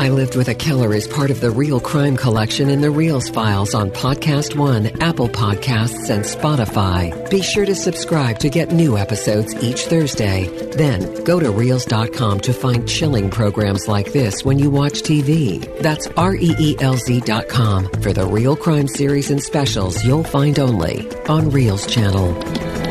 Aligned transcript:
I 0.00 0.08
Lived 0.08 0.34
with 0.34 0.48
a 0.48 0.54
Killer 0.54 0.94
is 0.94 1.06
part 1.06 1.30
of 1.30 1.42
the 1.42 1.50
Real 1.50 1.78
Crime 1.78 2.16
Collection 2.16 2.70
in 2.70 2.80
the 2.80 2.88
Reelz 2.88 3.30
Files 3.30 3.74
on 3.74 3.90
Podcast 3.90 4.56
One, 4.56 4.86
Apple 5.02 5.28
Podcasts, 5.28 6.08
and 6.08 6.24
Spotify. 6.24 7.28
Be 7.28 7.42
sure 7.42 7.66
to 7.66 7.74
subscribe 7.74 8.38
to 8.38 8.48
get 8.48 8.72
new 8.72 8.96
episodes 8.96 9.54
each 9.62 9.84
Thursday. 9.88 10.48
Then 10.74 11.22
go 11.24 11.38
to 11.38 11.48
Reelz.com 11.48 12.40
to 12.40 12.52
find 12.54 12.88
chilling 12.88 13.28
programs 13.28 13.88
like 13.88 14.10
this 14.14 14.42
when 14.42 14.58
you 14.58 14.70
watch 14.70 15.02
TV. 15.02 15.60
That's 15.80 16.06
R 16.16 16.34
E 16.34 16.54
E 16.58 16.76
L 16.80 16.96
Z.com 16.96 17.90
for 18.00 18.14
the 18.14 18.26
real 18.26 18.56
crime 18.56 18.88
series 18.88 19.30
and 19.30 19.42
specials 19.42 20.02
you'll 20.02 20.24
find 20.24 20.58
only 20.58 21.10
on 21.28 21.50
Reelz 21.50 21.86
Channel. 21.86 22.89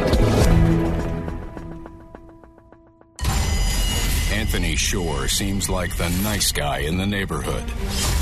Shore 4.90 5.28
seems 5.28 5.70
like 5.70 5.96
the 5.98 6.10
nice 6.24 6.52
guy 6.52 6.80
in 6.80 6.98
the 6.98 7.06
neighborhood. 7.06 7.64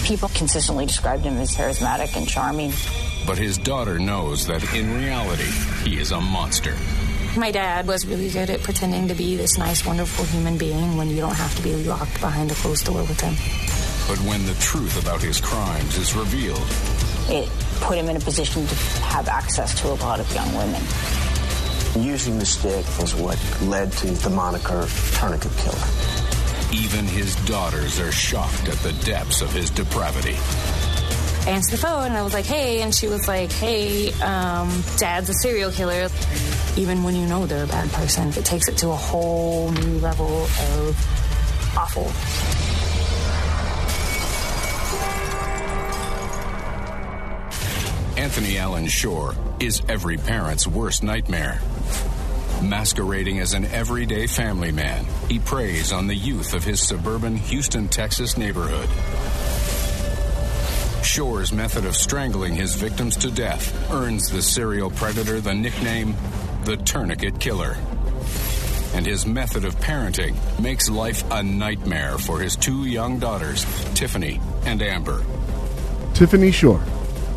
People 0.03 0.27
consistently 0.27 0.85
described 0.85 1.23
him 1.23 1.37
as 1.37 1.55
charismatic 1.55 2.17
and 2.17 2.27
charming. 2.27 2.73
But 3.25 3.37
his 3.37 3.57
daughter 3.57 3.97
knows 3.97 4.45
that 4.47 4.61
in 4.75 4.93
reality, 4.93 5.49
he 5.85 5.97
is 5.97 6.11
a 6.11 6.19
monster. 6.19 6.75
My 7.37 7.51
dad 7.51 7.87
was 7.87 8.05
really 8.05 8.29
good 8.29 8.49
at 8.49 8.63
pretending 8.63 9.07
to 9.07 9.15
be 9.15 9.37
this 9.37 9.57
nice, 9.57 9.85
wonderful 9.85 10.25
human 10.25 10.57
being 10.57 10.97
when 10.97 11.07
you 11.09 11.15
don't 11.15 11.35
have 11.35 11.55
to 11.55 11.61
be 11.63 11.73
locked 11.85 12.19
behind 12.19 12.51
a 12.51 12.55
closed 12.55 12.85
door 12.85 12.99
with 12.99 13.21
him. 13.21 13.35
But 14.09 14.21
when 14.27 14.45
the 14.45 14.55
truth 14.55 15.01
about 15.01 15.21
his 15.21 15.39
crimes 15.39 15.95
is 15.97 16.15
revealed, 16.17 16.67
It 17.29 17.49
put 17.79 17.97
him 17.97 18.09
in 18.09 18.17
a 18.17 18.19
position 18.19 18.67
to 18.67 18.75
have 19.03 19.29
access 19.29 19.73
to 19.79 19.87
a 19.87 19.95
lot 20.03 20.19
of 20.19 20.29
young 20.35 20.53
women. 20.53 20.83
Using 22.05 22.39
the 22.39 22.45
stick 22.45 22.85
was 22.99 23.15
what 23.15 23.39
led 23.61 23.93
to 23.93 24.07
the 24.07 24.29
moniker 24.29 24.85
Tourniquet 25.13 25.55
Killer. 25.59 26.26
Even 26.71 27.05
his 27.05 27.35
daughters 27.45 27.99
are 27.99 28.11
shocked 28.11 28.67
at 28.67 28.77
the 28.77 28.93
depths 29.05 29.41
of 29.41 29.51
his 29.51 29.69
depravity. 29.69 30.35
I 31.45 31.51
answered 31.51 31.77
the 31.77 31.81
phone 31.81 32.07
and 32.07 32.17
I 32.17 32.23
was 32.23 32.33
like, 32.33 32.45
hey. 32.45 32.81
And 32.81 32.93
she 32.93 33.07
was 33.07 33.27
like, 33.27 33.51
hey, 33.53 34.11
um, 34.21 34.83
dad's 34.97 35.29
a 35.29 35.33
serial 35.33 35.71
killer. 35.71 36.09
Even 36.75 37.03
when 37.03 37.15
you 37.15 37.25
know 37.25 37.45
they're 37.45 37.63
a 37.63 37.67
bad 37.67 37.89
person, 37.91 38.29
it 38.29 38.43
takes 38.43 38.67
it 38.67 38.77
to 38.79 38.89
a 38.89 38.95
whole 38.95 39.71
new 39.71 39.99
level 39.99 40.43
of 40.43 41.73
awful. 41.77 42.11
Anthony 48.21 48.57
Allen 48.57 48.87
Shore 48.87 49.35
is 49.59 49.81
every 49.87 50.17
parent's 50.17 50.67
worst 50.67 51.01
nightmare. 51.01 51.61
Masquerading 52.61 53.39
as 53.39 53.53
an 53.53 53.65
everyday 53.65 54.27
family 54.27 54.71
man, 54.71 55.05
he 55.29 55.39
preys 55.39 55.91
on 55.91 56.07
the 56.07 56.15
youth 56.15 56.53
of 56.53 56.63
his 56.63 56.81
suburban 56.81 57.37
Houston, 57.37 57.87
Texas 57.87 58.37
neighborhood. 58.37 58.89
Shore's 61.05 61.53
method 61.53 61.85
of 61.85 61.95
strangling 61.95 62.55
his 62.55 62.75
victims 62.75 63.15
to 63.17 63.31
death 63.31 63.91
earns 63.91 64.29
the 64.29 64.41
serial 64.41 64.89
predator 64.89 65.39
the 65.39 65.53
nickname 65.53 66.15
the 66.65 66.77
Tourniquet 66.77 67.39
Killer. 67.39 67.77
And 68.93 69.05
his 69.05 69.25
method 69.25 69.63
of 69.63 69.75
parenting 69.79 70.35
makes 70.59 70.89
life 70.89 71.23
a 71.31 71.43
nightmare 71.43 72.17
for 72.17 72.39
his 72.39 72.55
two 72.55 72.85
young 72.85 73.19
daughters, 73.19 73.65
Tiffany 73.93 74.41
and 74.65 74.81
Amber. 74.81 75.23
Tiffany 76.13 76.51
Shore, 76.51 76.83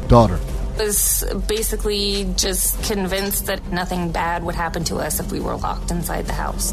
daughter. 0.09 0.41
Was 0.81 1.25
basically 1.47 2.33
just 2.36 2.83
convinced 2.84 3.47
that 3.47 3.70
nothing 3.70 4.12
bad 4.12 4.42
would 4.45 4.55
happen 4.55 4.83
to 4.84 4.97
us 4.97 5.20
if 5.20 5.31
we 5.31 5.39
were 5.39 5.56
locked 5.56 5.91
inside 5.91 6.27
the 6.27 6.33
house. 6.33 6.73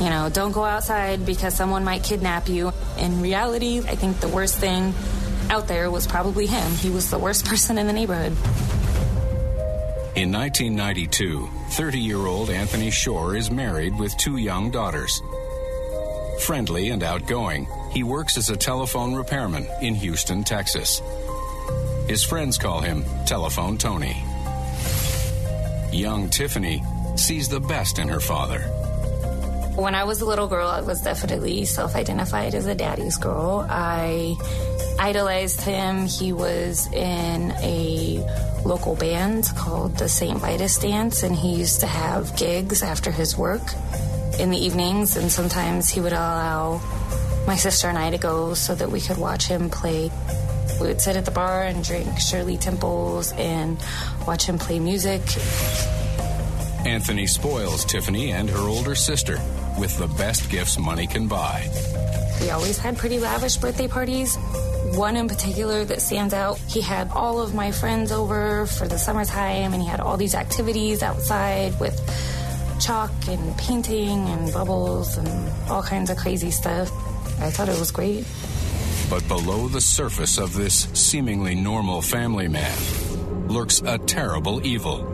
You 0.00 0.10
know, 0.10 0.28
don't 0.32 0.52
go 0.52 0.64
outside 0.64 1.24
because 1.24 1.54
someone 1.54 1.84
might 1.84 2.02
kidnap 2.02 2.48
you. 2.48 2.72
In 2.98 3.20
reality, 3.20 3.78
I 3.80 3.94
think 3.94 4.20
the 4.20 4.28
worst 4.28 4.58
thing 4.58 4.94
out 5.50 5.68
there 5.68 5.90
was 5.90 6.06
probably 6.06 6.46
him. 6.46 6.72
He 6.72 6.90
was 6.90 7.10
the 7.10 7.18
worst 7.18 7.44
person 7.50 7.78
in 7.78 7.86
the 7.86 7.92
neighborhood. 7.92 8.32
In 10.16 10.30
1992, 10.32 11.48
30 11.70 11.98
year 11.98 12.18
old 12.18 12.48
Anthony 12.48 12.90
Shore 12.90 13.36
is 13.36 13.50
married 13.50 13.98
with 13.98 14.16
two 14.16 14.36
young 14.36 14.70
daughters. 14.70 15.20
Friendly 16.40 16.90
and 16.90 17.02
outgoing, 17.02 17.66
he 17.90 18.02
works 18.02 18.36
as 18.36 18.50
a 18.50 18.56
telephone 18.56 19.14
repairman 19.14 19.68
in 19.80 19.94
Houston, 19.94 20.42
Texas. 20.42 21.00
His 22.08 22.22
friends 22.22 22.58
call 22.58 22.80
him 22.80 23.04
Telephone 23.26 23.78
Tony. 23.78 24.22
Young 25.90 26.28
Tiffany 26.28 26.82
sees 27.16 27.48
the 27.48 27.60
best 27.60 27.98
in 27.98 28.08
her 28.08 28.20
father. 28.20 28.60
When 29.76 29.94
I 29.94 30.04
was 30.04 30.20
a 30.20 30.26
little 30.26 30.46
girl, 30.46 30.68
I 30.68 30.82
was 30.82 31.00
definitely 31.00 31.64
self 31.64 31.96
identified 31.96 32.54
as 32.54 32.66
a 32.66 32.74
daddy's 32.74 33.16
girl. 33.16 33.66
I 33.68 34.36
idolized 34.98 35.62
him. 35.62 36.06
He 36.06 36.32
was 36.32 36.86
in 36.92 37.52
a 37.62 38.24
local 38.64 38.94
band 38.96 39.48
called 39.56 39.96
the 39.96 40.08
St. 40.08 40.38
Vitus 40.38 40.78
Dance, 40.78 41.22
and 41.22 41.34
he 41.34 41.56
used 41.56 41.80
to 41.80 41.86
have 41.86 42.36
gigs 42.36 42.82
after 42.82 43.10
his 43.10 43.36
work 43.36 43.62
in 44.38 44.50
the 44.50 44.58
evenings, 44.58 45.16
and 45.16 45.32
sometimes 45.32 45.88
he 45.88 46.00
would 46.00 46.12
allow 46.12 46.80
my 47.46 47.56
sister 47.56 47.88
and 47.88 47.98
I 47.98 48.10
to 48.10 48.18
go 48.18 48.54
so 48.54 48.74
that 48.74 48.90
we 48.90 49.00
could 49.00 49.18
watch 49.18 49.46
him 49.46 49.70
play. 49.70 50.10
We 50.80 50.88
would 50.88 51.00
sit 51.00 51.16
at 51.16 51.24
the 51.24 51.30
bar 51.30 51.62
and 51.62 51.84
drink 51.84 52.18
Shirley 52.18 52.56
Temples 52.56 53.32
and 53.32 53.78
watch 54.26 54.44
him 54.44 54.58
play 54.58 54.78
music. 54.78 55.22
Anthony 56.86 57.26
spoils 57.26 57.84
Tiffany 57.84 58.32
and 58.32 58.50
her 58.50 58.68
older 58.68 58.94
sister 58.94 59.38
with 59.78 59.96
the 59.98 60.06
best 60.06 60.50
gifts 60.50 60.78
money 60.78 61.06
can 61.06 61.26
buy. 61.26 61.68
We 62.40 62.50
always 62.50 62.78
had 62.78 62.98
pretty 62.98 63.18
lavish 63.18 63.56
birthday 63.56 63.88
parties. 63.88 64.36
One 64.96 65.16
in 65.16 65.28
particular 65.28 65.84
that 65.86 66.02
stands 66.02 66.34
out, 66.34 66.58
he 66.58 66.80
had 66.80 67.10
all 67.10 67.40
of 67.40 67.54
my 67.54 67.72
friends 67.72 68.12
over 68.12 68.66
for 68.66 68.86
the 68.86 68.98
summertime 68.98 69.72
and 69.72 69.82
he 69.82 69.88
had 69.88 70.00
all 70.00 70.16
these 70.16 70.34
activities 70.34 71.02
outside 71.02 71.78
with 71.80 71.98
chalk 72.80 73.12
and 73.28 73.56
painting 73.56 74.28
and 74.28 74.52
bubbles 74.52 75.16
and 75.16 75.70
all 75.70 75.82
kinds 75.82 76.10
of 76.10 76.18
crazy 76.18 76.50
stuff. 76.50 76.90
I 77.40 77.50
thought 77.50 77.68
it 77.68 77.78
was 77.78 77.90
great. 77.90 78.26
But 79.10 79.26
below 79.28 79.68
the 79.68 79.80
surface 79.80 80.38
of 80.38 80.54
this 80.54 80.88
seemingly 80.94 81.54
normal 81.54 82.02
family 82.02 82.48
man 82.48 82.76
lurks 83.48 83.82
a 83.82 83.98
terrible 83.98 84.64
evil. 84.66 85.10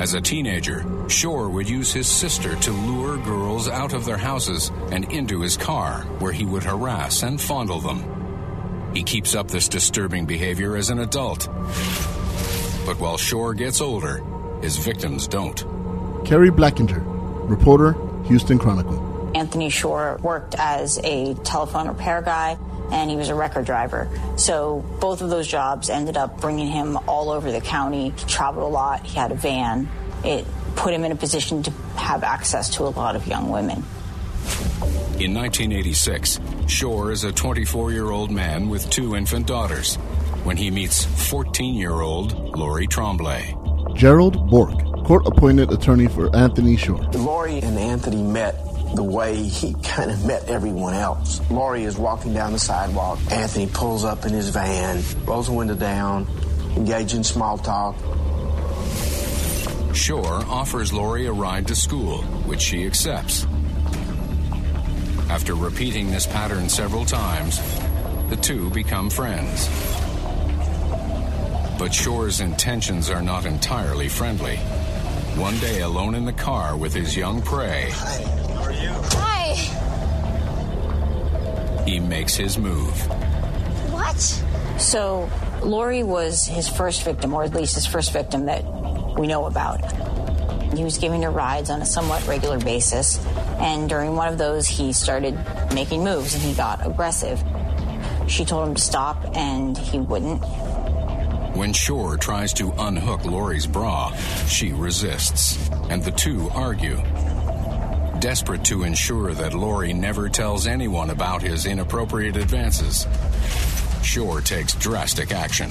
As 0.00 0.14
a 0.14 0.20
teenager, 0.20 0.84
Shore 1.08 1.50
would 1.50 1.68
use 1.68 1.92
his 1.92 2.08
sister 2.08 2.56
to 2.56 2.70
lure 2.72 3.18
girls 3.18 3.68
out 3.68 3.92
of 3.92 4.04
their 4.04 4.16
houses 4.16 4.72
and 4.90 5.04
into 5.12 5.42
his 5.42 5.56
car, 5.56 6.00
where 6.18 6.32
he 6.32 6.46
would 6.46 6.64
harass 6.64 7.22
and 7.22 7.40
fondle 7.40 7.78
them. 7.78 8.90
He 8.94 9.02
keeps 9.02 9.34
up 9.34 9.48
this 9.48 9.68
disturbing 9.68 10.24
behavior 10.24 10.76
as 10.76 10.90
an 10.90 10.98
adult. 10.98 11.46
But 12.86 12.98
while 12.98 13.18
Shore 13.18 13.54
gets 13.54 13.80
older, 13.80 14.24
his 14.62 14.76
victims 14.76 15.28
don't. 15.28 15.58
Keri 16.24 16.50
Blakinger, 16.50 17.02
reporter, 17.48 17.94
Houston 18.24 18.58
Chronicle. 18.58 19.11
Anthony 19.34 19.70
Shore 19.70 20.18
worked 20.22 20.54
as 20.58 20.98
a 20.98 21.34
telephone 21.34 21.88
repair 21.88 22.22
guy 22.22 22.58
and 22.92 23.10
he 23.10 23.16
was 23.16 23.30
a 23.30 23.34
record 23.34 23.64
driver. 23.64 24.08
So 24.36 24.84
both 25.00 25.22
of 25.22 25.30
those 25.30 25.48
jobs 25.48 25.88
ended 25.88 26.16
up 26.16 26.40
bringing 26.40 26.68
him 26.68 26.98
all 27.08 27.30
over 27.30 27.50
the 27.50 27.60
county. 27.60 28.10
He 28.10 28.24
traveled 28.26 28.64
a 28.64 28.68
lot, 28.68 29.06
he 29.06 29.16
had 29.18 29.32
a 29.32 29.34
van. 29.34 29.88
It 30.24 30.46
put 30.76 30.92
him 30.92 31.04
in 31.04 31.12
a 31.12 31.16
position 31.16 31.62
to 31.64 31.70
have 31.96 32.22
access 32.22 32.70
to 32.76 32.84
a 32.84 32.90
lot 32.90 33.16
of 33.16 33.26
young 33.26 33.50
women. 33.50 33.82
In 35.18 35.34
1986, 35.34 36.40
Shore 36.66 37.12
is 37.12 37.24
a 37.24 37.32
24 37.32 37.92
year 37.92 38.10
old 38.10 38.30
man 38.30 38.68
with 38.68 38.88
two 38.90 39.16
infant 39.16 39.46
daughters 39.46 39.96
when 40.44 40.56
he 40.56 40.70
meets 40.70 41.04
14 41.30 41.74
year 41.74 42.00
old 42.00 42.56
Laurie 42.56 42.86
Tremblay. 42.86 43.56
Gerald 43.94 44.50
Bork, 44.50 44.78
court 45.04 45.26
appointed 45.26 45.70
attorney 45.70 46.08
for 46.08 46.34
Anthony 46.34 46.76
Shore. 46.76 47.02
Laurie 47.12 47.60
and 47.60 47.78
Anthony 47.78 48.22
met 48.22 48.54
the 48.94 49.02
way 49.02 49.42
he 49.42 49.74
kind 49.82 50.10
of 50.10 50.24
met 50.26 50.48
everyone 50.48 50.94
else. 50.94 51.40
Laurie 51.50 51.84
is 51.84 51.96
walking 51.96 52.34
down 52.34 52.52
the 52.52 52.58
sidewalk. 52.58 53.18
Anthony 53.30 53.66
pulls 53.66 54.04
up 54.04 54.24
in 54.24 54.32
his 54.32 54.50
van, 54.50 55.02
rolls 55.24 55.46
the 55.46 55.52
window 55.52 55.74
down, 55.74 56.26
engage 56.76 57.14
in 57.14 57.24
small 57.24 57.58
talk. 57.58 57.96
Shore 59.94 60.42
offers 60.48 60.92
Laurie 60.92 61.26
a 61.26 61.32
ride 61.32 61.68
to 61.68 61.74
school, 61.74 62.22
which 62.46 62.60
she 62.60 62.86
accepts. 62.86 63.46
After 65.28 65.54
repeating 65.54 66.10
this 66.10 66.26
pattern 66.26 66.68
several 66.68 67.04
times, 67.04 67.60
the 68.28 68.36
two 68.36 68.70
become 68.70 69.10
friends. 69.10 69.68
But 71.78 71.92
Shore's 71.92 72.40
intentions 72.40 73.10
are 73.10 73.22
not 73.22 73.46
entirely 73.46 74.08
friendly. 74.08 74.56
One 75.36 75.58
day, 75.58 75.80
alone 75.80 76.14
in 76.14 76.26
the 76.26 76.32
car 76.32 76.76
with 76.76 76.92
his 76.92 77.16
young 77.16 77.40
prey, 77.42 77.90
he 81.84 82.00
makes 82.00 82.34
his 82.34 82.58
move. 82.58 82.94
What? 83.92 84.20
So 84.78 85.30
Laurie 85.62 86.02
was 86.02 86.46
his 86.46 86.68
first 86.68 87.04
victim, 87.04 87.34
or 87.34 87.44
at 87.44 87.54
least 87.54 87.74
his 87.74 87.86
first 87.86 88.12
victim 88.12 88.46
that 88.46 88.64
we 89.18 89.26
know 89.26 89.46
about. 89.46 89.80
He 90.74 90.84
was 90.84 90.98
giving 90.98 91.22
her 91.22 91.30
rides 91.30 91.68
on 91.68 91.82
a 91.82 91.86
somewhat 91.86 92.26
regular 92.26 92.58
basis, 92.58 93.18
And 93.62 93.88
during 93.88 94.16
one 94.16 94.26
of 94.26 94.38
those, 94.38 94.66
he 94.66 94.92
started 94.92 95.38
making 95.72 96.02
moves 96.02 96.34
and 96.34 96.42
he 96.42 96.52
got 96.52 96.84
aggressive. 96.84 97.42
She 98.26 98.44
told 98.44 98.68
him 98.68 98.74
to 98.74 98.80
stop, 98.80 99.36
and 99.36 99.78
he 99.78 99.98
wouldn't. 100.00 100.42
When 101.54 101.72
Shore 101.72 102.16
tries 102.16 102.52
to 102.54 102.72
unhook 102.72 103.24
Laurie's 103.24 103.66
bra, 103.66 104.12
she 104.48 104.72
resists, 104.72 105.70
and 105.90 106.02
the 106.02 106.10
two 106.10 106.48
argue. 106.54 106.96
Desperate 108.22 108.64
to 108.66 108.84
ensure 108.84 109.34
that 109.34 109.52
Laurie 109.52 109.92
never 109.92 110.28
tells 110.28 110.68
anyone 110.68 111.10
about 111.10 111.42
his 111.42 111.66
inappropriate 111.66 112.36
advances, 112.36 113.08
Shore 114.04 114.40
takes 114.40 114.74
drastic 114.74 115.32
action. 115.32 115.68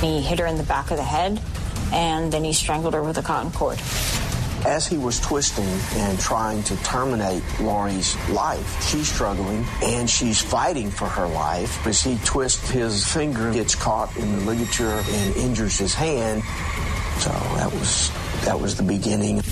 He 0.00 0.22
hit 0.22 0.38
her 0.38 0.46
in 0.46 0.56
the 0.56 0.62
back 0.62 0.90
of 0.90 0.96
the 0.96 1.02
head, 1.02 1.38
and 1.92 2.32
then 2.32 2.42
he 2.44 2.54
strangled 2.54 2.94
her 2.94 3.02
with 3.02 3.18
a 3.18 3.22
cotton 3.22 3.52
cord. 3.52 3.78
As 4.64 4.86
he 4.86 4.96
was 4.96 5.20
twisting 5.20 5.68
and 6.00 6.18
trying 6.18 6.62
to 6.62 6.82
terminate 6.82 7.42
Laurie's 7.60 8.16
life, 8.30 8.82
she's 8.88 9.12
struggling 9.12 9.66
and 9.82 10.08
she's 10.08 10.40
fighting 10.40 10.90
for 10.90 11.08
her 11.08 11.26
life. 11.26 11.86
As 11.86 12.00
he 12.00 12.16
twists 12.24 12.70
his 12.70 13.06
finger, 13.06 13.52
gets 13.52 13.74
caught 13.74 14.16
in 14.16 14.32
the 14.32 14.44
ligature 14.46 15.02
and 15.06 15.36
injures 15.36 15.76
his 15.76 15.92
hand. 15.92 16.42
So 17.18 17.28
that 17.56 17.70
was 17.70 18.10
that 18.44 18.58
was 18.58 18.76
the 18.76 18.82
beginning. 18.82 19.42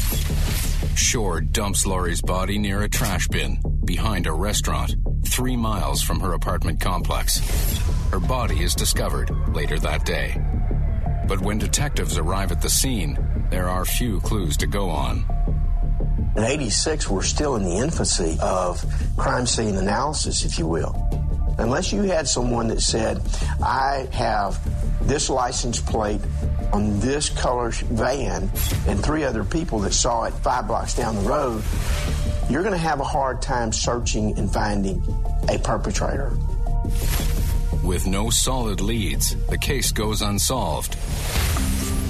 Shore 0.95 1.41
dumps 1.41 1.87
Laurie's 1.87 2.23
body 2.23 2.59
near 2.59 2.83
a 2.83 2.89
trash 2.89 3.27
bin 3.29 3.61
behind 3.85 4.27
a 4.27 4.33
restaurant, 4.33 4.95
three 5.27 5.57
miles 5.57 6.03
from 6.03 6.21
her 6.21 6.35
apartment 6.35 6.81
complex. 6.81 7.41
Her 8.11 8.21
body 8.21 8.63
is 8.63 8.75
discovered 8.75 9.31
later 9.55 9.79
that 9.79 10.05
day. 10.05 10.41
But 11.27 11.41
when 11.41 11.59
detectives 11.59 12.19
arrive 12.19 12.53
at 12.53 12.61
the 12.61 12.71
scene, 12.71 13.19
there 13.51 13.69
are 13.69 13.85
few 13.85 14.21
clues 14.21 14.57
to 14.59 14.67
go 14.67 14.89
on. 14.91 15.25
In 16.37 16.45
86, 16.45 17.09
we're 17.09 17.23
still 17.23 17.57
in 17.57 17.65
the 17.65 17.79
infancy 17.79 18.39
of 18.41 18.85
crime 19.17 19.47
scene 19.47 19.77
analysis, 19.77 20.45
if 20.45 20.59
you 20.59 20.67
will. 20.67 21.20
Unless 21.61 21.93
you 21.93 22.03
had 22.03 22.27
someone 22.27 22.69
that 22.69 22.81
said, 22.81 23.21
I 23.63 24.09
have 24.13 24.59
this 25.07 25.29
license 25.29 25.81
plate 25.81 26.21
on 26.73 26.99
this 27.01 27.29
color 27.29 27.71
van 27.71 28.51
and 28.87 29.05
three 29.05 29.25
other 29.25 29.45
people 29.45 29.79
that 29.81 29.93
saw 29.93 30.25
it 30.25 30.33
five 30.33 30.67
blocks 30.67 30.95
down 30.95 31.17
the 31.17 31.29
road, 31.29 31.63
you're 32.49 32.63
going 32.63 32.73
to 32.73 32.79
have 32.79 33.01
a 33.01 33.05
hard 33.05 33.43
time 33.43 33.73
searching 33.73 34.37
and 34.39 34.53
finding 34.53 35.03
a 35.49 35.59
perpetrator. 35.59 36.37
With 37.85 38.07
no 38.07 38.31
solid 38.31 38.81
leads, 38.81 39.37
the 39.47 39.59
case 39.59 39.93
goes 39.93 40.23
unsolved 40.23 40.97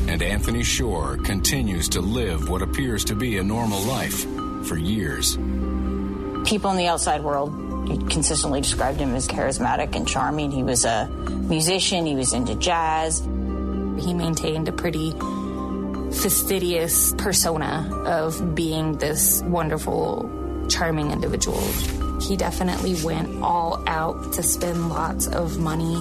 and 0.08 0.22
Anthony 0.22 0.64
Shore 0.64 1.18
continues 1.18 1.88
to 1.90 2.00
live 2.00 2.48
what 2.48 2.62
appears 2.62 3.04
to 3.06 3.14
be 3.14 3.38
a 3.38 3.42
normal 3.44 3.80
life 3.82 4.26
for 4.66 4.76
years. 4.76 5.36
People 6.44 6.70
in 6.70 6.76
the 6.76 6.88
outside 6.88 7.22
world 7.22 7.69
consistently 7.98 8.60
described 8.60 9.00
him 9.00 9.14
as 9.14 9.26
charismatic 9.28 9.94
and 9.94 10.06
charming. 10.06 10.50
He 10.50 10.62
was 10.62 10.84
a 10.84 11.06
musician, 11.08 12.06
he 12.06 12.14
was 12.14 12.32
into 12.32 12.54
jazz. 12.54 13.20
He 13.20 14.14
maintained 14.14 14.68
a 14.68 14.72
pretty 14.72 15.12
fastidious 16.12 17.14
persona 17.18 17.88
of 18.06 18.54
being 18.54 18.98
this 18.98 19.42
wonderful, 19.42 20.28
charming 20.68 21.10
individual. 21.10 21.60
He 22.20 22.36
definitely 22.36 22.96
went 23.02 23.42
all 23.42 23.82
out 23.86 24.32
to 24.34 24.42
spend 24.42 24.88
lots 24.88 25.26
of 25.26 25.58
money 25.58 25.96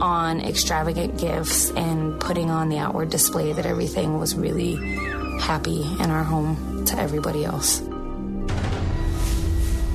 on 0.00 0.40
extravagant 0.40 1.18
gifts 1.18 1.70
and 1.70 2.20
putting 2.20 2.50
on 2.50 2.68
the 2.68 2.78
outward 2.78 3.10
display 3.10 3.52
that 3.52 3.64
everything 3.64 4.18
was 4.18 4.34
really 4.34 4.76
happy 5.40 5.82
in 5.82 6.10
our 6.10 6.24
home 6.24 6.84
to 6.86 6.98
everybody 6.98 7.44
else. 7.44 7.80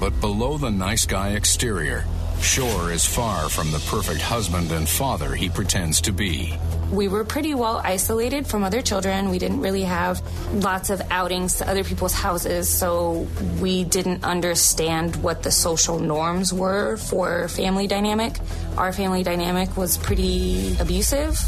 But 0.02 0.20
below 0.20 0.58
the 0.58 0.70
nice 0.70 1.06
guy 1.06 1.30
exterior, 1.30 2.04
Shore 2.42 2.92
is 2.92 3.06
far 3.06 3.48
from 3.48 3.72
the 3.72 3.80
perfect 3.88 4.20
husband 4.22 4.74
and 4.74 4.90
father 4.90 5.34
he 5.34 5.48
pretends 5.48 6.02
to 6.02 6.12
be 6.12 6.58
we 6.92 7.08
were 7.08 7.24
pretty 7.24 7.56
well 7.56 7.82
isolated 7.84 8.46
from 8.46 8.64
other 8.64 8.82
children. 8.82 9.30
We 9.30 9.40
didn't 9.40 9.62
really 9.62 9.84
have 9.84 10.22
lots 10.54 10.90
of 10.90 11.02
outings 11.10 11.56
to 11.58 11.70
other 11.70 11.84
people's 11.84 12.14
houses, 12.14 12.68
so 12.70 13.28
we 13.60 13.86
didn't 13.86 14.24
understand 14.24 15.16
what 15.18 15.42
the 15.42 15.52
social 15.52 16.00
norms 16.00 16.54
were 16.54 16.98
for 16.98 17.48
family 17.48 17.88
dynamic. 17.88 18.36
Our 18.78 18.92
family 18.92 19.24
dynamic 19.24 19.78
was 19.78 19.98
pretty 19.98 20.76
abusive 20.80 21.40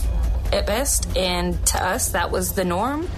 at 0.53 0.65
best, 0.65 1.15
and 1.17 1.63
to 1.67 1.83
us, 1.83 2.11
that 2.11 2.31
was 2.31 2.53
the 2.53 2.63
norm. 2.63 3.09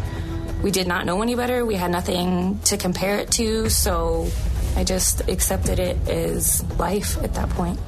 We 0.64 0.72
did 0.72 0.88
not 0.88 1.06
know 1.06 1.22
any 1.22 1.36
better. 1.36 1.64
We 1.64 1.76
had 1.76 1.92
nothing 1.92 2.60
to 2.66 2.78
compare 2.78 3.20
it 3.20 3.32
to, 3.34 3.70
so 3.70 4.32
I 4.76 4.84
just 4.84 5.28
accepted 5.30 5.80
it 5.80 5.98
as 6.08 6.64
life 6.78 7.18
at 7.24 7.34
that 7.36 7.50
point. 7.52 7.80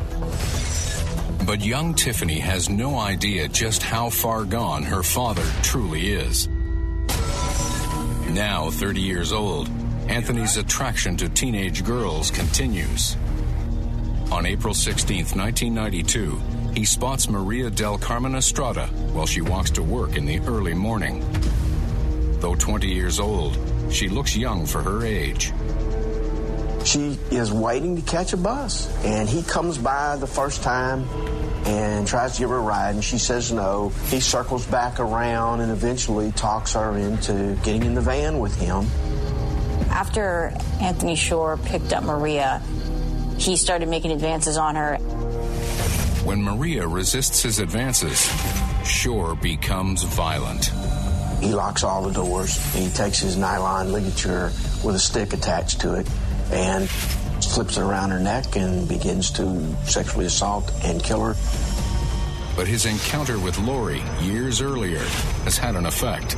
But 1.45 1.63
young 1.63 1.93
Tiffany 1.93 2.39
has 2.39 2.69
no 2.69 2.97
idea 2.97 3.47
just 3.47 3.83
how 3.83 4.09
far 4.09 4.43
gone 4.45 4.83
her 4.83 5.03
father 5.03 5.45
truly 5.63 6.11
is. 6.11 6.47
Now 8.29 8.69
30 8.69 9.01
years 9.01 9.31
old, 9.31 9.69
Anthony's 10.07 10.57
attraction 10.57 11.17
to 11.17 11.29
teenage 11.29 11.83
girls 11.83 12.31
continues. 12.31 13.17
On 14.31 14.45
April 14.45 14.73
16, 14.73 15.17
1992, 15.37 16.41
he 16.73 16.85
spots 16.85 17.29
Maria 17.29 17.69
del 17.69 17.97
Carmen 17.97 18.35
Estrada 18.35 18.87
while 19.13 19.25
she 19.25 19.41
walks 19.41 19.71
to 19.71 19.81
work 19.81 20.15
in 20.15 20.25
the 20.25 20.39
early 20.41 20.73
morning. 20.73 21.25
Though 22.39 22.55
20 22.55 22.87
years 22.87 23.19
old, 23.19 23.57
she 23.89 24.09
looks 24.09 24.35
young 24.35 24.65
for 24.65 24.81
her 24.81 25.05
age. 25.05 25.53
She 26.87 27.19
is 27.31 27.51
waiting 27.51 27.97
to 27.97 28.01
catch 28.01 28.31
a 28.31 28.37
bus, 28.37 28.87
and 29.03 29.27
he 29.27 29.43
comes 29.43 29.77
by 29.77 30.15
the 30.15 30.25
first 30.25 30.63
time 30.63 31.03
and 31.65 32.07
tries 32.07 32.35
to 32.35 32.39
give 32.39 32.49
her 32.49 32.55
a 32.55 32.61
ride, 32.61 32.95
and 32.95 33.03
she 33.03 33.17
says 33.17 33.51
no. 33.51 33.89
He 34.05 34.21
circles 34.21 34.65
back 34.65 35.01
around 35.01 35.59
and 35.59 35.69
eventually 35.69 36.31
talks 36.31 36.75
her 36.75 36.97
into 36.97 37.59
getting 37.61 37.83
in 37.83 37.93
the 37.93 37.99
van 37.99 38.39
with 38.39 38.55
him. 38.55 38.87
After 39.89 40.53
Anthony 40.79 41.17
Shore 41.17 41.57
picked 41.57 41.91
up 41.91 42.05
Maria, 42.05 42.61
he 43.37 43.57
started 43.57 43.89
making 43.89 44.11
advances 44.11 44.55
on 44.55 44.75
her. 44.75 44.95
When 46.23 46.41
Maria 46.41 46.87
resists 46.87 47.41
his 47.41 47.59
advances, 47.59 48.31
Shore 48.85 49.35
becomes 49.35 50.03
violent. 50.03 50.71
He 51.41 51.53
locks 51.53 51.83
all 51.83 52.03
the 52.03 52.13
doors. 52.13 52.55
He 52.73 52.89
takes 52.91 53.19
his 53.19 53.35
nylon 53.35 53.91
ligature 53.91 54.53
with 54.85 54.95
a 54.95 54.99
stick 54.99 55.33
attached 55.33 55.81
to 55.81 55.95
it 55.95 56.07
and 56.51 56.89
slips 57.41 57.77
it 57.77 57.81
around 57.81 58.11
her 58.11 58.19
neck 58.19 58.55
and 58.55 58.87
begins 58.87 59.31
to 59.31 59.75
sexually 59.85 60.25
assault 60.25 60.71
and 60.83 61.03
kill 61.03 61.23
her. 61.23 61.35
But 62.55 62.67
his 62.67 62.85
encounter 62.85 63.37
with 63.37 63.57
Laurie 63.59 64.01
years 64.21 64.61
earlier 64.61 65.03
has 65.43 65.57
had 65.57 65.75
an 65.75 65.85
effect. 65.85 66.33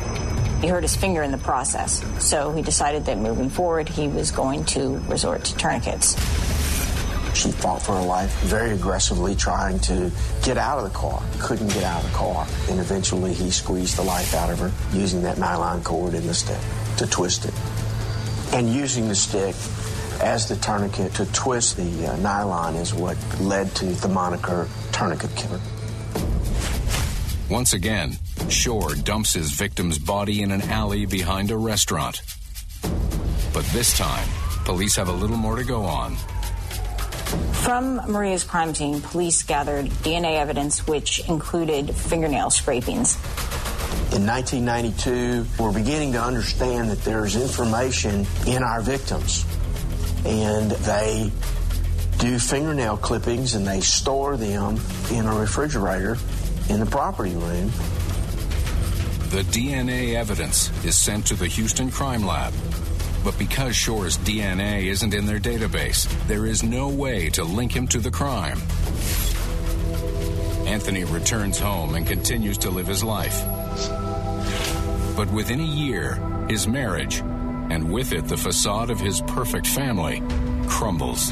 He 0.61 0.67
hurt 0.67 0.83
his 0.83 0.95
finger 0.95 1.23
in 1.23 1.31
the 1.31 1.37
process, 1.37 2.03
so 2.19 2.51
he 2.51 2.61
decided 2.61 3.05
that 3.05 3.17
moving 3.17 3.49
forward 3.49 3.87
he 3.87 4.09
was 4.09 4.29
going 4.29 4.65
to 4.65 4.97
resort 5.07 5.45
to 5.45 5.55
tourniquets. 5.55 6.15
She 7.33 7.51
fought 7.51 7.81
for 7.81 7.93
her 7.93 8.05
life 8.05 8.33
very 8.41 8.71
aggressively, 8.71 9.35
trying 9.35 9.79
to 9.79 10.11
get 10.43 10.57
out 10.57 10.79
of 10.79 10.83
the 10.83 10.97
car. 10.97 11.23
Couldn't 11.39 11.69
get 11.69 11.83
out 11.83 12.03
of 12.03 12.11
the 12.11 12.17
car. 12.17 12.45
And 12.69 12.79
eventually 12.79 13.33
he 13.33 13.49
squeezed 13.51 13.97
the 13.97 14.03
life 14.03 14.33
out 14.33 14.49
of 14.49 14.59
her 14.59 14.71
using 14.91 15.21
that 15.21 15.37
nylon 15.37 15.83
cord 15.83 16.15
in 16.15 16.27
the 16.27 16.33
stick 16.33 16.59
to 16.97 17.07
twist 17.07 17.45
it. 17.45 17.53
And 18.51 18.67
using 18.67 19.07
the 19.07 19.15
stick 19.15 19.55
as 20.21 20.47
the 20.47 20.55
tourniquet 20.57 21.13
to 21.15 21.25
twist 21.33 21.77
the 21.77 22.07
uh, 22.07 22.15
nylon 22.17 22.75
is 22.75 22.93
what 22.93 23.17
led 23.39 23.73
to 23.75 23.85
the 23.85 24.07
moniker 24.07 24.67
Tourniquet 24.91 25.35
Killer. 25.35 25.59
Once 27.49 27.73
again, 27.73 28.17
Shore 28.49 28.93
dumps 28.93 29.33
his 29.33 29.51
victim's 29.51 29.97
body 29.97 30.41
in 30.41 30.51
an 30.51 30.61
alley 30.63 31.05
behind 31.05 31.51
a 31.51 31.57
restaurant. 31.57 32.21
But 33.53 33.65
this 33.73 33.97
time, 33.97 34.27
police 34.65 34.95
have 34.95 35.09
a 35.09 35.13
little 35.13 35.37
more 35.37 35.55
to 35.55 35.63
go 35.63 35.83
on. 35.83 36.15
From 37.63 37.95
Maria's 38.11 38.43
crime 38.43 38.73
scene, 38.73 39.01
police 39.01 39.43
gathered 39.43 39.87
DNA 39.87 40.37
evidence 40.39 40.87
which 40.87 41.27
included 41.27 41.93
fingernail 41.93 42.49
scrapings. 42.49 43.15
In 44.13 44.25
1992, 44.25 45.45
we're 45.59 45.73
beginning 45.73 46.13
to 46.13 46.21
understand 46.21 46.89
that 46.89 47.03
there's 47.03 47.35
information 47.35 48.25
in 48.47 48.63
our 48.63 48.81
victims 48.81 49.45
and 50.25 50.71
they 50.71 51.31
do 52.17 52.37
fingernail 52.37 52.97
clippings 52.97 53.55
and 53.55 53.65
they 53.65 53.79
store 53.79 54.35
them 54.35 54.79
in 55.11 55.25
a 55.25 55.33
refrigerator 55.33 56.17
in 56.69 56.79
the 56.79 56.85
property 56.85 57.35
room. 57.35 57.71
The 59.29 59.43
DNA 59.43 60.15
evidence 60.15 60.71
is 60.83 60.97
sent 60.97 61.27
to 61.27 61.35
the 61.35 61.47
Houston 61.47 61.91
Crime 61.91 62.25
Lab. 62.25 62.53
But 63.23 63.37
because 63.37 63.75
Shore's 63.75 64.17
DNA 64.17 64.85
isn't 64.85 65.13
in 65.13 65.25
their 65.25 65.39
database, 65.39 66.07
there 66.27 66.45
is 66.45 66.63
no 66.63 66.89
way 66.89 67.29
to 67.31 67.43
link 67.43 67.75
him 67.75 67.87
to 67.89 67.99
the 67.99 68.11
crime. 68.11 68.59
Anthony 70.67 71.03
returns 71.03 71.59
home 71.59 71.95
and 71.95 72.07
continues 72.07 72.57
to 72.59 72.69
live 72.69 72.87
his 72.87 73.03
life. 73.03 73.43
But 75.15 75.29
within 75.31 75.59
a 75.59 75.63
year, 75.63 76.15
his 76.47 76.67
marriage 76.67 77.21
And 77.69 77.91
with 77.91 78.11
it, 78.13 78.25
the 78.25 78.37
facade 78.37 78.89
of 78.89 78.99
his 78.99 79.21
perfect 79.21 79.67
family 79.67 80.21
crumbles. 80.67 81.31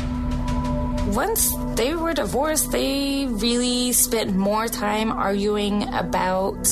Once 1.08 1.56
they 1.76 1.96
were 1.96 2.14
divorced, 2.14 2.72
they 2.72 3.26
really 3.28 3.94
spent 3.94 4.36
more 4.36 4.68
time 4.68 5.12
arguing 5.12 5.84
about 5.94 6.68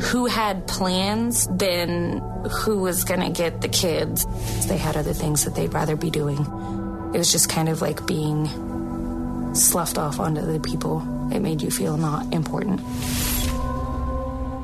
who 0.00 0.26
had 0.26 0.66
plans 0.66 1.46
than 1.48 2.18
who 2.50 2.78
was 2.78 3.04
going 3.04 3.20
to 3.20 3.30
get 3.30 3.60
the 3.60 3.68
kids. 3.68 4.26
They 4.68 4.78
had 4.78 4.96
other 4.96 5.12
things 5.12 5.44
that 5.44 5.54
they'd 5.54 5.72
rather 5.72 5.96
be 5.96 6.10
doing. 6.10 6.38
It 7.14 7.18
was 7.18 7.32
just 7.32 7.48
kind 7.48 7.68
of 7.68 7.80
like 7.80 8.06
being 8.06 8.46
sloughed 9.54 9.98
off 9.98 10.20
onto 10.20 10.40
the 10.40 10.60
people. 10.60 11.02
It 11.32 11.40
made 11.40 11.62
you 11.62 11.70
feel 11.70 11.96
not 11.96 12.32
important. 12.32 12.80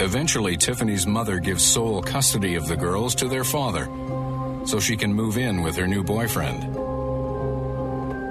Eventually, 0.02 0.56
Tiffany's 0.56 1.06
mother 1.06 1.38
gives 1.40 1.64
sole 1.64 2.00
custody 2.00 2.54
of 2.54 2.66
the 2.68 2.76
girls 2.76 3.14
to 3.16 3.28
their 3.28 3.44
father 3.44 3.88
so 4.70 4.78
she 4.78 4.96
can 4.96 5.12
move 5.12 5.36
in 5.36 5.62
with 5.62 5.76
her 5.76 5.86
new 5.88 6.04
boyfriend. 6.04 6.62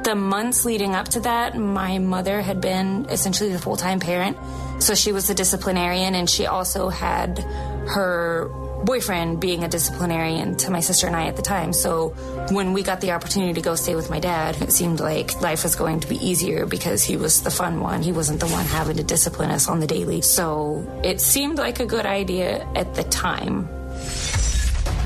The 0.05 0.15
months 0.15 0.63
leading 0.63 0.96
up 0.96 1.10
to 1.10 1.19
that, 1.19 1.58
my 1.58 2.00
mother 2.00 2.41
had 2.41 2.62
been 2.62 3.05
essentially 3.10 3.51
the 3.51 3.60
full 3.60 3.75
time 3.75 4.00
parent. 4.00 4.38
So 4.79 4.96
she 4.96 5.12
was 5.12 5.27
the 5.27 5.36
disciplinarian, 5.36 6.15
and 6.15 6.29
she 6.29 6.48
also 6.48 6.88
had 6.88 7.39
her 7.39 8.50
boyfriend 8.86 9.41
being 9.41 9.65
a 9.65 9.67
disciplinarian 9.67 10.55
to 10.55 10.72
my 10.72 10.79
sister 10.79 11.05
and 11.05 11.15
I 11.15 11.27
at 11.27 11.36
the 11.36 11.41
time. 11.41 11.74
So 11.74 12.10
when 12.51 12.72
we 12.72 12.81
got 12.81 13.01
the 13.01 13.12
opportunity 13.12 13.53
to 13.53 13.62
go 13.62 13.75
stay 13.75 13.93
with 13.93 14.10
my 14.10 14.22
dad, 14.22 14.62
it 14.62 14.72
seemed 14.72 15.01
like 15.01 15.41
life 15.41 15.63
was 15.63 15.75
going 15.75 16.00
to 16.00 16.08
be 16.08 16.15
easier 16.15 16.65
because 16.65 17.03
he 17.03 17.17
was 17.17 17.43
the 17.43 17.51
fun 17.51 17.81
one. 17.81 18.01
He 18.01 18.13
wasn't 18.13 18.39
the 18.39 18.48
one 18.48 18.65
having 18.65 18.96
to 18.96 19.03
discipline 19.03 19.51
us 19.51 19.67
on 19.67 19.81
the 19.81 19.88
daily. 19.88 20.22
So 20.22 21.01
it 21.03 21.19
seemed 21.19 21.58
like 21.58 21.81
a 21.81 21.86
good 21.86 22.05
idea 22.05 22.65
at 22.74 22.96
the 22.96 23.03
time. 23.03 23.67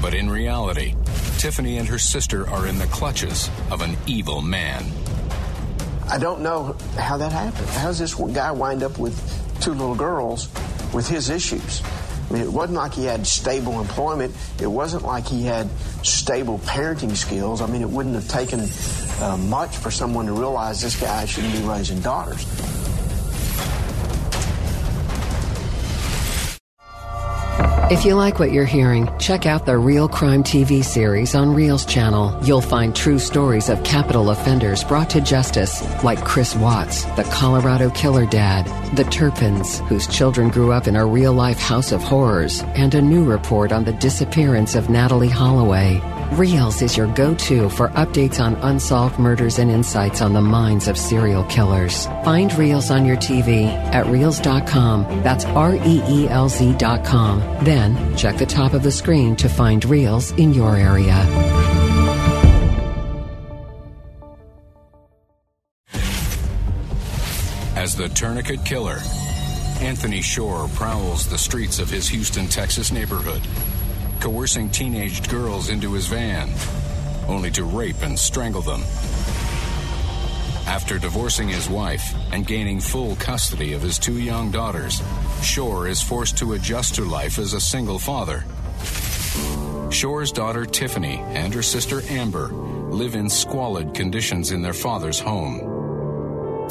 But 0.03 0.13
in 0.13 0.29
reality, 0.29 0.95
Tiffany 1.43 1.77
and 1.77 1.89
her 1.89 1.99
sister 1.99 2.49
are 2.49 2.67
in 2.67 2.77
the 2.77 2.85
clutches 2.85 3.49
of 3.69 3.81
an 3.81 3.97
evil 4.07 4.41
man. 4.41 4.85
I 6.09 6.17
don't 6.17 6.39
know 6.39 6.77
how 6.97 7.17
that 7.17 7.33
happened. 7.33 7.67
How 7.67 7.87
does 7.87 7.99
this 7.99 8.13
guy 8.13 8.51
wind 8.51 8.81
up 8.81 8.97
with 8.97 9.13
two 9.59 9.71
little 9.71 9.93
girls 9.93 10.47
with 10.93 11.05
his 11.05 11.29
issues? 11.29 11.83
I 12.29 12.33
mean, 12.33 12.43
it 12.43 12.49
wasn't 12.49 12.77
like 12.77 12.93
he 12.93 13.03
had 13.03 13.27
stable 13.27 13.81
employment. 13.81 14.33
It 14.61 14.67
wasn't 14.67 15.03
like 15.03 15.27
he 15.27 15.43
had 15.43 15.69
stable 16.01 16.59
parenting 16.59 17.13
skills. 17.13 17.61
I 17.61 17.67
mean, 17.67 17.81
it 17.81 17.89
wouldn't 17.89 18.15
have 18.15 18.29
taken 18.29 18.61
uh, 19.19 19.35
much 19.35 19.75
for 19.75 19.91
someone 19.91 20.27
to 20.27 20.31
realize 20.31 20.81
this 20.81 20.97
guy 20.97 21.25
shouldn't 21.25 21.51
be 21.51 21.61
raising 21.63 21.99
daughters. 21.99 22.45
If 27.93 28.05
you 28.05 28.15
like 28.15 28.39
what 28.39 28.51
you're 28.51 28.65
hearing, 28.65 29.07
check 29.19 29.45
out 29.45 29.67
the 29.67 29.77
Real 29.77 30.09
Crime 30.09 30.43
TV 30.43 30.83
series 30.83 31.35
on 31.35 31.49
Reelz 31.49 31.87
channel. 31.87 32.35
You'll 32.43 32.59
find 32.59 32.95
true 32.95 33.19
stories 33.19 33.69
of 33.69 33.83
capital 33.83 34.31
offenders 34.31 34.83
brought 34.83 35.11
to 35.11 35.21
justice, 35.21 35.83
like 36.03 36.25
Chris 36.25 36.55
Watts, 36.55 37.03
the 37.15 37.23
Colorado 37.25 37.91
killer 37.91 38.25
dad, 38.25 38.65
the 38.95 39.03
Turpins, 39.03 39.77
whose 39.81 40.07
children 40.07 40.49
grew 40.49 40.71
up 40.71 40.87
in 40.87 40.95
a 40.95 41.05
real 41.05 41.33
life 41.33 41.59
house 41.59 41.91
of 41.91 42.01
horrors, 42.01 42.63
and 42.73 42.95
a 42.95 43.01
new 43.01 43.23
report 43.25 43.71
on 43.71 43.83
the 43.83 43.93
disappearance 43.93 44.73
of 44.73 44.87
Natalee 44.87 45.29
Holloway. 45.29 46.01
Reelz 46.33 46.81
is 46.81 46.97
your 46.97 47.05
go 47.13 47.35
to 47.35 47.69
for 47.69 47.89
updates 47.89 48.39
on 48.39 48.55
unsolved 48.55 49.19
murders 49.19 49.59
and 49.59 49.69
insights 49.69 50.19
on 50.19 50.33
the 50.33 50.41
minds 50.41 50.87
of 50.87 50.97
serial 50.97 51.43
killers. 51.43 52.07
Find 52.23 52.49
Reelz 52.51 52.89
on 52.89 53.05
your 53.05 53.17
TV 53.17 53.67
at 53.67 54.07
Reelz.com. 54.07 55.21
That's 55.21 55.45
R 55.45 55.75
E 55.75 56.01
E 56.07 56.27
L 56.27 56.49
Z.com. 56.49 57.39
Then 57.63 58.17
check 58.17 58.37
the 58.37 58.47
top 58.47 58.73
of 58.73 58.81
the 58.81 58.91
screen 58.91 59.35
to 59.35 59.47
find 59.47 59.83
Reelz 59.83 60.35
in 60.39 60.55
your 60.55 60.75
area. 60.75 61.13
As 67.75 67.95
the 67.95 68.09
tourniquet 68.09 68.65
killer, 68.65 69.01
Anthony 69.81 70.21
Shore 70.21 70.67
prowls 70.69 71.27
the 71.27 71.37
streets 71.37 71.77
of 71.77 71.91
his 71.91 72.07
Houston, 72.07 72.47
Texas 72.47 72.91
neighborhood, 72.91 73.41
coercing 74.23 74.69
teenaged 74.69 75.29
girls 75.29 75.67
into 75.67 75.91
his 75.91 76.07
van, 76.07 76.49
only 77.27 77.51
to 77.51 77.65
rape 77.65 78.01
and 78.03 78.17
strangle 78.17 78.61
them. 78.61 78.81
After 80.65 80.97
divorcing 80.97 81.49
his 81.49 81.67
wife 81.67 82.15
and 82.31 82.47
gaining 82.47 82.79
full 82.79 83.17
custody 83.17 83.73
of 83.73 83.81
his 83.81 83.99
two 83.99 84.19
young 84.19 84.49
daughters, 84.49 85.01
Shore 85.41 85.89
is 85.89 86.01
forced 86.01 86.37
to 86.37 86.53
adjust 86.53 86.95
to 86.95 87.03
life 87.03 87.37
as 87.37 87.51
a 87.51 87.59
single 87.59 87.99
father. 87.99 88.45
Shore's 89.91 90.31
daughter 90.31 90.65
Tiffany 90.65 91.17
and 91.17 91.53
her 91.53 91.61
sister 91.61 92.01
Amber 92.07 92.47
live 92.47 93.15
in 93.15 93.29
squalid 93.29 93.93
conditions 93.93 94.51
in 94.51 94.61
their 94.61 94.71
father's 94.71 95.19
home. 95.19 95.82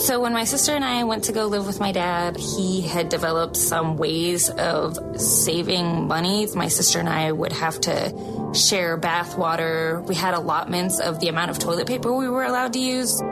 So 0.02 0.18
when 0.18 0.32
my 0.32 0.42
sister 0.42 0.72
and 0.72 0.84
I 0.84 1.04
went 1.04 1.24
to 1.24 1.32
go 1.32 1.46
live 1.46 1.64
with 1.64 1.78
my 1.78 1.92
dad, 1.92 2.36
he 2.36 2.80
had 2.80 3.08
developed 3.08 3.56
some 3.56 3.96
ways 3.96 4.50
of 4.50 4.98
saving 5.20 6.08
money. 6.08 6.48
My 6.56 6.66
sister 6.66 6.98
and 6.98 7.08
I 7.08 7.30
would 7.30 7.52
have 7.52 7.80
to 7.82 8.50
share 8.52 8.96
bath 8.96 9.38
water. 9.38 10.02
We 10.08 10.16
had 10.16 10.34
allotments 10.34 10.98
of 10.98 11.20
the 11.20 11.28
amount 11.28 11.52
of 11.52 11.60
toilet 11.60 11.86
paper 11.86 12.12
we 12.12 12.28
were 12.28 12.42
allowed 12.42 12.72
to 12.72 12.80
use. 12.80 13.22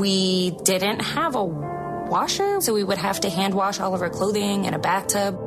We 0.00 0.50
didn't 0.64 0.98
have 0.98 1.36
a 1.36 1.44
washer, 1.44 2.60
so 2.60 2.74
we 2.74 2.82
would 2.82 2.98
have 2.98 3.20
to 3.20 3.30
hand 3.30 3.54
wash 3.54 3.78
all 3.78 3.94
of 3.94 4.02
our 4.02 4.10
clothing 4.10 4.64
in 4.64 4.74
a 4.74 4.80
bathtub. 4.80 5.38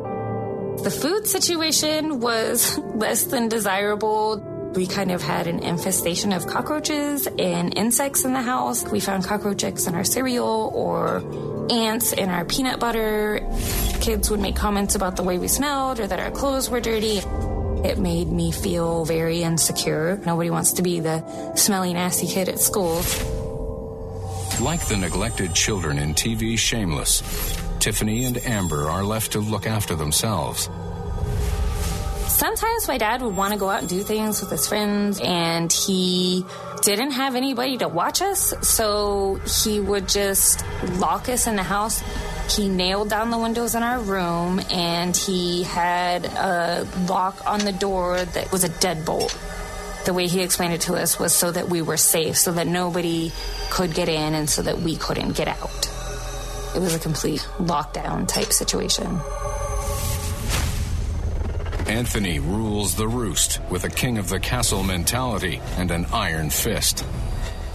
The 0.82 0.90
food 0.90 1.28
situation 1.28 2.22
was 2.22 2.78
less 2.96 3.26
than 3.26 3.50
desirable. 3.50 4.38
We 4.76 4.88
kind 4.88 5.12
of 5.12 5.22
had 5.22 5.46
an 5.46 5.60
infestation 5.60 6.34
of 6.34 6.48
cockroaches 6.48 7.28
and 7.28 7.78
insects 7.78 8.26
in 8.26 8.34
the 8.34 8.42
house. 8.42 8.84
We 8.84 9.00
found 9.00 9.24
cockroach 9.24 9.64
eggs 9.64 9.86
in 9.86 9.94
our 9.94 10.04
cereal 10.04 10.72
or 10.74 11.18
ants 11.72 12.12
in 12.12 12.30
our 12.30 12.44
peanut 12.44 12.80
butter. 12.80 13.48
Kids 14.02 14.32
would 14.32 14.40
make 14.40 14.56
comments 14.56 14.96
about 14.96 15.16
the 15.16 15.24
way 15.24 15.38
we 15.38 15.48
smelled 15.48 16.00
or 16.00 16.08
that 16.08 16.20
our 16.20 16.32
clothes 16.32 16.72
were 16.72 16.80
dirty. 16.80 17.20
It 17.88 18.00
made 18.00 18.32
me 18.32 18.52
feel 18.52 19.06
very 19.06 19.44
insecure. 19.44 20.20
Nobody 20.26 20.50
wants 20.50 20.74
to 20.74 20.82
be 20.82 21.00
the 21.00 21.24
smelly, 21.56 21.94
nasty 21.94 22.26
kid 22.26 22.50
at 22.50 22.60
school. 22.60 23.04
Like 24.60 24.86
the 24.88 24.98
neglected 24.98 25.54
children 25.54 26.00
in 26.00 26.14
TV 26.16 26.58
Shameless, 26.58 27.22
Tiffany 27.80 28.26
and 28.26 28.44
Amber 28.46 28.90
are 28.90 29.04
left 29.04 29.34
to 29.34 29.40
look 29.40 29.68
after 29.68 29.96
themselves. 29.96 30.70
Sometimes 32.34 32.88
my 32.88 32.98
dad 32.98 33.22
would 33.22 33.36
want 33.36 33.54
to 33.54 33.60
go 33.60 33.70
out 33.70 33.82
and 33.82 33.88
do 33.88 34.02
things 34.02 34.42
with 34.42 34.50
his 34.50 34.68
friends, 34.68 35.22
and 35.24 35.72
he 35.72 36.44
didn't 36.82 37.12
have 37.12 37.36
anybody 37.36 37.78
to 37.78 37.88
watch 37.88 38.24
us, 38.24 38.56
so 38.68 39.40
he 39.64 39.80
would 39.80 40.10
just 40.10 40.66
lock 40.98 41.30
us 41.30 41.46
in 41.46 41.56
the 41.56 41.64
house. 41.64 42.04
He 42.54 42.68
nailed 42.68 43.10
down 43.10 43.30
the 43.30 43.38
windows 43.38 43.76
in 43.76 43.84
our 43.84 44.00
room, 44.00 44.60
and 44.72 45.16
he 45.16 45.62
had 45.62 46.26
a 46.26 46.88
lock 47.08 47.46
on 47.46 47.60
the 47.60 47.72
door 47.72 48.26
that 48.26 48.52
was 48.52 48.64
a 48.64 48.70
deadbolt. 48.70 49.32
The 50.06 50.14
way 50.14 50.28
he 50.28 50.42
explained 50.42 50.74
it 50.74 50.82
to 50.82 50.96
us 50.96 51.20
was 51.20 51.36
so 51.36 51.52
that 51.52 51.70
we 51.70 51.84
were 51.84 51.98
safe, 51.98 52.36
so 52.36 52.52
that 52.54 52.66
nobody 52.66 53.32
could 53.70 53.94
get 53.94 54.10
in, 54.10 54.34
and 54.34 54.50
so 54.50 54.64
that 54.64 54.80
we 54.80 54.96
couldn't 54.98 55.34
get 55.38 55.48
out. 55.48 55.88
It 56.76 56.80
was 56.80 56.96
a 56.96 57.00
complete 57.00 57.48
lockdown 57.60 58.28
type 58.28 58.52
situation. 58.52 59.20
Anthony 61.88 62.40
rules 62.40 62.96
the 62.96 63.08
roost 63.08 63.60
with 63.70 63.84
a 63.84 63.90
king 63.90 64.18
of 64.18 64.30
the 64.30 64.40
castle 64.40 64.84
mentality 64.84 65.62
and 65.78 65.92
an 65.92 66.06
iron 66.14 66.50
fist. 66.50 67.06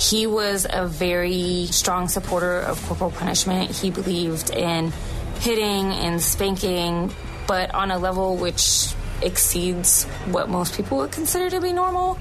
He 0.01 0.27
was 0.27 0.67
a 0.69 0.87
very 0.87 1.67
strong 1.67 2.09
supporter 2.09 2.61
of 2.61 2.83
corporal 2.87 3.11
punishment. 3.11 3.71
He 3.71 3.91
believed 3.91 4.51
in 4.51 4.93
hitting 5.41 5.93
and 5.93 6.23
spanking, 6.23 7.13
but 7.47 7.75
on 7.75 7.91
a 7.91 7.99
level 7.99 8.37
which 8.37 8.95
exceeds 9.21 10.05
what 10.31 10.49
most 10.49 10.77
people 10.77 10.99
would 10.99 11.13
consider 11.13 11.51
to 11.51 11.61
be 11.61 11.73
normal. 11.73 12.19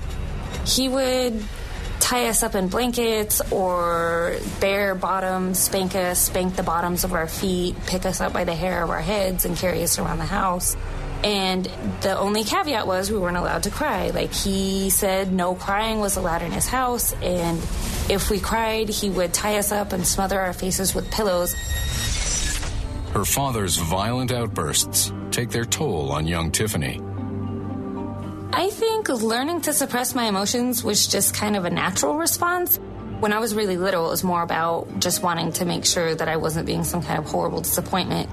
He 0.65 0.89
would 0.89 1.43
tie 1.99 2.27
us 2.27 2.43
up 2.43 2.55
in 2.55 2.67
blankets 2.67 3.41
or 3.51 4.37
bare 4.59 4.95
bottoms, 4.95 5.59
spank 5.59 5.95
us, 5.95 6.19
spank 6.19 6.55
the 6.55 6.63
bottoms 6.63 7.03
of 7.03 7.13
our 7.13 7.27
feet, 7.27 7.75
pick 7.85 8.05
us 8.05 8.21
up 8.21 8.33
by 8.33 8.43
the 8.43 8.55
hair 8.55 8.83
of 8.83 8.89
our 8.89 9.01
heads, 9.01 9.45
and 9.45 9.57
carry 9.57 9.83
us 9.83 9.99
around 9.99 10.17
the 10.19 10.25
house. 10.25 10.75
And 11.23 11.65
the 12.01 12.17
only 12.17 12.43
caveat 12.43 12.85
was 12.85 13.11
we 13.11 13.17
weren't 13.17 13.37
allowed 13.37 13.63
to 13.63 13.71
cry. 13.71 14.09
Like 14.09 14.33
he 14.33 14.89
said, 14.89 15.33
no 15.33 15.55
crying 15.55 15.99
was 15.99 16.15
allowed 16.15 16.41
in 16.41 16.51
his 16.51 16.67
house. 16.67 17.13
And 17.21 17.57
if 18.09 18.29
we 18.29 18.39
cried, 18.39 18.89
he 18.89 19.09
would 19.09 19.33
tie 19.33 19.57
us 19.57 19.71
up 19.71 19.93
and 19.93 20.05
smother 20.05 20.39
our 20.39 20.53
faces 20.53 20.93
with 20.93 21.11
pillows. 21.11 21.53
Her 23.13 23.25
father's 23.25 23.77
violent 23.77 24.31
outbursts 24.31 25.11
take 25.31 25.49
their 25.49 25.65
toll 25.65 26.11
on 26.11 26.27
young 26.27 26.51
Tiffany. 26.51 27.01
I 28.53 28.69
think 28.69 29.09
learning 29.09 29.61
to 29.61 29.73
suppress 29.73 30.15
my 30.15 30.25
emotions 30.25 30.83
was 30.83 31.07
just 31.07 31.33
kind 31.33 31.55
of 31.55 31.65
a 31.65 31.69
natural 31.69 32.17
response. 32.17 32.77
When 33.19 33.33
I 33.33 33.39
was 33.39 33.55
really 33.55 33.77
little, 33.77 34.07
it 34.07 34.09
was 34.09 34.23
more 34.23 34.43
about 34.43 34.99
just 34.99 35.23
wanting 35.23 35.51
to 35.53 35.65
make 35.65 35.85
sure 35.85 36.13
that 36.13 36.27
I 36.27 36.37
wasn't 36.37 36.65
being 36.65 36.83
some 36.83 37.01
kind 37.01 37.19
of 37.19 37.25
horrible 37.25 37.61
disappointment. 37.61 38.29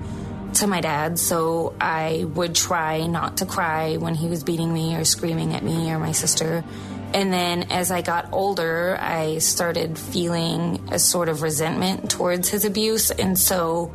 To 0.57 0.67
my 0.67 0.81
dad, 0.81 1.19
so 1.19 1.75
I 1.81 2.25
would 2.35 2.55
try 2.55 3.07
not 3.07 3.39
to 3.39 3.47
cry 3.47 3.97
when 3.97 4.15
he 4.15 4.29
was 4.29 4.45
beating 4.45 4.73
me 4.73 4.97
or 4.97 5.05
screaming 5.05 5.55
at 5.55 5.63
me 5.63 5.91
or 5.91 5.99
my 5.99 6.13
sister. 6.13 6.65
And 7.13 7.33
then 7.33 7.71
as 7.71 7.91
I 7.91 8.03
got 8.03 8.29
older, 8.33 8.97
I 9.01 9.39
started 9.39 9.99
feeling 9.99 10.89
a 10.91 10.99
sort 10.99 11.29
of 11.29 11.43
resentment 11.43 12.11
towards 12.11 12.49
his 12.49 12.65
abuse. 12.65 13.11
And 13.13 13.39
so 13.39 13.93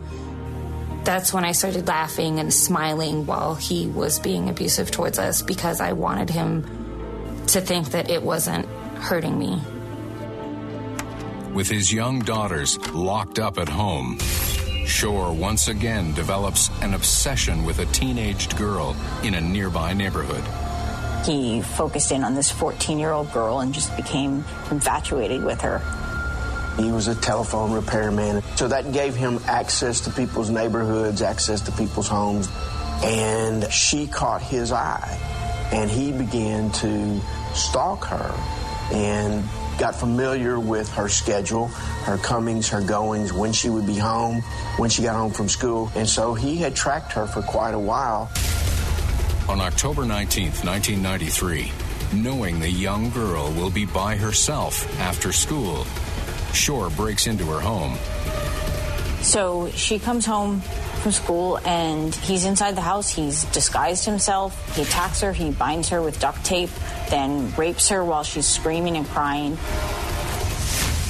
that's 1.03 1.33
when 1.33 1.43
I 1.43 1.51
started 1.51 1.87
laughing 1.87 2.39
and 2.39 2.53
smiling 2.53 3.25
while 3.25 3.55
he 3.55 3.87
was 3.87 4.19
being 4.19 4.47
abusive 4.47 4.91
towards 4.91 5.19
us 5.19 5.41
because 5.41 5.81
I 5.81 5.93
wanted 5.93 6.29
him 6.29 6.63
to 7.47 7.59
think 7.59 7.89
that 7.91 8.09
it 8.09 8.23
wasn't 8.23 8.65
hurting 8.99 9.37
me. 9.37 9.61
With 11.53 11.67
his 11.67 11.91
young 11.91 12.19
daughters 12.19 12.77
locked 12.93 13.39
up 13.39 13.57
at 13.57 13.67
home, 13.67 14.17
Shore 14.89 15.31
once 15.31 15.67
again 15.67 16.13
develops 16.13 16.69
an 16.81 16.93
obsession 16.93 17.63
with 17.63 17.79
a 17.79 17.85
teenaged 17.85 18.57
girl 18.57 18.95
in 19.23 19.35
a 19.35 19.41
nearby 19.41 19.93
neighborhood. 19.93 20.43
He 21.25 21.61
focused 21.61 22.11
in 22.11 22.23
on 22.23 22.33
this 22.33 22.49
14 22.49 22.97
year 22.97 23.11
old 23.11 23.31
girl 23.31 23.59
and 23.59 23.73
just 23.73 23.95
became 23.95 24.43
infatuated 24.71 25.43
with 25.43 25.61
her. 25.61 25.79
He 26.77 26.91
was 26.91 27.07
a 27.07 27.15
telephone 27.15 27.71
repairman, 27.71 28.41
so 28.55 28.67
that 28.67 28.91
gave 28.91 29.15
him 29.15 29.39
access 29.45 30.01
to 30.01 30.09
people's 30.09 30.49
neighborhoods, 30.49 31.21
access 31.21 31.61
to 31.61 31.71
people's 31.73 32.07
homes, 32.07 32.49
and 33.03 33.71
she 33.71 34.07
caught 34.07 34.41
his 34.41 34.71
eye, 34.71 35.19
and 35.71 35.89
he 35.89 36.11
began 36.11 36.71
to 36.71 37.21
stalk 37.53 38.05
her 38.05 38.33
and 38.91 39.43
got 39.79 39.95
familiar 39.95 40.59
with 40.59 40.89
her 40.93 41.07
schedule, 41.07 41.67
her 42.03 42.17
comings, 42.17 42.69
her 42.69 42.81
goings, 42.81 43.33
when 43.33 43.53
she 43.53 43.69
would 43.69 43.87
be 43.87 43.97
home, 43.97 44.41
when 44.77 44.89
she 44.89 45.01
got 45.01 45.15
home 45.15 45.31
from 45.31 45.49
school. 45.49 45.91
And 45.95 46.07
so 46.07 46.33
he 46.33 46.57
had 46.57 46.75
tracked 46.75 47.13
her 47.13 47.25
for 47.25 47.41
quite 47.41 47.73
a 47.73 47.79
while. 47.79 48.29
On 49.47 49.59
October 49.61 50.03
19th, 50.03 50.63
1993, 50.63 51.71
knowing 52.13 52.59
the 52.59 52.69
young 52.69 53.09
girl 53.09 53.51
will 53.53 53.71
be 53.71 53.85
by 53.85 54.15
herself 54.15 54.99
after 54.99 55.31
school, 55.31 55.85
Shore 56.53 56.89
breaks 56.89 57.25
into 57.25 57.45
her 57.45 57.59
home. 57.59 57.97
So 59.21 59.69
she 59.71 59.99
comes 59.99 60.25
home 60.25 60.61
from 61.01 61.11
school 61.11 61.59
and 61.65 62.13
he's 62.13 62.45
inside 62.45 62.75
the 62.75 62.81
house. 62.81 63.09
He's 63.09 63.43
disguised 63.45 64.05
himself. 64.05 64.75
He 64.75 64.81
attacks 64.81 65.21
her. 65.21 65.33
He 65.33 65.51
binds 65.51 65.89
her 65.89 66.01
with 66.01 66.19
duct 66.19 66.43
tape, 66.43 66.69
then 67.09 67.53
rapes 67.55 67.89
her 67.89 68.03
while 68.03 68.23
she's 68.23 68.47
screaming 68.47 68.97
and 68.97 69.07
crying. 69.07 69.57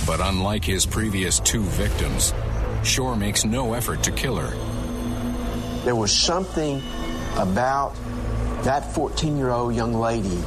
But 0.05 0.21
unlike 0.21 0.65
his 0.65 0.85
previous 0.85 1.39
two 1.39 1.63
victims, 1.63 2.33
Shore 2.83 3.15
makes 3.15 3.45
no 3.45 3.73
effort 3.73 4.03
to 4.03 4.11
kill 4.11 4.37
her. 4.37 4.55
There 5.83 5.95
was 5.95 6.11
something 6.15 6.81
about 7.37 7.95
that 8.63 8.93
14 8.93 9.37
year 9.37 9.51
old 9.51 9.75
young 9.75 9.93
lady 9.93 10.43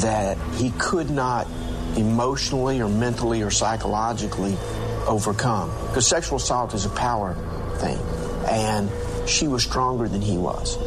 that 0.00 0.38
he 0.54 0.70
could 0.78 1.10
not 1.10 1.46
emotionally 1.96 2.80
or 2.80 2.88
mentally 2.88 3.42
or 3.42 3.50
psychologically 3.50 4.56
overcome. 5.06 5.70
Because 5.88 6.06
sexual 6.06 6.36
assault 6.36 6.74
is 6.74 6.86
a 6.86 6.90
power 6.90 7.34
thing. 7.78 7.98
And 8.48 8.90
she 9.28 9.48
was 9.48 9.62
stronger 9.62 10.08
than 10.08 10.20
he 10.20 10.36
was. 10.36 10.78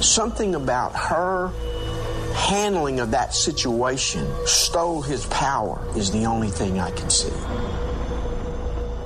Something 0.00 0.54
about 0.54 0.94
her 0.94 1.50
handling 2.34 3.00
of 3.00 3.12
that 3.12 3.34
situation 3.34 4.26
stole 4.46 5.00
his 5.00 5.24
power, 5.26 5.80
is 5.96 6.10
the 6.10 6.26
only 6.26 6.48
thing 6.48 6.80
I 6.80 6.90
can 6.90 7.08
see. 7.08 7.32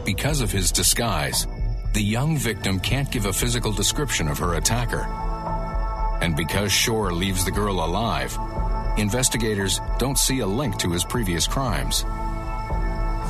Because 0.05 0.41
of 0.41 0.50
his 0.50 0.73
disguise, 0.73 1.47
the 1.93 2.03
young 2.03 2.38
victim 2.38 2.81
can't 2.81 3.11
give 3.11 3.27
a 3.27 3.33
physical 3.33 3.73
description 3.73 4.29
of 4.29 4.38
her 4.38 4.55
attacker. 4.55 5.07
And 6.23 6.35
because 6.35 6.73
Shore 6.73 7.12
leaves 7.12 7.45
the 7.45 7.50
girl 7.50 7.85
alive, 7.85 8.37
investigators 8.97 9.81
don't 9.99 10.19
see 10.19 10.41
a 10.41 10.47
link 10.47 10.79
to 10.79 10.91
his 10.91 11.05
previous 11.05 11.47
crimes. 11.47 12.05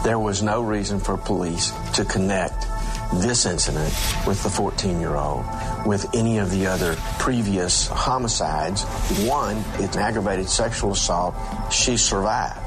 There 0.05 0.19
was 0.19 0.43
no 0.43 0.63
reason 0.63 1.01
for 1.01 1.17
police 1.17 1.73
to 1.95 2.05
connect 2.05 2.67
this 3.15 3.47
incident 3.47 3.93
with 4.27 4.43
the 4.43 4.51
14 4.51 5.01
year 5.01 5.17
old 5.17 5.45
with 5.87 6.15
any 6.15 6.39
of 6.39 6.51
the 6.51 6.67
other 6.67 6.97
previous 7.19 7.87
homicides. 7.89 8.83
One, 9.27 9.65
it's 9.75 9.97
an 9.97 10.03
aggravated 10.03 10.49
sexual 10.49 10.93
assault. 10.93 11.35
She 11.73 11.97
survived. 11.97 12.61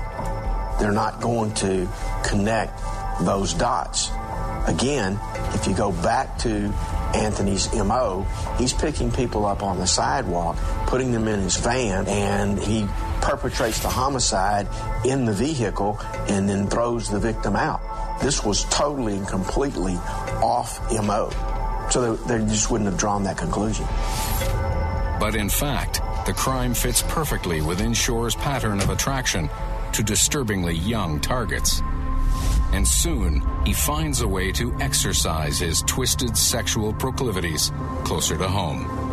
They're 0.79 0.91
not 0.91 1.21
going 1.21 1.53
to 1.55 1.87
connect 2.23 2.79
those 3.21 3.53
dots. 3.53 4.09
Again, 4.67 5.19
if 5.53 5.67
you 5.67 5.75
go 5.75 5.91
back 5.91 6.37
to 6.39 6.73
Anthony's 7.13 7.71
MO, 7.73 8.25
he's 8.57 8.73
picking 8.73 9.11
people 9.11 9.45
up 9.45 9.63
on 9.63 9.77
the 9.77 9.87
sidewalk, 9.87 10.57
putting 10.87 11.11
them 11.11 11.27
in 11.27 11.39
his 11.41 11.57
van, 11.57 12.07
and 12.07 12.59
he 12.59 12.87
perpetrates 13.21 13.79
the 13.79 13.89
homicide 13.89 14.67
in 15.05 15.25
the 15.25 15.33
vehicle 15.33 15.99
and 16.27 16.49
then 16.49 16.67
throws 16.67 17.09
the 17.09 17.19
victim 17.19 17.55
out. 17.55 17.81
This 18.21 18.43
was 18.43 18.65
totally 18.65 19.17
and 19.17 19.27
completely 19.27 19.95
off 20.41 20.79
MO. 20.91 21.29
So 21.89 22.15
they, 22.15 22.37
they 22.37 22.45
just 22.45 22.69
wouldn't 22.71 22.89
have 22.89 22.99
drawn 22.99 23.23
that 23.23 23.37
conclusion. 23.37 23.85
But 25.19 25.35
in 25.35 25.49
fact, 25.49 26.01
the 26.25 26.33
crime 26.33 26.73
fits 26.73 27.03
perfectly 27.03 27.61
within 27.61 27.93
Shore's 27.93 28.35
pattern 28.35 28.79
of 28.79 28.89
attraction 28.89 29.49
to 29.93 30.03
disturbingly 30.03 30.75
young 30.75 31.19
targets. 31.19 31.81
And 32.73 32.87
soon, 32.87 33.43
he 33.65 33.73
finds 33.73 34.21
a 34.21 34.27
way 34.27 34.51
to 34.53 34.73
exercise 34.79 35.59
his 35.59 35.81
twisted 35.81 36.37
sexual 36.37 36.93
proclivities 36.93 37.71
closer 38.05 38.37
to 38.37 38.47
home. 38.47 39.10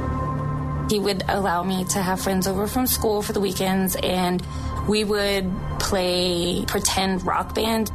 He 0.88 0.98
would 0.98 1.22
allow 1.28 1.62
me 1.62 1.84
to 1.86 1.98
have 2.00 2.20
friends 2.20 2.46
over 2.46 2.66
from 2.66 2.86
school 2.86 3.20
for 3.20 3.32
the 3.32 3.40
weekends, 3.40 3.94
and 3.96 4.42
we 4.88 5.04
would 5.04 5.50
play 5.78 6.64
pretend 6.66 7.26
rock 7.26 7.54
band. 7.54 7.90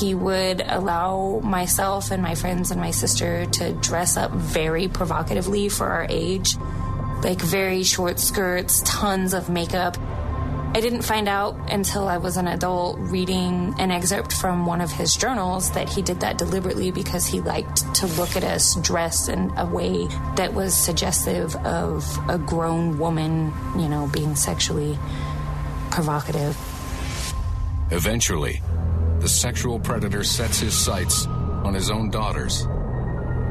He 0.00 0.14
would 0.14 0.62
allow 0.66 1.40
myself 1.42 2.10
and 2.10 2.22
my 2.22 2.34
friends 2.34 2.70
and 2.70 2.80
my 2.80 2.90
sister 2.90 3.44
to 3.46 3.72
dress 3.74 4.16
up 4.16 4.30
very 4.30 4.88
provocatively 4.88 5.68
for 5.68 5.86
our 5.86 6.06
age, 6.08 6.56
like 7.22 7.40
very 7.40 7.82
short 7.82 8.18
skirts, 8.18 8.82
tons 8.86 9.34
of 9.34 9.50
makeup. 9.50 9.96
I 10.74 10.80
didn't 10.80 11.02
find 11.02 11.28
out 11.28 11.54
until 11.70 12.08
I 12.08 12.16
was 12.16 12.38
an 12.38 12.48
adult 12.48 12.98
reading 12.98 13.74
an 13.78 13.90
excerpt 13.90 14.32
from 14.32 14.64
one 14.64 14.80
of 14.80 14.90
his 14.90 15.14
journals 15.14 15.70
that 15.72 15.86
he 15.86 16.00
did 16.00 16.20
that 16.20 16.38
deliberately 16.38 16.90
because 16.90 17.26
he 17.26 17.42
liked 17.42 17.94
to 17.96 18.06
look 18.06 18.36
at 18.36 18.42
us 18.42 18.74
dressed 18.76 19.28
in 19.28 19.52
a 19.58 19.66
way 19.66 20.06
that 20.36 20.54
was 20.54 20.74
suggestive 20.74 21.54
of 21.56 22.18
a 22.30 22.38
grown 22.38 22.98
woman, 22.98 23.52
you 23.76 23.86
know, 23.86 24.06
being 24.14 24.34
sexually 24.34 24.98
provocative. 25.90 26.56
Eventually, 27.90 28.62
the 29.18 29.28
sexual 29.28 29.78
predator 29.78 30.24
sets 30.24 30.60
his 30.60 30.72
sights 30.74 31.26
on 31.26 31.74
his 31.74 31.90
own 31.90 32.08
daughters. 32.08 32.66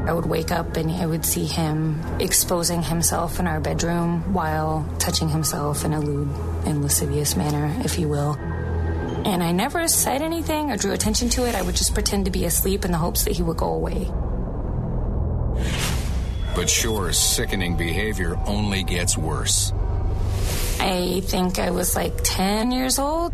I 0.08 0.14
would 0.14 0.26
wake 0.26 0.52
up 0.52 0.78
and 0.78 0.92
I 0.92 1.06
would 1.06 1.26
see 1.26 1.46
him 1.46 2.02
exposing 2.20 2.82
himself 2.82 3.40
in 3.40 3.48
our 3.48 3.60
bedroom 3.60 4.34
while 4.34 4.88
touching 4.98 5.30
himself 5.30 5.86
in 5.86 5.94
a 5.94 6.00
lewd 6.00 6.28
and 6.66 6.82
lascivious 6.82 7.36
manner, 7.36 7.72
if 7.86 8.00
you 8.00 8.10
will. 8.10 8.34
And 9.26 9.44
I 9.44 9.52
never 9.52 9.88
said 9.88 10.24
anything 10.24 10.72
or 10.72 10.78
drew 10.78 10.94
attention 10.94 11.30
to 11.30 11.48
it. 11.48 11.54
I 11.54 11.62
would 11.62 11.76
just 11.76 11.94
pretend 11.94 12.26
to 12.26 12.32
be 12.32 12.46
asleep 12.46 12.84
in 12.84 12.92
the 12.92 12.98
hopes 12.98 13.26
that 13.26 13.34
he 13.34 13.44
would 13.44 13.58
go 13.58 13.74
away. 13.74 14.10
But 16.56 16.70
Shore's 16.70 17.20
sickening 17.20 17.78
behavior 17.78 18.38
only 18.48 18.84
gets 18.84 19.18
worse. 19.18 19.72
I 20.80 21.22
think 21.26 21.60
I 21.60 21.70
was 21.70 21.96
like 21.96 22.14
10 22.24 22.72
years 22.72 22.98
old. 22.98 23.34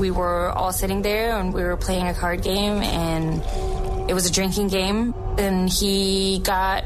We 0.00 0.10
were 0.10 0.48
all 0.50 0.72
sitting 0.72 1.02
there 1.02 1.38
and 1.38 1.52
we 1.52 1.62
were 1.62 1.76
playing 1.76 2.08
a 2.08 2.14
card 2.14 2.42
game, 2.42 2.82
and 2.82 3.42
it 4.08 4.14
was 4.14 4.26
a 4.26 4.32
drinking 4.32 4.68
game. 4.68 5.14
And 5.38 5.68
he 5.68 6.40
got 6.40 6.84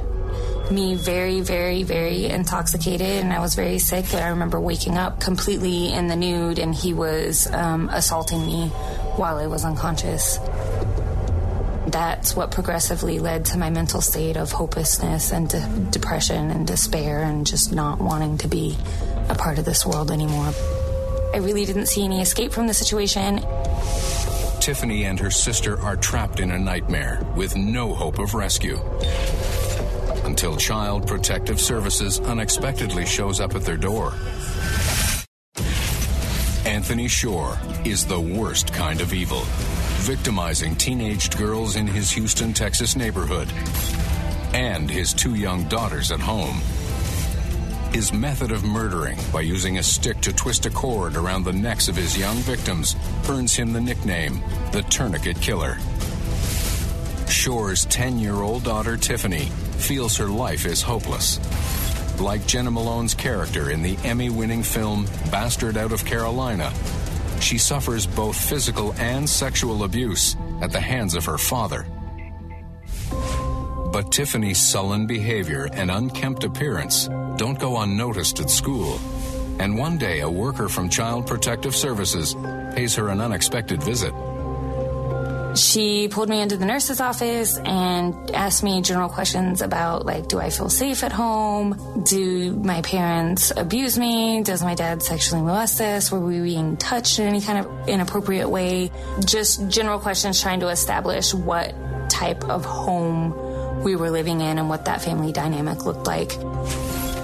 me 0.70 0.94
very, 0.94 1.40
very, 1.40 1.83
very 1.83 2.26
intoxicated, 2.26 3.22
and 3.22 3.33
I 3.33 3.40
was 3.40 3.54
very 3.54 3.78
sick. 3.78 4.12
And 4.12 4.22
I 4.22 4.28
remember 4.28 4.61
waking 4.61 4.96
up 4.96 5.20
completely 5.20 5.92
in 5.92 6.06
the 6.06 6.16
nude, 6.16 6.59
and 6.59 6.74
he 6.74 6.94
was 6.94 7.50
um, 7.52 7.88
assaulting 7.88 8.44
me 8.44 8.68
while 9.16 9.38
I 9.38 9.46
was 9.46 9.64
unconscious. 9.64 10.38
That's 11.87 12.37
what 12.37 12.52
progressively 12.52 13.18
led 13.18 13.46
to 13.46 13.59
my 13.59 13.70
mental 13.70 14.00
state 14.00 14.37
of 14.37 14.52
hopelessness 14.52 15.33
and 15.33 15.48
de- 15.48 15.68
depression 15.90 16.50
and 16.50 16.66
despair, 16.66 17.22
and 17.22 17.46
just 17.46 17.72
not 17.72 18.00
wanting 18.00 18.38
to 18.38 18.48
be 18.48 18.76
a 19.28 19.35
part 19.35 19.59
of 19.59 19.64
this 19.64 19.85
world 19.85 20.11
anymore. 20.11 20.52
I 21.33 21.38
really 21.38 21.64
didn't 21.64 21.87
see 21.87 22.04
any 22.04 22.20
escape 22.20 22.52
from 22.52 22.66
the 22.66 22.74
situation. 22.74 23.44
Tiffany 24.61 25.05
and 25.05 25.18
her 25.18 25.31
sister 25.31 25.81
are 25.81 25.96
trapped 25.96 26.38
in 26.38 26.51
a 26.51 26.59
nightmare 26.59 27.27
with 27.35 27.57
no 27.57 27.94
hope 27.94 28.18
of 28.18 28.35
rescue. 28.35 28.79
Until 30.25 30.55
Child 30.57 31.07
Protective 31.07 31.59
Services 31.59 32.20
unexpectedly 32.20 33.07
shows 33.07 33.40
up 33.40 33.55
at 33.55 33.62
their 33.62 33.79
door. 33.79 34.12
Anthony 36.66 37.09
Shore 37.09 37.59
is 37.87 38.07
the 38.07 38.20
worst 38.20 38.73
kind 38.75 39.01
of 39.01 39.14
evil, 39.14 39.40
victimizing 40.05 40.77
teenaged 40.77 41.38
girls 41.38 41.77
in 41.77 41.87
his 41.87 42.11
Houston, 42.11 42.53
Texas 42.53 42.94
neighborhood. 42.96 43.49
and 44.53 44.90
his 44.90 45.14
two 45.14 45.37
young 45.37 45.62
daughters 45.68 46.11
at 46.11 46.18
home. 46.20 46.61
His 47.92 48.12
method 48.12 48.53
of 48.53 48.62
murdering 48.62 49.18
by 49.33 49.40
using 49.40 49.79
a 49.79 49.83
stick 49.83 50.20
to 50.20 50.33
twist 50.33 50.64
a 50.64 50.70
cord 50.70 51.16
around 51.16 51.42
the 51.42 51.53
necks 51.53 51.88
of 51.88 51.96
his 51.96 52.16
young 52.16 52.37
victims 52.37 52.94
earns 53.29 53.55
him 53.55 53.72
the 53.72 53.81
nickname 53.81 54.40
the 54.70 54.83
Tourniquet 54.83 55.40
Killer. 55.40 55.76
Shore's 57.29 57.87
10 57.87 58.18
year 58.20 58.37
old 58.37 58.62
daughter 58.62 58.96
Tiffany 58.96 59.46
feels 59.76 60.16
her 60.16 60.29
life 60.29 60.66
is 60.66 60.83
hopeless. 60.83 61.40
Like 62.20 62.46
Jena 62.46 62.70
Malone's 62.70 63.14
character 63.14 63.70
in 63.70 63.83
the 63.83 63.96
Emmy 64.05 64.31
winning 64.31 64.62
film 64.62 65.07
Bastard 65.33 65.76
Out 65.76 65.90
of 65.90 66.05
Carolina, 66.05 66.72
she 67.40 67.59
suffers 67.59 68.07
both 68.07 68.37
physical 68.37 68.92
and 68.98 69.29
sexual 69.29 69.83
abuse 69.83 70.37
at 70.62 70.70
the 70.70 70.81
hands 70.81 71.14
of 71.14 71.24
her 71.24 71.38
father. 71.38 71.87
But 73.92 74.12
Tiffany's 74.12 74.61
sullen 74.61 75.07
behavior 75.07 75.68
and 75.72 75.90
unkempt 75.90 76.44
appearance 76.44 77.09
don't 77.40 77.59
go 77.59 77.79
unnoticed 77.79 78.38
at 78.38 78.50
school. 78.50 79.00
And 79.59 79.79
one 79.79 79.96
day, 79.96 80.20
a 80.20 80.29
worker 80.29 80.68
from 80.68 80.90
Child 80.90 81.26
Protective 81.26 81.74
Services 81.74 82.37
pays 82.74 82.94
her 82.96 83.09
an 83.09 83.22
unexpected 83.22 83.83
visit. 83.83 84.12
She 85.57 86.09
pulled 86.09 86.29
me 86.29 86.42
into 86.42 86.59
the 86.59 86.66
nurse's 86.66 87.00
office 87.00 87.57
and 87.57 88.31
asked 88.33 88.62
me 88.62 88.83
general 88.83 89.09
questions 89.09 89.62
about, 89.62 90.05
like, 90.05 90.29
do 90.29 90.38
I 90.38 90.50
feel 90.50 90.68
safe 90.68 91.03
at 91.03 91.12
home? 91.12 92.03
Do 92.05 92.55
my 92.57 92.83
parents 92.83 93.55
abuse 93.57 93.98
me? 93.98 94.42
Does 94.42 94.62
my 94.62 94.74
dad 94.74 95.03
sexually 95.03 95.40
molest 95.40 95.81
us? 95.81 96.12
Were 96.12 96.20
we 96.20 96.42
being 96.42 96.76
touched 96.76 97.18
in 97.20 97.26
any 97.26 97.40
kind 97.40 97.64
of 97.64 97.88
inappropriate 97.88 98.50
way? 98.50 98.90
Just 99.24 99.66
general 99.68 99.98
questions 99.98 100.42
trying 100.42 100.61
to 100.61 100.68
establish 100.68 101.33
what 101.33 101.72
type 102.11 102.44
of 102.44 102.66
home 102.66 103.83
we 103.83 103.96
were 103.96 104.11
living 104.11 104.42
in 104.42 104.59
and 104.59 104.68
what 104.68 104.85
that 104.85 105.00
family 105.00 105.33
dynamic 105.33 105.87
looked 105.87 106.07
like. 106.07 106.33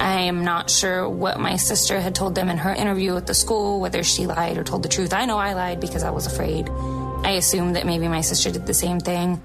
I 0.01 0.23
am 0.23 0.45
not 0.45 0.71
sure 0.71 1.09
what 1.09 1.41
my 1.41 1.57
sister 1.57 2.01
had 2.01 2.15
told 2.15 2.35
them 2.35 2.49
in 2.49 2.59
her 2.59 2.73
interview 2.73 3.17
at 3.17 3.27
the 3.27 3.35
school, 3.35 3.81
whether 3.81 4.03
she 4.03 4.27
lied 4.27 4.59
or 4.59 4.65
told 4.65 4.83
the 4.83 4.89
truth. 4.89 5.13
I 5.13 5.25
know 5.25 5.39
I 5.39 5.55
lied 5.55 5.81
because 5.81 6.03
I 6.03 6.11
was 6.11 6.27
afraid. 6.27 6.69
I 6.69 7.33
assumed 7.33 7.77
that 7.77 7.87
maybe 7.87 8.09
my 8.09 8.21
sister 8.21 8.51
did 8.51 8.67
the 8.67 8.75
same 8.75 9.01
thing. 9.01 9.41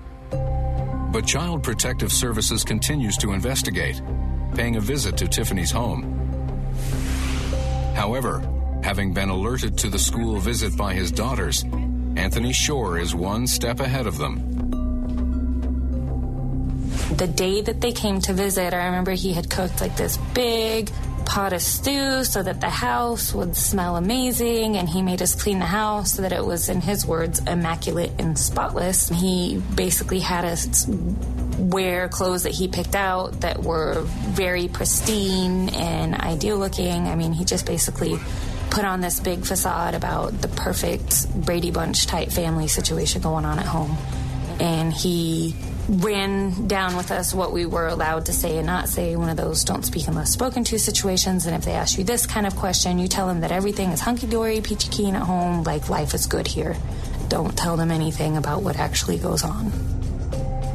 But 1.12 1.26
Child 1.26 1.64
Protective 1.64 2.12
Services 2.12 2.64
continues 2.64 3.18
to 3.18 3.34
investigate, 3.34 4.02
paying 4.56 4.76
a 4.76 4.82
visit 4.82 5.18
to 5.18 5.28
Tiffany's 5.28 5.72
home. 5.72 6.18
However, 7.96 8.42
having 8.84 9.14
been 9.14 9.30
alerted 9.30 9.78
to 9.80 9.90
the 9.90 10.00
school 10.00 10.38
visit 10.40 10.76
by 10.78 10.94
his 10.94 11.12
daughters, 11.12 11.64
Anthony 12.16 12.54
Shore 12.54 12.98
is 12.98 13.14
one 13.14 13.48
step 13.48 13.80
ahead 13.80 14.08
of 14.08 14.18
them. 14.18 14.71
The 17.18 17.28
day 17.28 17.62
that 17.62 17.82
they 17.82 17.92
came 17.92 18.20
to 18.22 18.34
visit, 18.34 18.74
I 18.74 18.86
remember 18.86 19.12
he 19.12 19.34
had 19.34 19.50
cooked 19.50 19.82
like 19.82 19.96
this 19.96 20.18
big 20.34 20.90
pot 21.26 21.54
of 21.54 21.62
stew 21.62 22.24
so 22.24 22.42
that 22.42 22.60
the 22.60 22.70
house 22.70 23.34
would 23.34 23.56
smell 23.56 23.96
amazing, 23.96 24.76
and 24.76 24.90
he 24.90 25.02
made 25.02 25.22
us 25.22 25.36
clean 25.36 25.60
the 25.60 25.66
house 25.66 26.14
so 26.14 26.24
that 26.24 26.32
it 26.32 26.46
was, 26.46 26.68
in 26.68 26.82
his 26.82 27.06
words, 27.06 27.40
immaculate 27.46 28.12
and 28.20 28.38
spotless. 28.38 29.08
He 29.10 29.62
basically 29.76 30.20
had 30.20 30.46
us 30.46 30.88
wear 31.58 32.10
clothes 32.10 32.44
that 32.44 32.54
he 32.54 32.68
picked 32.68 32.96
out 32.96 33.42
that 33.42 33.62
were 33.62 34.02
very 34.02 34.68
pristine 34.68 35.70
and 35.70 36.16
ideal 36.16 36.58
looking. 36.58 37.08
I 37.08 37.16
mean, 37.16 37.34
he 37.34 37.46
just 37.46 37.66
basically 37.66 38.18
put 38.72 38.84
on 38.84 39.02
this 39.02 39.20
big 39.20 39.46
facade 39.46 39.94
about 39.94 40.42
the 40.42 40.48
perfect 40.48 41.28
Brady 41.46 41.72
Bunch 41.72 42.08
type 42.08 42.30
family 42.30 42.68
situation 42.68 43.22
going 43.22 43.46
on 43.46 43.60
at 43.60 43.66
home. 43.66 43.96
And 44.60 44.94
he 44.94 45.56
ran 45.92 46.68
down 46.68 46.96
with 46.96 47.12
us 47.12 47.34
what 47.34 47.52
we 47.52 47.66
were 47.66 47.88
allowed 47.88 48.26
to 48.28 48.34
say 48.34 48.58
and 48.58 48.66
not 48.66 48.88
say, 48.88 49.16
one 49.18 49.28
of 49.28 49.36
those 49.36 49.66
don't 49.66 49.84
speak 49.84 50.08
unless 50.08 50.32
spoken 50.32 50.64
to 50.64 50.80
situations. 50.80 51.46
And 51.46 51.56
if 51.56 51.66
they 51.66 51.74
ask 51.74 51.98
you 51.98 52.06
this 52.06 52.26
kind 52.26 52.48
of 52.48 52.56
question, 52.56 52.98
you 52.98 53.10
tell 53.10 53.28
them 53.28 53.42
that 53.42 53.52
everything 53.52 53.90
is 53.90 54.00
hunky 54.00 54.28
dory, 54.28 54.62
peachy 54.62 54.90
keen 54.90 55.16
at 55.16 55.24
home, 55.24 55.64
like 55.64 55.90
life 55.90 56.14
is 56.14 56.28
good 56.28 56.48
here. 56.48 56.78
Don't 57.28 57.58
tell 57.58 57.76
them 57.76 57.92
anything 57.92 58.38
about 58.38 58.64
what 58.64 58.78
actually 58.78 59.18
goes 59.18 59.44
on. 59.44 59.72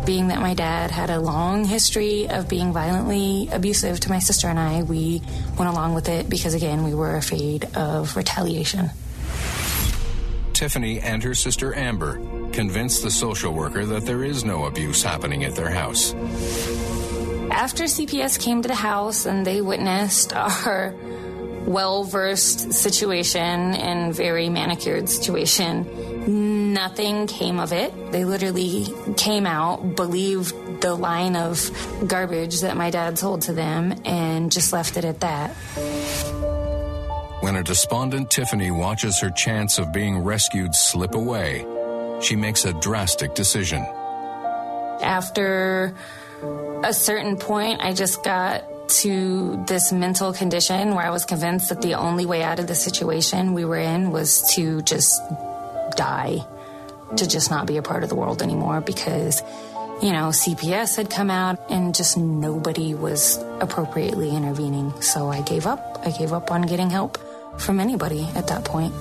Being 0.04 0.28
that 0.28 0.40
my 0.40 0.54
dad 0.54 0.90
had 0.90 1.10
a 1.10 1.18
long 1.18 1.64
history 1.64 2.28
of 2.28 2.48
being 2.48 2.72
violently 2.72 3.48
abusive 3.50 3.98
to 4.00 4.10
my 4.10 4.18
sister 4.18 4.48
and 4.48 4.58
I, 4.58 4.82
we 4.82 5.22
went 5.58 5.70
along 5.70 5.94
with 5.94 6.08
it 6.08 6.28
because, 6.28 6.54
again, 6.54 6.84
we 6.84 6.94
were 6.94 7.16
afraid 7.16 7.64
of 7.74 8.16
retaliation. 8.16 8.90
Tiffany 10.52 11.00
and 11.00 11.22
her 11.22 11.34
sister 11.34 11.74
Amber 11.74 12.20
convince 12.56 13.00
the 13.00 13.10
social 13.10 13.52
worker 13.52 13.84
that 13.84 14.06
there 14.06 14.24
is 14.24 14.42
no 14.42 14.64
abuse 14.64 15.02
happening 15.02 15.44
at 15.44 15.54
their 15.54 15.68
house. 15.68 16.14
After 17.50 17.84
CPS 17.84 18.40
came 18.40 18.62
to 18.62 18.68
the 18.68 18.74
house 18.74 19.26
and 19.26 19.46
they 19.46 19.60
witnessed 19.60 20.34
our 20.34 20.94
well 21.66 22.04
versed 22.04 22.72
situation 22.72 23.74
and 23.74 24.14
very 24.14 24.48
manicured 24.48 25.10
situation, 25.10 26.72
nothing 26.72 27.26
came 27.26 27.58
of 27.58 27.74
it. 27.74 27.92
They 28.10 28.24
literally 28.24 28.86
came 29.18 29.46
out, 29.46 29.94
believed 29.94 30.54
the 30.80 30.94
line 30.94 31.36
of 31.36 31.70
garbage 32.06 32.62
that 32.62 32.74
my 32.74 32.88
dad 32.88 33.16
told 33.16 33.42
to 33.42 33.52
them, 33.52 34.00
and 34.06 34.50
just 34.50 34.72
left 34.72 34.96
it 34.96 35.04
at 35.04 35.20
that. 35.20 35.50
When 37.42 37.56
a 37.56 37.62
despondent 37.62 38.30
Tiffany 38.30 38.70
watches 38.70 39.20
her 39.20 39.30
chance 39.30 39.78
of 39.78 39.92
being 39.92 40.18
rescued 40.20 40.74
slip 40.74 41.14
away, 41.14 41.66
she 42.20 42.36
makes 42.36 42.64
a 42.64 42.72
drastic 42.72 43.34
decision. 43.34 43.84
After 45.02 45.94
a 46.82 46.92
certain 46.92 47.36
point, 47.36 47.80
I 47.80 47.92
just 47.92 48.22
got 48.22 48.64
to 48.88 49.64
this 49.66 49.92
mental 49.92 50.32
condition 50.32 50.94
where 50.94 51.04
I 51.04 51.10
was 51.10 51.24
convinced 51.24 51.68
that 51.70 51.82
the 51.82 51.94
only 51.94 52.24
way 52.24 52.42
out 52.42 52.58
of 52.58 52.66
the 52.66 52.74
situation 52.74 53.52
we 53.52 53.64
were 53.64 53.78
in 53.78 54.10
was 54.10 54.42
to 54.54 54.80
just 54.82 55.20
die, 55.96 56.38
to 57.16 57.26
just 57.26 57.50
not 57.50 57.66
be 57.66 57.76
a 57.76 57.82
part 57.82 58.02
of 58.04 58.08
the 58.08 58.14
world 58.14 58.42
anymore 58.42 58.80
because, 58.80 59.42
you 60.02 60.12
know, 60.12 60.28
CPS 60.28 60.96
had 60.96 61.10
come 61.10 61.30
out 61.30 61.58
and 61.68 61.94
just 61.94 62.16
nobody 62.16 62.94
was 62.94 63.38
appropriately 63.60 64.30
intervening. 64.30 64.92
So 65.00 65.28
I 65.28 65.42
gave 65.42 65.66
up. 65.66 66.00
I 66.04 66.10
gave 66.10 66.32
up 66.32 66.50
on 66.50 66.62
getting 66.62 66.90
help 66.90 67.18
from 67.58 67.80
anybody 67.80 68.28
at 68.34 68.46
that 68.48 68.64
point. 68.64 68.94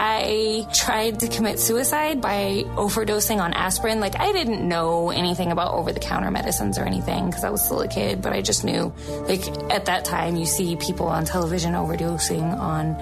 I 0.00 0.64
tried 0.72 1.18
to 1.20 1.28
commit 1.28 1.58
suicide 1.58 2.20
by 2.20 2.62
overdosing 2.76 3.40
on 3.40 3.52
aspirin. 3.52 3.98
Like, 3.98 4.14
I 4.18 4.30
didn't 4.30 4.66
know 4.66 5.10
anything 5.10 5.50
about 5.50 5.74
over 5.74 5.92
the 5.92 5.98
counter 5.98 6.30
medicines 6.30 6.78
or 6.78 6.84
anything 6.84 7.26
because 7.26 7.42
I 7.42 7.50
was 7.50 7.64
still 7.64 7.80
a 7.80 7.88
kid, 7.88 8.22
but 8.22 8.32
I 8.32 8.40
just 8.40 8.62
knew, 8.62 8.92
like, 9.26 9.44
at 9.72 9.86
that 9.86 10.04
time, 10.04 10.36
you 10.36 10.46
see 10.46 10.76
people 10.76 11.08
on 11.08 11.24
television 11.24 11.72
overdosing 11.72 12.56
on 12.58 12.94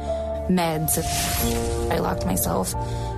meds. 0.49 0.97
I 1.93 1.99
locked 1.99 2.25
myself 2.25 2.75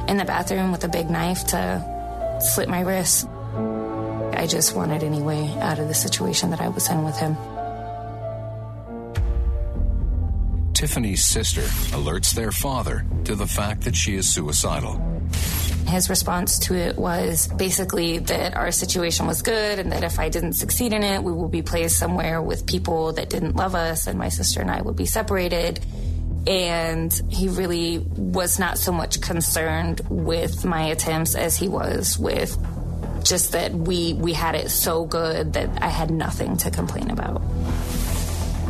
in 0.08 0.16
the 0.16 0.24
bathroom 0.24 0.72
with 0.72 0.82
a 0.82 0.88
big 0.88 1.08
knife 1.08 1.46
to 1.48 2.38
slit 2.40 2.68
my 2.68 2.80
wrist. 2.80 3.28
I 4.34 4.48
just 4.48 4.74
wanted 4.74 5.04
any 5.04 5.22
way 5.22 5.56
out 5.60 5.78
of 5.78 5.86
the 5.86 5.94
situation 5.94 6.50
that 6.50 6.60
I 6.60 6.68
was 6.68 6.90
in 6.90 7.04
with 7.04 7.16
him. 7.16 7.36
Tiffany's 10.78 11.24
sister 11.24 11.62
alerts 11.90 12.32
their 12.32 12.52
father 12.52 13.04
to 13.24 13.34
the 13.34 13.48
fact 13.48 13.82
that 13.82 13.96
she 13.96 14.14
is 14.14 14.32
suicidal. 14.32 14.92
His 15.88 16.08
response 16.08 16.56
to 16.60 16.76
it 16.76 16.96
was 16.96 17.48
basically 17.48 18.18
that 18.18 18.54
our 18.54 18.70
situation 18.70 19.26
was 19.26 19.42
good 19.42 19.80
and 19.80 19.90
that 19.90 20.04
if 20.04 20.20
I 20.20 20.28
didn't 20.28 20.52
succeed 20.52 20.92
in 20.92 21.02
it, 21.02 21.24
we 21.24 21.32
would 21.32 21.50
be 21.50 21.62
placed 21.62 21.98
somewhere 21.98 22.40
with 22.40 22.64
people 22.64 23.12
that 23.14 23.28
didn't 23.28 23.56
love 23.56 23.74
us 23.74 24.06
and 24.06 24.20
my 24.20 24.28
sister 24.28 24.60
and 24.60 24.70
I 24.70 24.80
would 24.80 24.94
be 24.94 25.04
separated. 25.04 25.84
And 26.46 27.12
he 27.28 27.48
really 27.48 27.98
was 27.98 28.60
not 28.60 28.78
so 28.78 28.92
much 28.92 29.20
concerned 29.20 30.02
with 30.08 30.64
my 30.64 30.90
attempts 30.90 31.34
as 31.34 31.56
he 31.56 31.66
was 31.66 32.16
with 32.16 32.56
just 33.24 33.50
that 33.50 33.72
we, 33.72 34.12
we 34.12 34.32
had 34.32 34.54
it 34.54 34.70
so 34.70 35.06
good 35.06 35.54
that 35.54 35.82
I 35.82 35.88
had 35.88 36.12
nothing 36.12 36.56
to 36.58 36.70
complain 36.70 37.10
about. 37.10 37.42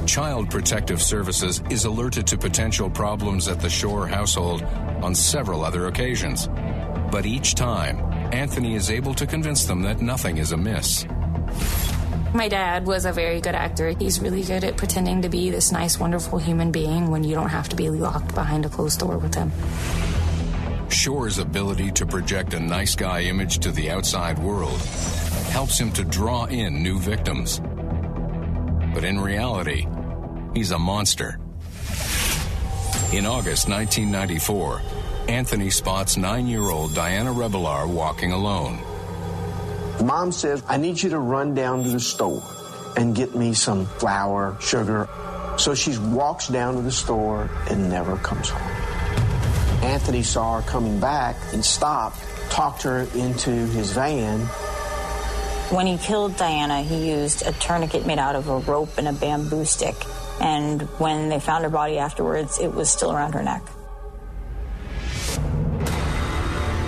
Child 0.09 0.49
Protective 0.49 1.03
Services 1.03 1.63
is 1.69 1.85
alerted 1.85 2.27
to 2.29 2.39
potential 2.39 2.89
problems 2.89 3.47
at 3.47 3.61
the 3.61 3.69
Shore 3.69 4.07
household 4.07 4.63
on 5.03 5.15
several 5.15 5.63
other 5.63 5.87
occasions. 5.89 6.49
But 7.13 7.27
each 7.27 7.55
time, 7.55 7.99
Anthony 8.33 8.75
is 8.75 8.91
able 8.91 9.13
to 9.13 9.27
convince 9.27 9.67
them 9.67 9.83
that 9.83 10.01
nothing 10.01 10.39
is 10.39 10.53
amiss. 10.53 11.05
My 12.33 12.49
dad 12.49 12.87
was 12.87 13.05
a 13.05 13.13
very 13.13 13.43
good 13.43 13.55
actor. 13.55 13.91
He's 13.91 14.19
really 14.19 14.43
good 14.43 14.65
at 14.65 14.79
pretending 14.79 15.21
to 15.23 15.29
be 15.29 15.51
this 15.51 15.73
nice, 15.73 16.01
wonderful 16.01 16.39
human 16.39 16.73
being 16.73 17.11
when 17.11 17.23
you 17.23 17.35
don't 17.35 17.51
have 17.51 17.69
to 17.69 17.77
be 17.77 17.91
locked 17.91 18.35
behind 18.35 18.65
a 18.65 18.71
closed 18.71 19.01
door 19.01 19.19
with 19.19 19.35
him. 19.35 19.53
Shore's 20.89 21.39
ability 21.39 21.91
to 21.93 22.07
project 22.07 22.55
a 22.55 22.61
nice 22.61 22.97
guy 22.97 23.25
image 23.25 23.59
to 23.59 23.71
the 23.71 23.91
outside 23.91 24.39
world 24.39 24.81
helps 25.51 25.79
him 25.79 25.93
to 25.93 26.03
draw 26.03 26.47
in 26.47 26.83
new 26.83 26.99
victims. 26.99 27.61
But 28.95 29.05
in 29.05 29.21
reality, 29.21 29.87
he's 30.55 30.71
a 30.71 30.79
monster. 30.79 31.39
In 33.13 33.25
August 33.25 33.69
1994, 33.69 34.83
Anthony 35.29 35.71
spots 35.71 36.17
nine 36.17 36.47
year 36.47 36.63
old 36.63 36.95
Diana 36.95 37.33
Rebollar 37.33 37.89
walking 37.89 38.33
alone. 38.33 38.79
Mom 40.05 40.31
says, 40.33 40.63
I 40.69 40.77
need 40.77 41.03
you 41.03 41.11
to 41.11 41.19
run 41.19 41.55
down 41.55 41.83
to 41.85 41.89
the 41.89 42.01
store 42.01 42.43
and 42.97 43.15
get 43.15 43.35
me 43.35 43.53
some 43.53 43.87
flour, 43.87 44.57
sugar. 44.61 45.09
So 45.57 45.75
she 45.75 45.97
walks 45.99 46.49
down 46.49 46.77
to 46.77 46.83
the 46.83 46.93
store 46.93 47.51
and 47.69 47.91
never 47.91 48.17
comes 48.17 48.49
home. 48.49 48.79
Anthony 49.83 50.23
saw 50.23 50.61
her 50.61 50.69
coming 50.69 51.01
back 51.01 51.37
and 51.53 51.65
stopped, 51.65 52.19
talked 52.51 52.83
her 52.83 53.07
into 53.15 53.51
his 53.51 53.93
van. 53.93 54.41
When 55.71 55.87
he 55.87 55.99
killed 55.99 56.37
Diana, 56.37 56.83
he 56.83 57.11
used 57.11 57.47
a 57.47 57.53
tourniquet 57.53 58.07
made 58.07 58.19
out 58.19 58.37
of 58.37 58.49
a 58.49 58.59
rope 58.59 58.97
and 58.99 59.09
a 59.09 59.13
bamboo 59.13 59.65
stick. 59.65 59.97
And 60.41 60.83
when 60.99 61.29
they 61.29 61.41
found 61.41 61.65
her 61.65 61.71
body 61.71 61.99
afterwards, 61.99 62.59
it 62.59 62.73
was 62.75 62.91
still 62.91 63.13
around 63.13 63.33
her 63.35 63.43
neck. 63.43 63.63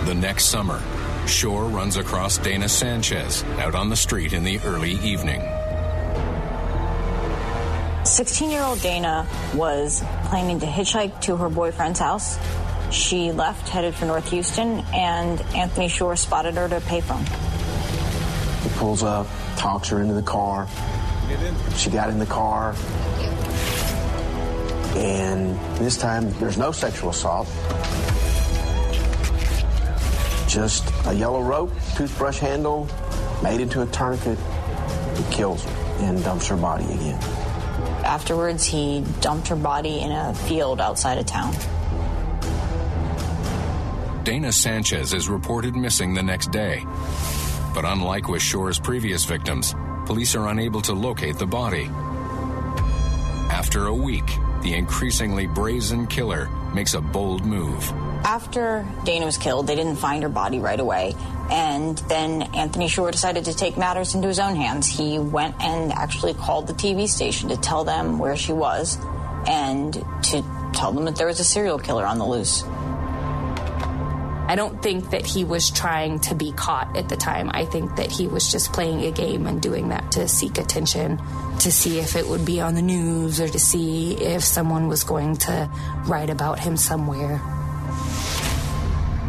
The 0.06 0.14
next 0.14 0.46
summer, 0.46 0.80
Shore 1.26 1.66
runs 1.66 1.96
across 1.96 2.38
Dana 2.38 2.68
Sanchez 2.68 3.44
out 3.58 3.74
on 3.74 3.88
the 3.88 3.96
street 3.96 4.32
in 4.32 4.42
the 4.44 4.58
early 4.60 4.92
evening. 4.92 5.40
16 8.04 8.50
year 8.50 8.62
old 8.62 8.80
Dana 8.80 9.26
was 9.54 10.02
planning 10.24 10.58
to 10.60 10.66
hitchhike 10.66 11.20
to 11.22 11.36
her 11.36 11.48
boyfriend's 11.48 12.00
house. 12.00 12.38
She 12.90 13.30
left, 13.30 13.68
headed 13.68 13.94
for 13.94 14.06
North 14.06 14.28
Houston, 14.30 14.84
and 14.92 15.40
Anthony 15.54 15.88
Shore 15.88 16.16
spotted 16.16 16.54
her 16.54 16.68
to 16.68 16.80
payphone. 16.80 17.24
He 18.64 18.68
pulls 18.78 19.02
up, 19.02 19.28
talks 19.56 19.90
her 19.90 20.00
into 20.00 20.14
the 20.14 20.22
car. 20.22 20.66
She 21.76 21.90
got 21.90 22.10
in 22.10 22.18
the 22.18 22.26
car. 22.26 22.74
And 25.00 25.58
this 25.78 25.96
time, 25.96 26.30
there's 26.34 26.58
no 26.58 26.72
sexual 26.72 27.10
assault. 27.10 27.48
Just 30.46 30.84
a 31.06 31.14
yellow 31.14 31.40
rope, 31.40 31.72
toothbrush 31.96 32.38
handle, 32.38 32.86
made 33.42 33.60
into 33.60 33.80
a 33.80 33.86
tourniquet. 33.86 34.38
He 35.16 35.34
kills 35.34 35.64
her 35.64 35.70
and 36.00 36.22
dumps 36.22 36.48
her 36.48 36.56
body 36.56 36.84
again. 36.84 37.18
Afterwards, 38.04 38.64
he 38.64 39.04
dumped 39.20 39.48
her 39.48 39.56
body 39.56 40.00
in 40.00 40.12
a 40.12 40.34
field 40.34 40.80
outside 40.80 41.16
of 41.16 41.24
town. 41.24 41.54
Dana 44.24 44.52
Sanchez 44.52 45.14
is 45.14 45.30
reported 45.30 45.74
missing 45.74 46.12
the 46.12 46.22
next 46.22 46.50
day. 46.50 46.84
But 47.74 47.86
unlike 47.86 48.28
with 48.28 48.42
Shore's 48.42 48.78
previous 48.78 49.24
victims, 49.24 49.74
police 50.04 50.34
are 50.34 50.48
unable 50.48 50.82
to 50.82 50.92
locate 50.92 51.38
the 51.38 51.46
body. 51.46 51.88
After 53.50 53.86
a 53.86 53.94
week, 53.94 54.28
the 54.62 54.74
increasingly 54.74 55.46
brazen 55.46 56.06
killer 56.06 56.48
makes 56.74 56.94
a 56.94 57.00
bold 57.00 57.44
move. 57.44 57.90
After 58.24 58.86
Dana 59.04 59.24
was 59.24 59.38
killed, 59.38 59.66
they 59.66 59.74
didn't 59.74 59.96
find 59.96 60.22
her 60.22 60.28
body 60.28 60.58
right 60.58 60.78
away. 60.78 61.14
And 61.50 61.98
then 61.98 62.42
Anthony 62.54 62.86
Shore 62.86 63.10
decided 63.10 63.46
to 63.46 63.54
take 63.54 63.76
matters 63.76 64.14
into 64.14 64.28
his 64.28 64.38
own 64.38 64.54
hands. 64.54 64.86
He 64.86 65.18
went 65.18 65.60
and 65.60 65.92
actually 65.92 66.34
called 66.34 66.66
the 66.66 66.74
TV 66.74 67.08
station 67.08 67.48
to 67.48 67.56
tell 67.56 67.84
them 67.84 68.18
where 68.18 68.36
she 68.36 68.52
was 68.52 68.98
and 69.48 69.94
to 69.94 70.44
tell 70.72 70.92
them 70.92 71.06
that 71.06 71.16
there 71.16 71.26
was 71.26 71.40
a 71.40 71.44
serial 71.44 71.78
killer 71.78 72.06
on 72.06 72.18
the 72.18 72.26
loose. 72.26 72.62
I 74.50 74.56
don't 74.56 74.82
think 74.82 75.10
that 75.10 75.24
he 75.24 75.44
was 75.44 75.70
trying 75.70 76.18
to 76.22 76.34
be 76.34 76.50
caught 76.50 76.96
at 76.96 77.08
the 77.08 77.14
time. 77.14 77.52
I 77.54 77.66
think 77.66 77.94
that 77.94 78.10
he 78.10 78.26
was 78.26 78.50
just 78.50 78.72
playing 78.72 79.04
a 79.04 79.12
game 79.12 79.46
and 79.46 79.62
doing 79.62 79.90
that 79.90 80.10
to 80.10 80.26
seek 80.26 80.58
attention, 80.58 81.18
to 81.60 81.70
see 81.70 82.00
if 82.00 82.16
it 82.16 82.26
would 82.26 82.44
be 82.44 82.60
on 82.60 82.74
the 82.74 82.82
news 82.82 83.40
or 83.40 83.46
to 83.46 83.60
see 83.60 84.14
if 84.14 84.42
someone 84.42 84.88
was 84.88 85.04
going 85.04 85.36
to 85.36 85.70
write 86.04 86.30
about 86.30 86.58
him 86.58 86.76
somewhere. 86.76 87.40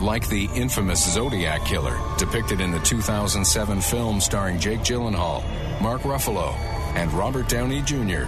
Like 0.01 0.27
the 0.27 0.49
infamous 0.55 1.13
Zodiac 1.13 1.65
Killer, 1.65 1.99
depicted 2.17 2.59
in 2.59 2.71
the 2.71 2.79
2007 2.79 3.79
film 3.79 4.21
starring 4.21 4.57
Jake 4.57 4.79
Gyllenhaal, 4.79 5.43
Mark 5.79 6.01
Ruffalo, 6.01 6.55
and 6.95 7.13
Robert 7.13 7.47
Downey 7.47 7.83
Jr., 7.83 8.23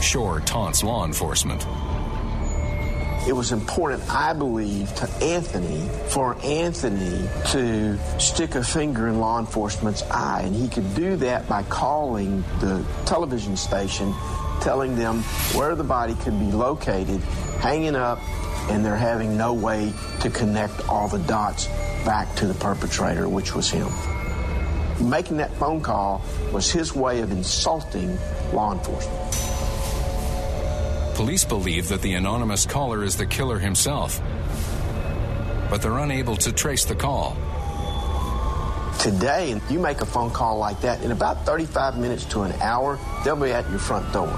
Shore 0.00 0.38
taunts 0.38 0.84
law 0.84 1.04
enforcement. 1.04 1.66
It 3.24 3.34
was 3.34 3.52
important, 3.52 4.02
I 4.12 4.32
believe, 4.32 4.92
to 4.96 5.08
Anthony 5.22 5.88
for 6.08 6.36
Anthony 6.42 7.28
to 7.52 7.96
stick 8.18 8.56
a 8.56 8.64
finger 8.64 9.06
in 9.06 9.20
law 9.20 9.38
enforcement's 9.38 10.02
eye. 10.10 10.42
And 10.42 10.56
he 10.56 10.68
could 10.68 10.92
do 10.96 11.14
that 11.16 11.48
by 11.48 11.62
calling 11.62 12.42
the 12.58 12.84
television 13.06 13.56
station, 13.56 14.12
telling 14.60 14.96
them 14.96 15.22
where 15.54 15.76
the 15.76 15.84
body 15.84 16.16
could 16.16 16.36
be 16.40 16.50
located, 16.50 17.20
hanging 17.60 17.94
up, 17.94 18.18
and 18.68 18.84
they're 18.84 18.96
having 18.96 19.36
no 19.36 19.54
way 19.54 19.92
to 20.20 20.28
connect 20.28 20.88
all 20.88 21.06
the 21.06 21.20
dots 21.20 21.66
back 22.04 22.34
to 22.36 22.48
the 22.48 22.54
perpetrator, 22.54 23.28
which 23.28 23.54
was 23.54 23.70
him. 23.70 23.88
Making 25.00 25.36
that 25.36 25.52
phone 25.54 25.80
call 25.80 26.22
was 26.52 26.72
his 26.72 26.92
way 26.92 27.20
of 27.20 27.30
insulting 27.30 28.18
law 28.52 28.72
enforcement. 28.72 29.51
Police 31.22 31.44
believe 31.44 31.86
that 31.86 32.02
the 32.02 32.14
anonymous 32.14 32.66
caller 32.66 33.04
is 33.04 33.16
the 33.16 33.24
killer 33.24 33.60
himself, 33.60 34.20
but 35.70 35.80
they're 35.80 35.98
unable 35.98 36.34
to 36.38 36.50
trace 36.50 36.84
the 36.84 36.96
call. 36.96 37.36
Today, 38.98 39.56
you 39.70 39.78
make 39.78 40.00
a 40.00 40.04
phone 40.04 40.32
call 40.32 40.58
like 40.58 40.80
that, 40.80 41.00
in 41.04 41.12
about 41.12 41.46
35 41.46 41.96
minutes 41.96 42.24
to 42.24 42.42
an 42.42 42.50
hour, 42.60 42.98
they'll 43.24 43.36
be 43.36 43.52
at 43.52 43.70
your 43.70 43.78
front 43.78 44.12
door. 44.12 44.36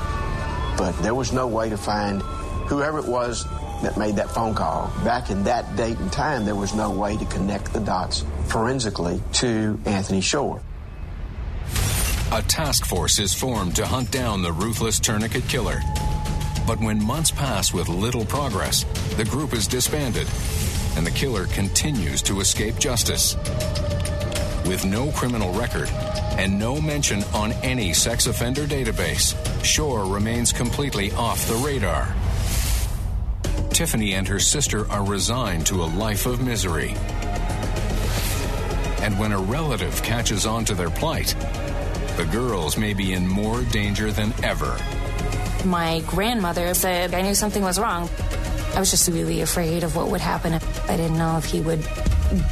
But 0.76 0.92
there 0.98 1.14
was 1.14 1.32
no 1.32 1.46
way 1.46 1.70
to 1.70 1.78
find 1.78 2.20
whoever 2.68 2.98
it 2.98 3.06
was 3.06 3.46
that 3.82 3.96
made 3.96 4.16
that 4.16 4.28
phone 4.28 4.54
call. 4.54 4.92
Back 5.04 5.30
in 5.30 5.42
that 5.44 5.76
date 5.76 5.96
and 5.96 6.12
time, 6.12 6.44
there 6.44 6.54
was 6.54 6.74
no 6.74 6.90
way 6.90 7.16
to 7.16 7.24
connect 7.24 7.72
the 7.72 7.80
dots 7.80 8.26
forensically 8.48 9.22
to 9.40 9.80
Anthony 9.86 10.20
Shore. 10.20 10.60
A 12.30 12.42
task 12.42 12.84
force 12.84 13.18
is 13.18 13.32
formed 13.32 13.74
to 13.76 13.86
hunt 13.86 14.10
down 14.10 14.42
the 14.42 14.52
ruthless 14.52 15.00
tourniquet 15.00 15.48
killer. 15.48 15.80
But 16.66 16.80
when 16.80 17.02
months 17.02 17.30
pass 17.30 17.74
with 17.74 17.88
little 17.88 18.24
progress, 18.24 18.84
the 19.16 19.24
group 19.24 19.52
is 19.52 19.66
disbanded, 19.66 20.26
and 20.96 21.06
the 21.06 21.10
killer 21.10 21.46
continues 21.46 22.22
to 22.22 22.40
escape 22.40 22.78
justice. 22.78 23.36
With 24.66 24.84
no 24.86 25.10
criminal 25.12 25.52
record 25.52 25.90
and 26.38 26.58
no 26.58 26.80
mention 26.80 27.22
on 27.34 27.52
any 27.62 27.92
sex 27.92 28.26
offender 28.26 28.66
database, 28.66 29.34
Shore 29.62 30.06
remains 30.06 30.52
completely 30.52 31.12
off 31.12 31.46
the 31.46 31.54
radar. 31.56 32.14
Tiffany 33.70 34.14
and 34.14 34.26
her 34.26 34.38
sister 34.38 34.90
are 34.90 35.04
resigned 35.04 35.66
to 35.66 35.82
a 35.82 35.92
life 35.98 36.24
of 36.24 36.40
misery. 36.40 36.94
And 39.02 39.18
when 39.18 39.32
a 39.32 39.38
relative 39.38 40.02
catches 40.02 40.46
on 40.46 40.64
to 40.64 40.74
their 40.74 40.90
plight, 40.90 41.34
the 42.16 42.24
girls 42.32 42.78
may 42.78 42.94
be 42.94 43.12
in 43.12 43.26
more 43.26 43.62
danger 43.64 44.12
than 44.12 44.32
ever. 44.42 44.78
My 45.64 46.00
grandmother 46.06 46.74
said 46.74 47.14
I 47.14 47.22
knew 47.22 47.34
something 47.34 47.62
was 47.62 47.78
wrong. 47.78 48.08
I 48.74 48.80
was 48.80 48.90
just 48.90 49.08
really 49.08 49.40
afraid 49.40 49.84
of 49.84 49.96
what 49.96 50.08
would 50.08 50.20
happen. 50.20 50.52
I 50.54 50.96
didn't 50.96 51.16
know 51.16 51.38
if 51.38 51.44
he 51.44 51.60
would 51.60 51.86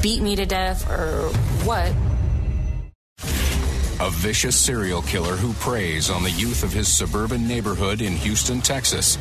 beat 0.00 0.22
me 0.22 0.36
to 0.36 0.46
death 0.46 0.88
or 0.88 1.28
what. 1.64 1.92
A 4.00 4.10
vicious 4.10 4.56
serial 4.56 5.02
killer 5.02 5.36
who 5.36 5.52
preys 5.54 6.10
on 6.10 6.22
the 6.22 6.30
youth 6.30 6.62
of 6.62 6.72
his 6.72 6.88
suburban 6.88 7.46
neighborhood 7.46 8.00
in 8.00 8.14
Houston, 8.14 8.60
Texas. 8.60 9.16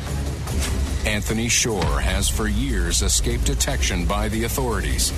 Anthony 1.06 1.48
Shore 1.48 2.00
has 2.00 2.28
for 2.28 2.48
years 2.48 3.02
escaped 3.02 3.44
detection 3.44 4.06
by 4.06 4.28
the 4.28 4.44
authorities. 4.44 5.12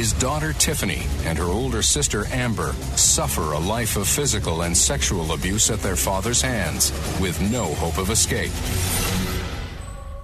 His 0.00 0.14
daughter 0.14 0.54
Tiffany 0.54 1.02
and 1.26 1.36
her 1.36 1.44
older 1.44 1.82
sister 1.82 2.24
Amber 2.32 2.72
suffer 2.96 3.52
a 3.52 3.58
life 3.58 3.98
of 3.98 4.08
physical 4.08 4.62
and 4.62 4.74
sexual 4.74 5.32
abuse 5.32 5.70
at 5.70 5.80
their 5.80 5.94
father's 5.94 6.40
hands 6.40 6.90
with 7.20 7.38
no 7.52 7.66
hope 7.74 7.98
of 7.98 8.08
escape. 8.08 8.50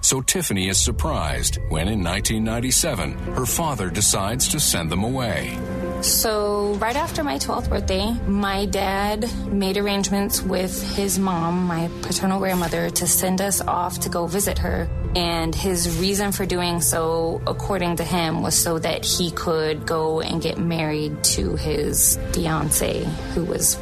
So 0.01 0.23
Tiffany 0.23 0.71
is 0.71 0.81
surprised 0.81 1.59
when 1.69 1.89
in 1.89 2.03
1997 2.03 3.35
her 3.35 3.45
father 3.45 3.91
decides 3.91 4.49
to 4.49 4.61
send 4.61 4.89
them 4.89 5.05
away. 5.05 5.59
So, 6.01 6.73
right 6.75 6.97
after 6.97 7.23
my 7.23 7.37
12th 7.37 7.69
birthday, 7.69 8.13
my 8.27 8.65
dad 8.65 9.31
made 9.47 9.77
arrangements 9.77 10.41
with 10.41 10.97
his 10.97 11.19
mom, 11.19 11.67
my 11.67 11.91
paternal 12.01 12.39
grandmother, 12.39 12.89
to 12.89 13.07
send 13.07 13.43
us 13.43 13.61
off 13.61 13.99
to 14.01 14.09
go 14.09 14.27
visit 14.27 14.57
her. 14.59 14.89
And 15.17 15.55
his 15.55 15.99
reason 15.99 16.31
for 16.31 16.45
doing 16.45 16.83
so, 16.83 17.41
according 17.47 17.97
to 17.97 18.05
him, 18.05 18.43
was 18.43 18.55
so 18.55 18.79
that 18.79 19.03
he 19.07 19.31
could 19.31 19.87
go 19.87 20.21
and 20.21 20.43
get 20.43 20.59
married 20.59 21.25
to 21.37 21.57
his 21.57 22.19
fiance, 22.33 23.03
who 23.33 23.47
was 23.47 23.79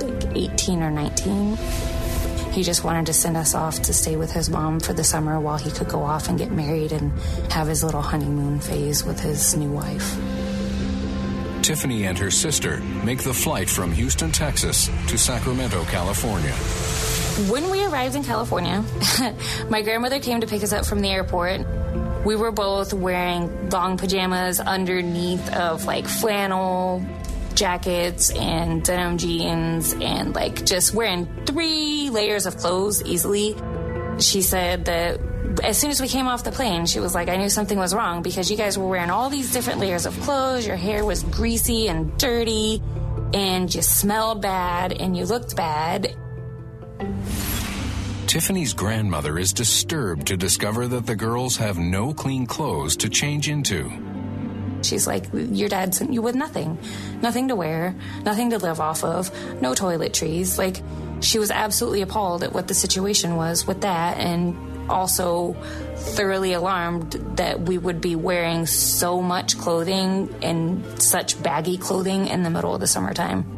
like 0.00 0.36
18 0.36 0.80
or 0.84 0.92
19. 0.92 1.56
He 2.52 2.62
just 2.62 2.84
wanted 2.84 3.06
to 3.06 3.12
send 3.12 3.36
us 3.36 3.56
off 3.56 3.82
to 3.82 3.92
stay 3.92 4.14
with 4.14 4.30
his 4.30 4.48
mom 4.50 4.78
for 4.78 4.92
the 4.92 5.02
summer 5.02 5.40
while 5.40 5.58
he 5.58 5.72
could 5.72 5.88
go 5.88 6.04
off 6.04 6.28
and 6.28 6.38
get 6.38 6.52
married 6.52 6.92
and 6.92 7.10
have 7.50 7.66
his 7.66 7.82
little 7.82 8.00
honeymoon 8.00 8.60
phase 8.60 9.04
with 9.04 9.18
his 9.18 9.56
new 9.56 9.70
wife. 9.70 10.16
Tiffany 11.68 12.06
and 12.06 12.16
her 12.16 12.30
sister 12.30 12.78
make 13.04 13.22
the 13.22 13.34
flight 13.34 13.68
from 13.68 13.92
Houston, 13.92 14.32
Texas 14.32 14.88
to 15.08 15.18
Sacramento, 15.18 15.84
California. 15.84 16.54
When 17.52 17.68
we 17.68 17.84
arrived 17.84 18.14
in 18.16 18.24
California, 18.24 18.82
my 19.68 19.82
grandmother 19.82 20.18
came 20.18 20.40
to 20.40 20.46
pick 20.46 20.62
us 20.62 20.72
up 20.72 20.86
from 20.86 21.02
the 21.02 21.10
airport. 21.10 21.66
We 22.24 22.36
were 22.36 22.52
both 22.52 22.94
wearing 22.94 23.68
long 23.68 23.98
pajamas 23.98 24.60
underneath 24.60 25.46
of 25.52 25.84
like 25.84 26.08
flannel 26.08 27.04
jackets 27.52 28.30
and 28.30 28.82
denim 28.82 29.18
jeans 29.18 29.92
and 29.92 30.34
like 30.34 30.64
just 30.64 30.94
wearing 30.94 31.28
three 31.44 32.08
layers 32.08 32.46
of 32.46 32.56
clothes 32.56 33.02
easily. 33.02 33.54
She 34.20 34.40
said 34.40 34.86
that 34.86 35.20
as 35.62 35.78
soon 35.78 35.90
as 35.90 36.00
we 36.00 36.08
came 36.08 36.26
off 36.26 36.44
the 36.44 36.52
plane, 36.52 36.86
she 36.86 37.00
was 37.00 37.14
like, 37.14 37.28
I 37.28 37.36
knew 37.36 37.48
something 37.48 37.78
was 37.78 37.94
wrong 37.94 38.22
because 38.22 38.50
you 38.50 38.56
guys 38.56 38.78
were 38.78 38.88
wearing 38.88 39.10
all 39.10 39.30
these 39.30 39.52
different 39.52 39.80
layers 39.80 40.06
of 40.06 40.18
clothes. 40.20 40.66
Your 40.66 40.76
hair 40.76 41.04
was 41.04 41.22
greasy 41.24 41.88
and 41.88 42.16
dirty 42.18 42.82
and 43.34 43.72
you 43.74 43.82
smelled 43.82 44.42
bad 44.42 44.92
and 44.92 45.16
you 45.16 45.24
looked 45.24 45.56
bad. 45.56 46.14
Tiffany's 48.26 48.74
grandmother 48.74 49.38
is 49.38 49.52
disturbed 49.52 50.26
to 50.26 50.36
discover 50.36 50.86
that 50.86 51.06
the 51.06 51.16
girls 51.16 51.56
have 51.56 51.78
no 51.78 52.12
clean 52.12 52.46
clothes 52.46 52.96
to 52.98 53.08
change 53.08 53.48
into. 53.48 53.90
She's 54.82 55.06
like, 55.06 55.26
Your 55.32 55.68
dad 55.68 55.94
sent 55.94 56.12
you 56.12 56.22
with 56.22 56.34
nothing. 56.34 56.78
Nothing 57.22 57.48
to 57.48 57.56
wear, 57.56 57.96
nothing 58.24 58.50
to 58.50 58.58
live 58.58 58.80
off 58.80 59.02
of, 59.02 59.32
no 59.62 59.72
toiletries. 59.72 60.58
Like, 60.58 60.82
she 61.20 61.38
was 61.38 61.50
absolutely 61.50 62.02
appalled 62.02 62.42
at 62.42 62.52
what 62.52 62.68
the 62.68 62.74
situation 62.74 63.36
was 63.36 63.66
with 63.66 63.80
that 63.80 64.18
and 64.18 64.67
also 64.88 65.54
thoroughly 65.96 66.52
alarmed 66.52 67.12
that 67.36 67.60
we 67.60 67.78
would 67.78 68.00
be 68.00 68.16
wearing 68.16 68.66
so 68.66 69.20
much 69.20 69.58
clothing 69.58 70.34
and 70.42 71.00
such 71.00 71.40
baggy 71.42 71.76
clothing 71.76 72.26
in 72.26 72.42
the 72.42 72.50
middle 72.50 72.74
of 72.74 72.80
the 72.80 72.86
summertime. 72.86 73.57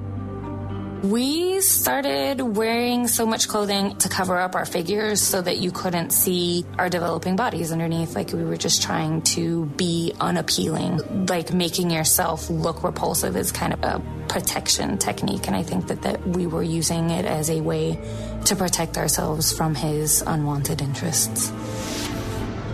We 1.02 1.62
started 1.62 2.42
wearing 2.42 3.08
so 3.08 3.24
much 3.24 3.48
clothing 3.48 3.96
to 3.96 4.08
cover 4.10 4.36
up 4.36 4.54
our 4.54 4.66
figures 4.66 5.22
so 5.22 5.40
that 5.40 5.56
you 5.56 5.70
couldn't 5.70 6.10
see 6.10 6.66
our 6.78 6.90
developing 6.90 7.36
bodies 7.36 7.72
underneath. 7.72 8.14
Like 8.14 8.34
we 8.34 8.44
were 8.44 8.58
just 8.58 8.82
trying 8.82 9.22
to 9.22 9.64
be 9.64 10.12
unappealing. 10.20 11.26
Like 11.26 11.54
making 11.54 11.90
yourself 11.90 12.50
look 12.50 12.84
repulsive 12.84 13.34
is 13.34 13.50
kind 13.50 13.72
of 13.72 13.82
a 13.82 14.02
protection 14.28 14.98
technique. 14.98 15.46
And 15.46 15.56
I 15.56 15.62
think 15.62 15.86
that, 15.86 16.02
that 16.02 16.26
we 16.26 16.46
were 16.46 16.62
using 16.62 17.08
it 17.08 17.24
as 17.24 17.48
a 17.48 17.62
way 17.62 17.98
to 18.44 18.54
protect 18.54 18.98
ourselves 18.98 19.56
from 19.56 19.74
his 19.74 20.20
unwanted 20.26 20.82
interests. 20.82 21.50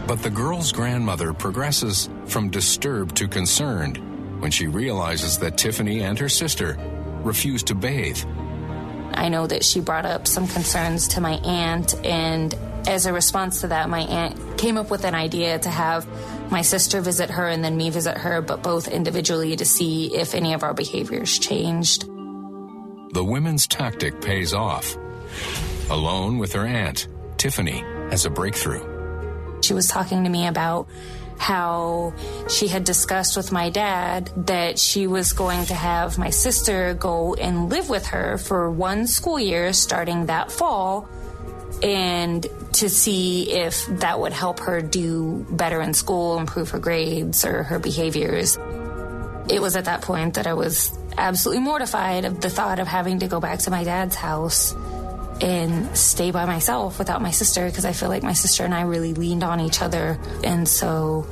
But 0.09 0.25
the 0.25 0.31
girl's 0.31 0.73
grandmother 0.73 1.33
progresses 1.33 2.11
from 2.25 2.51
disturbed 2.51 3.17
to 3.19 3.29
concerned 3.29 3.99
when 4.43 4.51
she 4.51 4.67
realizes 4.67 5.39
that 5.39 5.57
Tiffany 5.57 6.01
and 6.01 6.19
her 6.19 6.29
sister 6.29 6.77
refuse 7.27 7.62
to 7.65 7.75
bathe. 7.75 8.19
I 9.12 9.29
know 9.29 9.47
that 9.47 9.65
she 9.65 9.81
brought 9.81 10.07
up 10.07 10.27
some 10.27 10.47
concerns 10.47 11.09
to 11.09 11.21
my 11.21 11.33
aunt, 11.33 11.95
and 12.05 12.55
as 12.87 13.07
a 13.07 13.12
response 13.12 13.62
to 13.62 13.69
that, 13.69 13.89
my 13.89 14.01
aunt 14.01 14.59
came 14.59 14.77
up 14.79 14.91
with 14.91 15.05
an 15.05 15.15
idea 15.15 15.59
to 15.59 15.71
have 15.71 16.07
my 16.51 16.62
sister 16.62 17.01
visit 17.01 17.31
her 17.31 17.49
and 17.49 17.65
then 17.65 17.77
me 17.77 17.91
visit 17.91 18.17
her, 18.19 18.41
but 18.41 18.62
both 18.62 18.89
individually 18.89 19.57
to 19.57 19.65
see 19.65 20.15
if 20.15 20.35
any 20.35 20.55
of 20.55 20.62
our 20.62 20.75
behaviors 20.75 21.39
changed. 21.39 22.07
The 23.12 23.25
women's 23.25 23.67
tactic 23.67 24.21
pays 24.21 24.55
off. 24.55 24.97
Alone 25.91 26.39
with 26.39 26.53
her 26.53 26.67
aunt, 26.67 27.09
Tiffany 27.39 27.83
has 28.11 28.27
a 28.27 28.31
breakthrough. 28.31 29.61
She 29.62 29.75
was 29.75 29.89
talking 29.89 30.25
to 30.25 30.31
me 30.31 30.47
about 30.47 30.89
how 31.38 32.14
she 32.49 32.68
had 32.68 32.85
discussed 32.85 33.37
with 33.37 33.53
my 33.53 33.70
dad 33.70 34.31
that 34.46 34.79
she 34.79 35.07
was 35.07 35.33
going 35.33 35.66
to 35.66 35.75
have 35.75 36.18
my 36.18 36.31
sister 36.31 36.94
go 36.94 37.35
and 37.35 37.70
live 37.70 37.88
with 37.88 38.07
her 38.07 38.38
for 38.38 38.70
one 38.70 39.07
school 39.07 39.38
year 39.38 39.72
starting 39.72 40.27
that 40.27 40.51
fall 40.51 41.09
and 41.83 42.46
to 42.72 42.88
see 42.88 43.53
if 43.53 43.87
that 43.87 44.18
would 44.18 44.33
help 44.33 44.61
her 44.61 44.81
do 44.81 45.46
better 45.51 45.81
in 45.81 45.94
school, 45.94 46.38
improve 46.38 46.70
her 46.70 46.79
grades 46.79 47.44
or 47.44 47.62
her 47.62 47.79
behaviors. 47.79 48.57
It 49.49 49.61
was 49.61 49.77
at 49.77 49.85
that 49.85 50.03
point 50.03 50.35
that 50.35 50.46
I 50.46 50.55
was 50.55 50.96
absolutely 51.16 51.62
mortified 51.62 52.25
of 52.25 52.40
the 52.40 52.51
thought 52.51 52.79
of 52.79 52.87
having 52.87 53.20
to 53.20 53.29
go 53.29 53.40
back 53.40 53.61
to 53.61 53.70
my 53.70 53.85
dad's 53.85 54.16
house 54.16 54.75
and 55.40 55.96
stay 55.96 56.31
by 56.31 56.46
myself 56.46 56.99
without 56.99 57.20
my 57.20 57.31
sister 57.31 57.66
because 57.66 57.85
I 57.85 57.92
feel 57.92 58.09
like 58.09 58.22
my 58.22 58.33
sister 58.33 58.64
and 58.64 58.75
I 58.75 58.83
really 58.83 59.14
leaned 59.14 59.44
on 59.44 59.61
each 59.61 59.83
other. 59.83 60.18
And 60.44 60.68
so 60.68 61.27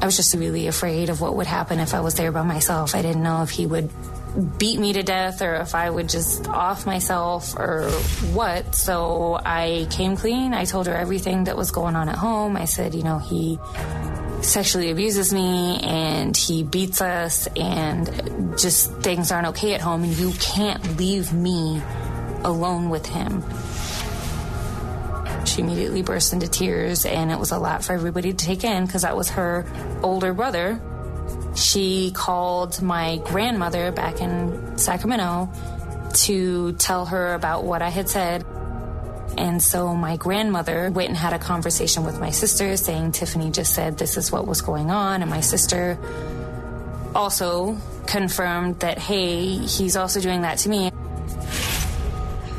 I 0.00 0.06
was 0.06 0.16
just 0.16 0.34
really 0.34 0.66
afraid 0.66 1.10
of 1.10 1.20
what 1.20 1.36
would 1.36 1.46
happen 1.46 1.78
if 1.78 1.94
I 1.94 2.00
was 2.00 2.14
there 2.14 2.32
by 2.32 2.42
myself. 2.42 2.94
I 2.94 3.02
didn't 3.02 3.22
know 3.22 3.42
if 3.42 3.50
he 3.50 3.66
would 3.66 3.90
beat 4.58 4.78
me 4.78 4.94
to 4.94 5.02
death 5.02 5.42
or 5.42 5.56
if 5.56 5.74
I 5.74 5.90
would 5.90 6.08
just 6.08 6.48
off 6.48 6.86
myself 6.86 7.56
or 7.56 7.90
what. 8.32 8.74
So 8.74 9.38
I 9.44 9.86
came 9.90 10.16
clean. 10.16 10.54
I 10.54 10.64
told 10.64 10.86
her 10.86 10.94
everything 10.94 11.44
that 11.44 11.56
was 11.56 11.70
going 11.70 11.96
on 11.96 12.08
at 12.08 12.16
home. 12.16 12.56
I 12.56 12.64
said, 12.64 12.94
you 12.94 13.02
know, 13.02 13.18
he 13.18 13.58
sexually 14.40 14.90
abuses 14.90 15.32
me 15.32 15.78
and 15.82 16.36
he 16.36 16.64
beats 16.64 17.00
us 17.00 17.46
and 17.56 18.58
just 18.58 18.92
things 18.98 19.30
aren't 19.30 19.48
okay 19.48 19.74
at 19.74 19.80
home 19.80 20.02
and 20.02 20.16
you 20.16 20.32
can't 20.40 20.96
leave 20.96 21.32
me 21.32 21.80
alone 22.44 22.90
with 22.90 23.06
him. 23.06 23.42
She 25.44 25.60
immediately 25.60 26.02
burst 26.02 26.32
into 26.32 26.48
tears, 26.48 27.04
and 27.04 27.30
it 27.30 27.38
was 27.38 27.50
a 27.50 27.58
lot 27.58 27.84
for 27.84 27.92
everybody 27.92 28.32
to 28.32 28.44
take 28.46 28.64
in 28.64 28.86
because 28.86 29.02
that 29.02 29.16
was 29.16 29.30
her 29.30 29.66
older 30.02 30.32
brother. 30.32 30.80
She 31.54 32.12
called 32.12 32.80
my 32.80 33.18
grandmother 33.24 33.92
back 33.92 34.20
in 34.20 34.78
Sacramento 34.78 35.50
to 36.14 36.72
tell 36.74 37.06
her 37.06 37.34
about 37.34 37.64
what 37.64 37.82
I 37.82 37.88
had 37.88 38.08
said. 38.08 38.44
And 39.36 39.62
so 39.62 39.94
my 39.94 40.16
grandmother 40.16 40.90
went 40.90 41.08
and 41.08 41.16
had 41.16 41.32
a 41.32 41.38
conversation 41.38 42.04
with 42.04 42.20
my 42.20 42.30
sister 42.30 42.76
saying 42.76 43.12
Tiffany 43.12 43.50
just 43.50 43.74
said 43.74 43.98
this 43.98 44.16
is 44.16 44.30
what 44.30 44.46
was 44.46 44.60
going 44.60 44.90
on. 44.90 45.22
And 45.22 45.30
my 45.30 45.40
sister 45.40 45.98
also 47.14 47.76
confirmed 48.06 48.80
that, 48.80 48.98
hey, 48.98 49.56
he's 49.56 49.96
also 49.96 50.20
doing 50.20 50.42
that 50.42 50.58
to 50.58 50.68
me. 50.68 50.92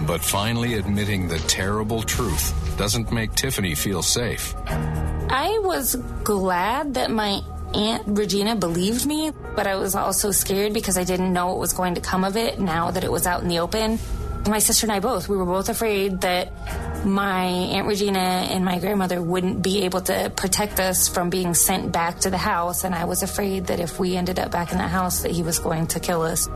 But 0.06 0.22
finally 0.22 0.74
admitting 0.76 1.28
the 1.28 1.40
terrible 1.40 2.04
truth 2.04 2.54
doesn't 2.78 3.12
make 3.12 3.34
Tiffany 3.36 3.76
feel 3.76 4.02
safe. 4.02 4.54
I 4.68 5.60
was 5.64 5.96
glad 6.24 6.96
that 6.96 7.10
my 7.10 7.42
Aunt 7.74 8.04
Regina 8.06 8.56
believed 8.56 9.06
me, 9.06 9.32
but 9.56 9.66
I 9.66 9.76
was 9.78 9.96
also 9.96 10.32
scared 10.32 10.74
because 10.74 10.98
I 10.98 11.04
didn't 11.04 11.34
know 11.34 11.48
what 11.48 11.60
was 11.60 11.74
going 11.74 11.96
to 11.96 12.02
come 12.02 12.24
of 12.24 12.38
it 12.38 12.60
now 12.60 12.92
that 12.92 13.04
it 13.04 13.12
was 13.12 13.26
out 13.26 13.42
in 13.42 13.48
the 13.48 13.60
open. 13.60 13.98
My 14.46 14.60
sister 14.60 14.86
and 14.86 14.92
I 14.92 15.00
both, 15.00 15.30
we 15.30 15.38
were 15.38 15.46
both 15.46 15.70
afraid 15.70 16.22
that 16.22 16.52
my 17.06 17.46
Aunt 17.46 17.88
Regina 17.88 18.20
and 18.20 18.66
my 18.66 18.80
grandmother 18.80 19.22
wouldn't 19.22 19.64
be 19.64 19.84
able 19.84 20.02
to 20.02 20.32
protect 20.36 20.80
us 20.80 21.08
from 21.08 21.30
being 21.30 21.54
sent 21.54 21.94
back 21.94 22.20
to 22.20 22.30
the 22.30 22.38
house, 22.38 22.84
and 22.84 22.94
I 22.94 23.06
was 23.06 23.24
afraid 23.24 23.68
that 23.68 23.80
if 23.80 24.00
we 24.00 24.18
ended 24.18 24.40
up 24.40 24.52
back 24.52 24.72
in 24.74 24.78
the 24.78 24.88
house 24.88 25.24
that 25.24 25.32
he 25.32 25.44
was 25.44 25.60
going 25.60 25.88
to 25.88 26.00
kill 26.00 26.24
us. 26.24 26.50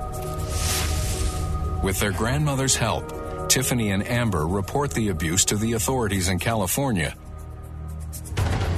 With 1.82 2.00
their 2.00 2.12
grandmother's 2.12 2.76
help, 2.76 3.14
Tiffany 3.50 3.92
and 3.92 4.06
Amber 4.06 4.46
report 4.46 4.92
the 4.92 5.10
abuse 5.10 5.46
to 5.46 5.56
the 5.56 5.74
authorities 5.74 6.30
in 6.30 6.40
California. 6.40 7.16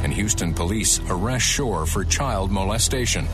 And 0.04 0.14
Houston 0.14 0.54
police 0.54 1.00
arrest 1.10 1.46
Shore 1.46 1.86
for 1.86 2.04
child 2.06 2.52
molestation. 2.52 3.26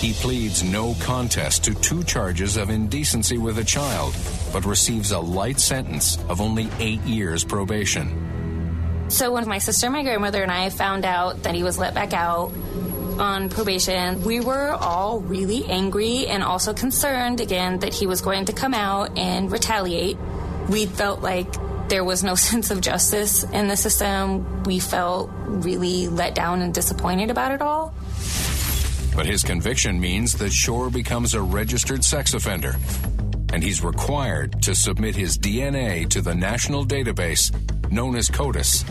He 0.00 0.12
pleads 0.12 0.62
no 0.62 0.94
contest 1.00 1.64
to 1.64 1.74
two 1.74 2.04
charges 2.04 2.56
of 2.56 2.70
indecency 2.70 3.38
with 3.38 3.58
a 3.58 3.64
child, 3.64 4.14
but 4.52 4.64
receives 4.64 5.10
a 5.10 5.18
light 5.18 5.58
sentence 5.58 6.18
of 6.28 6.40
only 6.40 6.68
eight 6.78 7.00
years 7.02 7.44
probation. 7.44 9.06
So 9.08 9.32
when 9.32 9.48
my 9.48 9.58
sister, 9.58 9.88
my 9.90 10.02
grandmother, 10.02 10.42
and 10.42 10.52
I 10.52 10.68
found 10.70 11.04
out 11.04 11.44
that 11.44 11.54
he 11.54 11.62
was 11.62 11.78
let 11.78 11.94
back 11.94 12.12
out, 12.12 12.52
on 13.18 13.48
probation, 13.48 14.22
we 14.22 14.40
were 14.40 14.70
all 14.70 15.20
really 15.20 15.64
angry 15.66 16.26
and 16.26 16.42
also 16.42 16.74
concerned 16.74 17.40
again 17.40 17.78
that 17.80 17.94
he 17.94 18.06
was 18.06 18.20
going 18.20 18.46
to 18.46 18.52
come 18.52 18.74
out 18.74 19.16
and 19.16 19.50
retaliate. 19.50 20.16
We 20.68 20.86
felt 20.86 21.22
like 21.22 21.46
there 21.88 22.04
was 22.04 22.22
no 22.22 22.34
sense 22.48 22.70
of 22.70 22.80
justice 22.80 23.44
in 23.44 23.68
the 23.68 23.76
system. 23.76 24.62
We 24.64 24.78
felt 24.78 25.30
really 25.46 26.08
let 26.08 26.34
down 26.34 26.62
and 26.62 26.74
disappointed 26.74 27.30
about 27.30 27.52
it 27.52 27.62
all. 27.62 27.94
But 29.14 29.26
his 29.26 29.42
conviction 29.42 29.98
means 29.98 30.34
that 30.34 30.52
Shore 30.52 30.90
becomes 30.90 31.32
a 31.34 31.40
registered 31.40 32.04
sex 32.04 32.34
offender, 32.34 32.76
and 33.52 33.62
he's 33.62 33.82
required 33.82 34.62
to 34.62 34.74
submit 34.74 35.16
his 35.16 35.38
DNA 35.38 36.06
to 36.10 36.20
the 36.20 36.34
national 36.34 36.84
database 36.84 37.50
known 37.90 38.16
as 38.16 38.28
CODIS. 38.28 38.84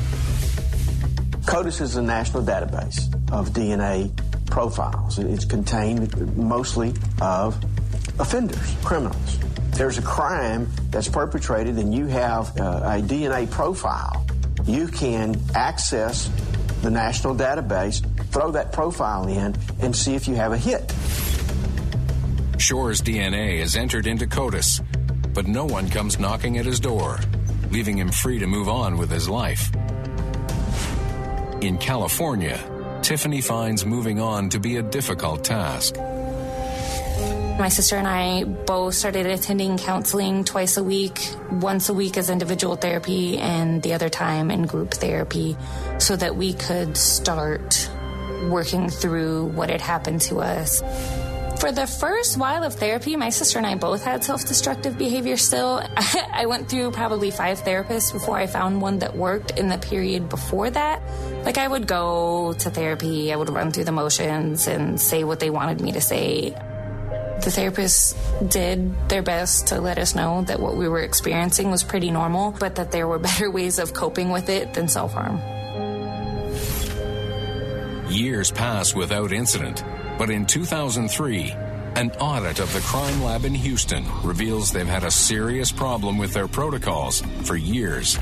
CODIS 1.45 1.79
is 1.79 1.95
a 1.95 2.01
national 2.01 2.43
database 2.43 3.13
of 3.31 3.49
DNA 3.49 4.11
profiles. 4.47 5.19
It's 5.19 5.45
contained 5.45 6.35
mostly 6.35 6.93
of 7.21 7.63
offenders, 8.19 8.75
criminals. 8.83 9.39
There's 9.71 9.97
a 9.99 10.01
crime 10.01 10.67
that's 10.89 11.07
perpetrated 11.07 11.77
and 11.77 11.93
you 11.93 12.07
have 12.07 12.59
uh, 12.59 12.97
a 12.97 13.01
DNA 13.01 13.49
profile. 13.49 14.25
You 14.63 14.87
can 14.87 15.39
access 15.53 16.31
the 16.81 16.89
national 16.89 17.35
database, 17.35 18.03
throw 18.31 18.51
that 18.51 18.71
profile 18.71 19.27
in, 19.27 19.55
and 19.81 19.95
see 19.95 20.15
if 20.15 20.27
you 20.27 20.35
have 20.35 20.51
a 20.51 20.57
hit. 20.57 20.93
Shore's 22.57 23.01
DNA 23.01 23.59
is 23.59 23.75
entered 23.75 24.07
into 24.07 24.25
CODIS, 24.25 24.81
but 25.33 25.45
no 25.45 25.65
one 25.65 25.89
comes 25.89 26.17
knocking 26.17 26.57
at 26.57 26.65
his 26.65 26.79
door, 26.79 27.19
leaving 27.69 27.97
him 27.97 28.11
free 28.11 28.39
to 28.39 28.47
move 28.47 28.67
on 28.67 28.97
with 28.97 29.11
his 29.11 29.29
life. 29.29 29.69
In 31.65 31.79
California, 31.79 32.61
Tiffany 33.01 33.41
finds 33.41 33.87
moving 33.87 34.19
on 34.19 34.49
to 34.49 34.59
be 34.59 34.77
a 34.77 34.83
difficult 34.83 35.43
task. 35.43 35.95
My 37.57 37.69
sister 37.69 37.95
and 37.95 38.07
I 38.07 38.43
both 38.43 38.93
started 38.93 39.25
attending 39.25 39.79
counseling 39.79 40.43
twice 40.43 40.77
a 40.77 40.83
week, 40.83 41.17
once 41.49 41.89
a 41.89 41.93
week 41.95 42.17
as 42.17 42.29
individual 42.29 42.75
therapy, 42.75 43.39
and 43.39 43.81
the 43.81 43.93
other 43.93 44.09
time 44.09 44.51
in 44.51 44.67
group 44.67 44.93
therapy, 44.93 45.57
so 45.97 46.15
that 46.15 46.35
we 46.35 46.53
could 46.53 46.95
start 46.97 47.89
working 48.47 48.87
through 48.87 49.47
what 49.57 49.71
had 49.71 49.81
happened 49.81 50.21
to 50.29 50.41
us. 50.41 50.83
For 51.65 51.71
the 51.71 51.87
first 51.87 52.37
while 52.37 52.63
of 52.63 52.75
therapy, 52.75 53.15
my 53.15 53.31
sister 53.31 53.57
and 53.57 53.65
I 53.65 53.73
both 53.73 54.03
had 54.03 54.23
self 54.23 54.45
destructive 54.45 54.99
behavior 54.99 55.35
still. 55.35 55.81
I 56.31 56.45
went 56.45 56.69
through 56.69 56.91
probably 56.91 57.31
five 57.31 57.63
therapists 57.63 58.13
before 58.13 58.37
I 58.37 58.45
found 58.45 58.83
one 58.83 58.99
that 58.99 59.17
worked 59.17 59.49
in 59.57 59.69
the 59.69 59.79
period 59.79 60.29
before 60.29 60.69
that. 60.69 61.01
Like, 61.43 61.57
I 61.57 61.67
would 61.67 61.87
go 61.87 62.53
to 62.53 62.69
therapy, 62.69 63.33
I 63.33 63.35
would 63.35 63.49
run 63.49 63.71
through 63.71 63.85
the 63.85 63.91
motions 63.91 64.67
and 64.67 65.01
say 65.01 65.23
what 65.23 65.39
they 65.39 65.49
wanted 65.49 65.81
me 65.81 65.93
to 65.93 66.01
say. 66.01 66.51
The 66.51 67.49
therapists 67.49 68.13
did 68.47 69.09
their 69.09 69.23
best 69.23 69.65
to 69.69 69.81
let 69.81 69.97
us 69.97 70.13
know 70.13 70.43
that 70.43 70.59
what 70.59 70.77
we 70.77 70.87
were 70.87 71.01
experiencing 71.01 71.71
was 71.71 71.83
pretty 71.83 72.11
normal, 72.11 72.51
but 72.51 72.75
that 72.75 72.91
there 72.91 73.07
were 73.07 73.17
better 73.31 73.49
ways 73.49 73.79
of 73.79 73.91
coping 73.91 74.29
with 74.29 74.49
it 74.49 74.75
than 74.75 74.87
self 74.87 75.13
harm. 75.13 75.41
Years 78.07 78.51
pass 78.51 78.93
without 78.93 79.31
incident, 79.33 79.83
but 80.17 80.29
in 80.29 80.45
2003, 80.45 81.51
an 81.95 82.11
audit 82.19 82.59
of 82.59 82.71
the 82.73 82.81
crime 82.81 83.23
lab 83.23 83.45
in 83.45 83.55
Houston 83.55 84.05
reveals 84.23 84.71
they've 84.71 84.87
had 84.87 85.03
a 85.03 85.11
serious 85.11 85.71
problem 85.71 86.17
with 86.17 86.33
their 86.33 86.47
protocols 86.47 87.21
for 87.43 87.55
years. 87.55 88.17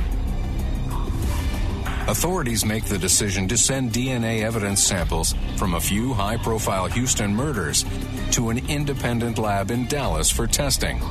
Authorities 2.06 2.66
make 2.66 2.84
the 2.86 2.98
decision 2.98 3.48
to 3.48 3.58
send 3.58 3.94
DNA 3.94 4.44
evidence 4.44 4.84
samples 4.84 5.34
from 5.56 5.74
a 5.74 5.80
few 5.80 6.14
high 6.14 6.38
profile 6.38 6.88
Houston 6.88 7.34
murders 7.34 7.86
to 8.32 8.50
an 8.50 8.70
independent 8.70 9.38
lab 9.38 9.72
in 9.72 9.88
Dallas 9.88 10.30
for 10.30 10.46
testing. 10.46 11.02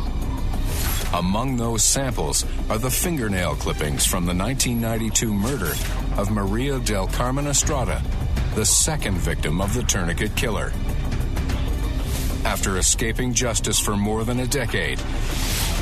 Among 1.15 1.57
those 1.57 1.83
samples 1.83 2.45
are 2.69 2.79
the 2.79 2.91
fingernail 2.91 3.57
clippings 3.57 4.07
from 4.07 4.27
the 4.27 4.35
1992 4.35 5.33
murder 5.33 5.73
of 6.17 6.31
Maria 6.31 6.79
del 6.79 7.07
Carmen 7.07 7.47
Estrada, 7.47 8.03
the 8.55 8.65
second 8.65 9.17
victim 9.17 9.61
of 9.61 9.73
the 9.73 9.83
tourniquet 9.83 10.37
killer. 10.37 10.73
After 12.45 12.77
escaping 12.77 13.33
justice 13.33 13.79
for 13.79 13.97
more 13.97 14.25
than 14.25 14.41
a 14.41 14.47
decade, 14.47 15.01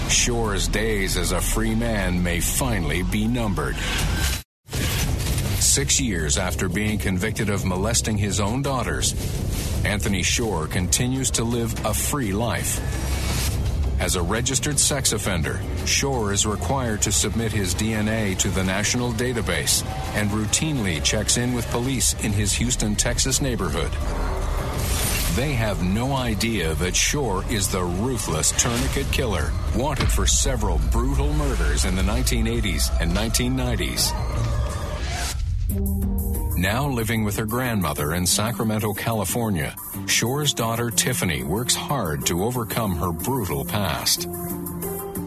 Shore's 0.08 0.68
days 0.68 1.16
as 1.16 1.32
a 1.32 1.40
free 1.40 1.74
man 1.74 2.22
may 2.22 2.40
finally 2.40 3.02
be 3.02 3.26
numbered. 3.26 3.76
Six 5.58 6.00
years 6.00 6.38
after 6.38 6.68
being 6.68 6.98
convicted 6.98 7.50
of 7.50 7.64
molesting 7.64 8.16
his 8.16 8.40
own 8.40 8.62
daughters, 8.62 9.14
Anthony 9.84 10.22
Shore 10.22 10.66
continues 10.66 11.30
to 11.32 11.44
live 11.44 11.74
a 11.84 11.94
free 11.94 12.32
life. 12.32 12.80
As 14.00 14.16
a 14.16 14.22
registered 14.22 14.78
sex 14.80 15.12
offender, 15.12 15.60
Shore 15.84 16.32
is 16.32 16.46
required 16.46 17.02
to 17.02 17.12
submit 17.12 17.52
his 17.52 17.74
DNA 17.74 18.36
to 18.38 18.48
the 18.48 18.64
national 18.64 19.12
database 19.12 19.84
and 20.14 20.30
routinely 20.30 21.04
checks 21.04 21.36
in 21.36 21.52
with 21.52 21.70
police 21.70 22.14
in 22.24 22.32
his 22.32 22.54
Houston, 22.54 22.96
Texas 22.96 23.42
neighborhood. 23.42 23.92
They 25.36 25.52
have 25.52 25.84
no 25.84 26.14
idea 26.14 26.74
that 26.76 26.96
Shore 26.96 27.44
is 27.50 27.68
the 27.68 27.84
ruthless 27.84 28.52
tourniquet 28.52 29.12
killer, 29.12 29.52
wanted 29.76 30.10
for 30.10 30.26
several 30.26 30.78
brutal 30.90 31.34
murders 31.34 31.84
in 31.84 31.94
the 31.94 32.02
1980s 32.02 32.90
and 33.02 33.12
1990s. 33.12 34.10
Now 36.60 36.86
living 36.86 37.24
with 37.24 37.38
her 37.38 37.46
grandmother 37.46 38.12
in 38.12 38.26
Sacramento, 38.26 38.92
California, 38.92 39.74
Shore's 40.06 40.52
daughter 40.52 40.90
Tiffany 40.90 41.42
works 41.42 41.74
hard 41.74 42.26
to 42.26 42.44
overcome 42.44 42.96
her 42.96 43.12
brutal 43.12 43.64
past. 43.64 44.28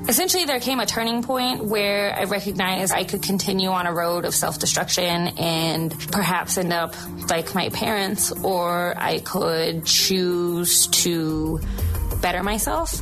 Essentially, 0.07 0.45
there 0.45 0.59
came 0.59 0.79
a 0.79 0.85
turning 0.85 1.23
point 1.23 1.65
where 1.65 2.15
I 2.15 2.25
recognized 2.25 2.93
I 2.93 3.03
could 3.03 3.23
continue 3.23 3.69
on 3.69 3.87
a 3.87 3.93
road 3.93 4.25
of 4.25 4.35
self 4.35 4.59
destruction 4.59 5.29
and 5.39 5.91
perhaps 6.11 6.59
end 6.59 6.71
up 6.71 6.93
like 7.31 7.55
my 7.55 7.69
parents, 7.69 8.31
or 8.43 8.93
I 8.95 9.17
could 9.17 9.87
choose 9.87 10.85
to 11.01 11.59
better 12.21 12.43
myself. 12.43 13.01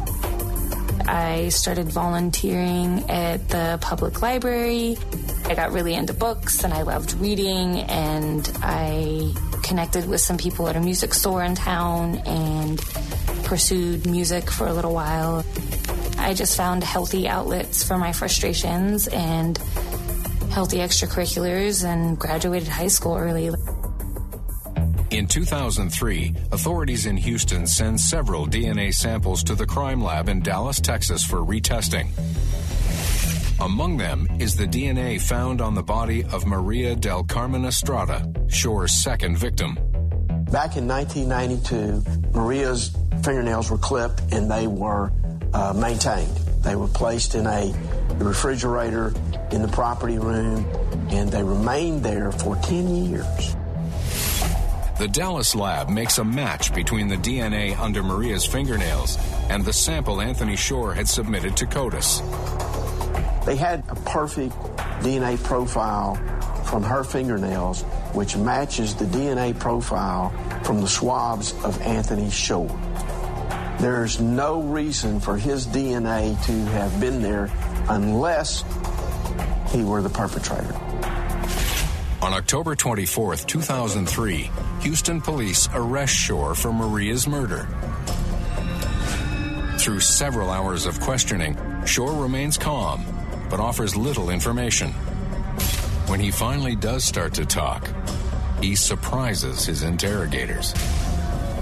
I 1.06 1.50
started 1.50 1.90
volunteering 1.90 3.10
at 3.10 3.50
the 3.50 3.78
public 3.82 4.22
library. 4.22 4.98
I 5.46 5.56
got 5.56 5.72
really 5.72 5.94
into 5.94 6.14
books 6.14 6.64
and 6.64 6.74
I 6.74 6.84
loved 6.84 7.14
reading, 7.16 7.80
and 7.82 8.50
I 8.62 9.34
connected 9.64 10.08
with 10.08 10.22
some 10.22 10.38
people 10.38 10.68
at 10.68 10.76
a 10.76 10.80
music 10.80 11.14
store 11.14 11.44
in 11.44 11.56
town 11.56 12.16
and 12.26 12.80
pursued 13.44 14.06
music 14.06 14.50
for 14.50 14.68
a 14.68 14.74
little 14.74 14.94
while. 14.94 15.46
I 16.18 16.34
just 16.34 16.56
found 16.56 16.84
healthy 16.84 17.28
outlets 17.28 17.84
for 17.84 17.98
my 17.98 18.14
frustrations 18.14 19.08
and 19.08 19.58
healthy 20.52 20.78
extracurriculars 20.78 21.84
and 21.84 22.18
graduated 22.18 22.68
high 22.68 22.88
school 22.88 23.18
early. 23.18 23.52
In 25.10 25.28
2003, 25.28 26.36
authorities 26.54 27.06
in 27.06 27.18
Houston 27.18 27.68
send 27.68 28.00
several 28.00 28.48
DNA 28.48 28.94
samples 28.94 29.44
to 29.44 29.56
the 29.56 29.66
crime 29.66 30.02
lab 30.02 30.30
in 30.30 30.42
Dallas, 30.42 30.80
Texas 30.80 31.24
for 31.24 31.40
retesting. 31.40 32.08
Among 33.62 33.98
them 33.98 34.28
is 34.40 34.56
the 34.56 34.66
DNA 34.66 35.22
found 35.22 35.62
on 35.62 35.76
the 35.76 35.84
body 35.84 36.24
of 36.24 36.48
Maria 36.48 36.96
del 36.96 37.24
Carmen 37.24 37.64
Estrada, 37.64 38.26
Shore's 38.48 38.92
second 38.92 39.38
victim. 39.38 39.76
Back 40.50 40.78
in 40.78 40.88
1992, 40.88 42.32
Maria's 42.34 42.90
fingernails 43.24 43.70
were 43.70 43.78
clipped 43.78 44.20
and 44.32 44.50
they 44.50 44.66
were 44.66 45.12
uh, 45.54 45.74
maintained. 45.74 46.36
They 46.64 46.76
were 46.76 46.88
placed 46.88 47.36
in 47.36 47.46
a 47.46 47.72
refrigerator 48.16 49.14
in 49.52 49.62
the 49.62 49.68
property 49.68 50.18
room 50.18 50.66
and 51.12 51.32
they 51.32 51.44
remained 51.44 52.02
there 52.02 52.32
for 52.32 52.56
10 52.56 53.06
years. 53.06 53.56
The 54.98 55.08
Dallas 55.08 55.54
lab 55.54 55.88
makes 55.88 56.18
a 56.18 56.24
match 56.24 56.74
between 56.74 57.10
the 57.10 57.18
DNA 57.18 57.80
under 57.80 58.02
Maria's 58.02 58.44
fingernails 58.44 59.20
and 59.50 59.64
the 59.64 59.74
sample 59.74 60.20
Anthony 60.20 60.56
Shore 60.56 60.96
had 60.96 61.08
submitted 61.08 61.56
to 61.58 61.68
CODIS. 61.68 62.61
They 63.46 63.56
had 63.56 63.84
a 63.90 63.96
perfect 63.96 64.54
DNA 65.02 65.42
profile 65.44 66.16
from 66.66 66.84
her 66.84 67.04
fingernails, 67.04 67.82
which 68.14 68.38
matches 68.38 68.96
the 68.96 69.06
DNA 69.06 69.58
profile 69.60 70.30
from 70.64 70.82
the 70.82 70.88
swabs 70.88 71.54
of 71.64 71.82
Anthony 71.82 72.30
Shore. 72.30 72.70
There's 73.80 74.22
no 74.22 74.62
reason 74.62 75.20
for 75.20 75.38
his 75.38 75.66
DNA 75.66 76.42
to 76.46 76.52
have 76.72 77.00
been 77.00 77.22
there 77.22 77.50
unless 77.90 78.64
he 79.72 79.84
were 79.84 80.02
the 80.02 80.10
perpetrator. 80.10 80.76
On 82.22 82.34
October 82.34 82.76
24, 82.76 83.38
2003, 83.38 84.52
Houston 84.82 85.20
police 85.20 85.68
arrest 85.74 86.14
Shore 86.14 86.54
for 86.54 86.72
Maria's 86.72 87.28
murder. 87.28 87.68
Through 89.80 90.02
several 90.02 90.52
hours 90.52 90.86
of 90.86 91.00
questioning, 91.00 91.58
Shore 91.86 92.14
remains 92.14 92.60
calm, 92.60 93.04
but 93.52 93.60
offers 93.60 93.98
little 93.98 94.30
information. 94.30 94.92
When 96.08 96.22
he 96.22 96.32
finally 96.32 96.76
does 96.76 97.04
start 97.04 97.34
to 97.36 97.46
talk, 97.46 97.88
he 98.62 98.76
surprises 98.76 99.66
his 99.66 99.84
interrogators. 99.84 100.72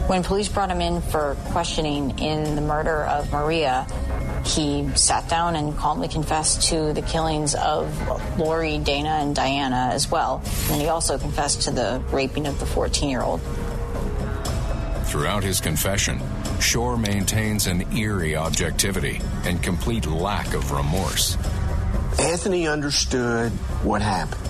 When 0.08 0.24
police 0.24 0.48
brought 0.48 0.70
him 0.70 0.82
in 0.82 1.02
for 1.02 1.36
questioning 1.46 2.18
in 2.20 2.56
the 2.56 2.62
murder 2.62 3.04
of 3.06 3.32
Maria, 3.32 3.88
he 4.46 4.88
sat 4.96 5.28
down 5.30 5.56
and 5.56 5.76
calmly 5.78 6.08
confessed 6.08 6.70
to 6.70 6.94
the 6.94 7.02
killings 7.02 7.56
of 7.56 8.40
Laurie, 8.40 8.78
Dana, 8.78 9.10
and 9.22 9.36
Diana 9.36 9.90
as 9.92 10.10
well. 10.10 10.42
And 10.70 10.82
he 10.82 10.88
also 10.88 11.18
confessed 11.18 11.64
to 11.64 11.72
the 11.72 12.02
raping 12.12 12.48
of 12.48 12.60
the 12.60 12.66
14 12.66 13.10
year 13.10 13.22
old. 13.22 13.42
Throughout 15.06 15.44
his 15.44 15.60
confession, 15.60 16.20
Shore 16.60 16.98
maintains 16.98 17.66
an 17.68 17.92
eerie 17.96 18.36
objectivity 18.36 19.22
and 19.44 19.62
complete 19.64 20.06
lack 20.06 20.54
of 20.54 20.72
remorse. 20.72 21.36
Anthony 22.20 22.68
understood 22.68 23.52
what 23.82 24.02
happened. 24.02 24.46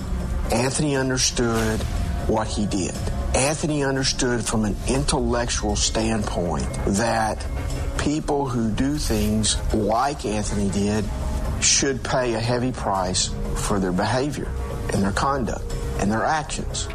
Anthony 0.52 0.96
understood 0.96 1.80
what 2.26 2.48
he 2.48 2.66
did. 2.66 2.94
Anthony 3.32 3.84
understood 3.84 4.44
from 4.44 4.64
an 4.64 4.76
intellectual 4.88 5.76
standpoint 5.76 6.68
that 6.86 7.46
people 7.98 8.48
who 8.48 8.72
do 8.72 8.98
things 8.98 9.56
like 9.72 10.24
Anthony 10.24 10.68
did 10.70 11.04
should 11.60 12.02
pay 12.02 12.34
a 12.34 12.40
heavy 12.40 12.72
price 12.72 13.30
for 13.54 13.78
their 13.78 13.92
behavior 13.92 14.50
and 14.92 15.02
their 15.02 15.12
conduct 15.12 15.64
and 16.00 16.10
their 16.10 16.24
actions. 16.24 16.88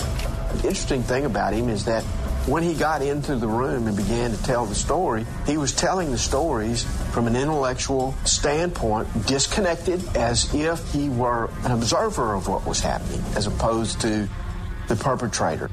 The 0.61 0.67
interesting 0.67 1.03
thing 1.03 1.23
about 1.23 1.53
him 1.53 1.69
is 1.69 1.85
that 1.85 2.03
when 2.45 2.63
he 2.63 2.73
got 2.73 3.01
into 3.01 3.35
the 3.35 3.47
room 3.47 3.87
and 3.87 3.97
began 3.97 4.31
to 4.31 4.43
tell 4.43 4.65
the 4.65 4.75
story, 4.75 5.25
he 5.47 5.57
was 5.57 5.73
telling 5.73 6.11
the 6.11 6.17
stories 6.17 6.83
from 7.11 7.27
an 7.27 7.35
intellectual 7.35 8.13
standpoint, 8.23 9.07
disconnected 9.25 10.03
as 10.15 10.53
if 10.53 10.91
he 10.91 11.09
were 11.09 11.49
an 11.63 11.71
observer 11.71 12.33
of 12.33 12.47
what 12.47 12.65
was 12.65 12.79
happening, 12.79 13.21
as 13.35 13.47
opposed 13.47 14.01
to 14.01 14.29
the 14.87 14.95
perpetrator. 14.95 15.69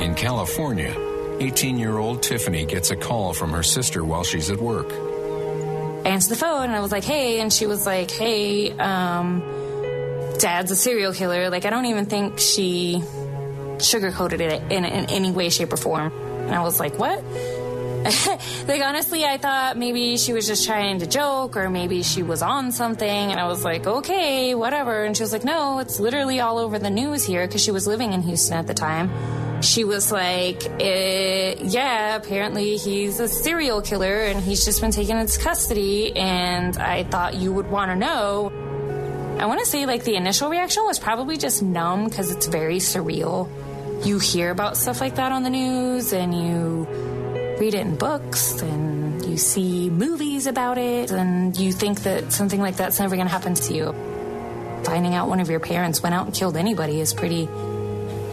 In 0.00 0.14
California, 0.14 0.94
18 1.40 1.78
year 1.78 1.98
old 1.98 2.22
Tiffany 2.22 2.64
gets 2.64 2.90
a 2.90 2.96
call 2.96 3.32
from 3.32 3.50
her 3.50 3.62
sister 3.62 4.04
while 4.04 4.22
she's 4.22 4.50
at 4.50 4.60
work. 4.60 4.92
I 6.04 6.08
answered 6.08 6.30
the 6.30 6.36
phone 6.36 6.64
and 6.64 6.74
I 6.74 6.80
was 6.80 6.92
like, 6.92 7.04
hey. 7.04 7.40
And 7.40 7.52
she 7.52 7.66
was 7.66 7.86
like, 7.86 8.10
hey, 8.10 8.72
um, 8.72 9.40
dad's 10.38 10.70
a 10.70 10.76
serial 10.76 11.12
killer. 11.12 11.50
Like, 11.50 11.64
I 11.64 11.70
don't 11.70 11.86
even 11.86 12.06
think 12.06 12.38
she 12.38 13.02
sugarcoated 13.82 14.40
it 14.40 14.62
in, 14.72 14.84
in 14.84 15.06
any 15.06 15.30
way, 15.30 15.50
shape, 15.50 15.72
or 15.72 15.76
form. 15.76 16.12
And 16.46 16.54
I 16.54 16.62
was 16.62 16.80
like, 16.80 16.98
what? 16.98 17.22
like 18.66 18.82
honestly 18.82 19.24
i 19.24 19.38
thought 19.38 19.76
maybe 19.76 20.16
she 20.16 20.32
was 20.32 20.44
just 20.44 20.66
trying 20.66 20.98
to 20.98 21.06
joke 21.06 21.56
or 21.56 21.70
maybe 21.70 22.02
she 22.02 22.22
was 22.22 22.42
on 22.42 22.72
something. 22.72 23.08
And 23.08 23.38
i 23.38 23.46
was 23.46 23.64
like 23.64 23.86
okay 23.86 24.54
whatever. 24.54 25.04
And 25.04 25.16
she 25.16 25.22
was 25.22 25.32
like 25.32 25.44
no 25.44 25.78
it's 25.78 26.00
literally 26.00 26.40
all 26.40 26.58
over 26.58 26.78
the 26.80 26.90
news 26.90 27.22
here 27.22 27.46
because 27.46 27.62
she 27.62 27.70
was 27.70 27.86
living 27.86 28.12
in 28.12 28.22
houston 28.22 28.56
at 28.56 28.66
the 28.66 28.74
time. 28.74 29.62
She 29.62 29.84
was 29.84 30.10
like 30.10 30.64
eh, 30.80 31.54
yeah 31.62 32.16
apparently 32.16 32.76
he's 32.76 33.20
a 33.20 33.28
serial 33.28 33.80
killer 33.80 34.22
and 34.22 34.40
he's 34.40 34.64
just 34.64 34.80
been 34.80 34.90
taken 34.90 35.16
into 35.16 35.38
custody. 35.38 36.16
And 36.16 36.76
i 36.78 37.04
thought 37.04 37.34
you 37.34 37.52
would 37.52 37.70
want 37.70 37.92
to 37.92 37.96
know. 37.96 38.50
I 39.38 39.46
want 39.46 39.60
to 39.60 39.66
say 39.66 39.86
like 39.86 40.02
the 40.02 40.16
initial 40.16 40.50
reaction 40.50 40.84
was 40.84 40.98
probably 40.98 41.36
just 41.36 41.62
numb 41.62 42.08
because 42.08 42.32
it's 42.32 42.46
very 42.46 42.78
surreal 42.78 43.48
you 44.04 44.18
hear 44.18 44.50
about 44.50 44.76
stuff 44.76 45.00
like 45.00 45.16
that 45.16 45.32
on 45.32 45.42
the 45.42 45.50
news 45.50 46.12
and 46.12 46.34
you 46.34 46.86
read 47.58 47.74
it 47.74 47.80
in 47.80 47.96
books 47.96 48.60
and 48.60 49.24
you 49.24 49.36
see 49.36 49.88
movies 49.90 50.46
about 50.46 50.78
it 50.78 51.10
and 51.10 51.56
you 51.56 51.72
think 51.72 52.02
that 52.02 52.32
something 52.32 52.60
like 52.60 52.76
that's 52.76 52.98
never 52.98 53.14
going 53.14 53.26
to 53.26 53.32
happen 53.32 53.54
to 53.54 53.74
you. 53.74 53.92
Finding 54.84 55.14
out 55.14 55.28
one 55.28 55.40
of 55.40 55.48
your 55.48 55.60
parents 55.60 56.02
went 56.02 56.14
out 56.14 56.26
and 56.26 56.34
killed 56.34 56.56
anybody 56.56 57.00
is 57.00 57.14
pretty 57.14 57.46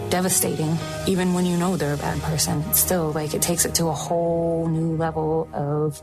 devastating. 0.09 0.77
Even 1.07 1.33
when 1.33 1.45
you 1.45 1.57
know 1.57 1.77
they're 1.77 1.93
a 1.93 1.97
bad 1.97 2.19
person, 2.21 2.73
still 2.73 3.11
like 3.11 3.33
it 3.33 3.41
takes 3.41 3.65
it 3.65 3.75
to 3.75 3.87
a 3.87 3.93
whole 3.93 4.67
new 4.67 4.97
level 4.97 5.47
of 5.53 6.01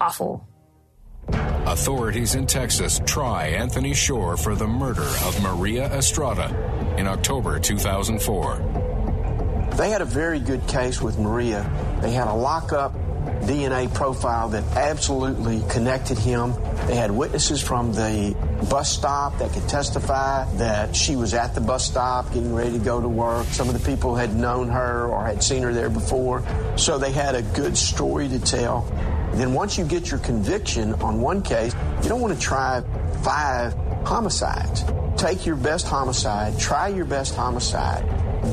awful. 0.00 0.48
Authorities 1.28 2.36
in 2.36 2.46
Texas 2.46 3.00
try 3.04 3.48
Anthony 3.48 3.92
Shore 3.92 4.36
for 4.36 4.54
the 4.54 4.66
murder 4.66 5.02
of 5.02 5.42
Maria 5.42 5.92
Estrada 5.92 6.94
in 6.96 7.06
October 7.06 7.58
2004. 7.58 8.85
They 9.76 9.90
had 9.90 10.00
a 10.00 10.06
very 10.06 10.40
good 10.40 10.66
case 10.66 11.02
with 11.02 11.18
Maria. 11.18 11.70
They 12.00 12.10
had 12.10 12.28
a 12.28 12.34
lockup 12.34 12.94
DNA 13.42 13.92
profile 13.92 14.48
that 14.50 14.64
absolutely 14.76 15.62
connected 15.68 16.18
him. 16.18 16.54
They 16.86 16.94
had 16.94 17.10
witnesses 17.10 17.60
from 17.60 17.92
the 17.92 18.34
bus 18.70 18.90
stop 18.90 19.38
that 19.38 19.52
could 19.52 19.68
testify 19.68 20.50
that 20.54 20.96
she 20.96 21.14
was 21.14 21.34
at 21.34 21.54
the 21.54 21.60
bus 21.60 21.86
stop 21.86 22.32
getting 22.32 22.54
ready 22.54 22.72
to 22.72 22.78
go 22.78 23.00
to 23.00 23.08
work. 23.08 23.46
Some 23.48 23.68
of 23.68 23.78
the 23.78 23.86
people 23.86 24.14
had 24.14 24.34
known 24.34 24.68
her 24.68 25.08
or 25.08 25.26
had 25.26 25.42
seen 25.42 25.62
her 25.62 25.72
there 25.72 25.90
before. 25.90 26.42
So 26.76 26.98
they 26.98 27.12
had 27.12 27.34
a 27.34 27.42
good 27.42 27.76
story 27.76 28.28
to 28.28 28.40
tell. 28.40 28.82
Then 29.34 29.52
once 29.52 29.76
you 29.76 29.84
get 29.84 30.10
your 30.10 30.20
conviction 30.20 30.94
on 30.94 31.20
one 31.20 31.42
case, 31.42 31.74
you 32.02 32.08
don't 32.08 32.22
want 32.22 32.34
to 32.34 32.40
try 32.40 32.82
five 33.22 33.74
homicides. 34.06 34.84
Take 35.16 35.44
your 35.44 35.56
best 35.56 35.86
homicide, 35.86 36.58
try 36.58 36.88
your 36.88 37.04
best 37.04 37.34
homicide, 37.34 38.04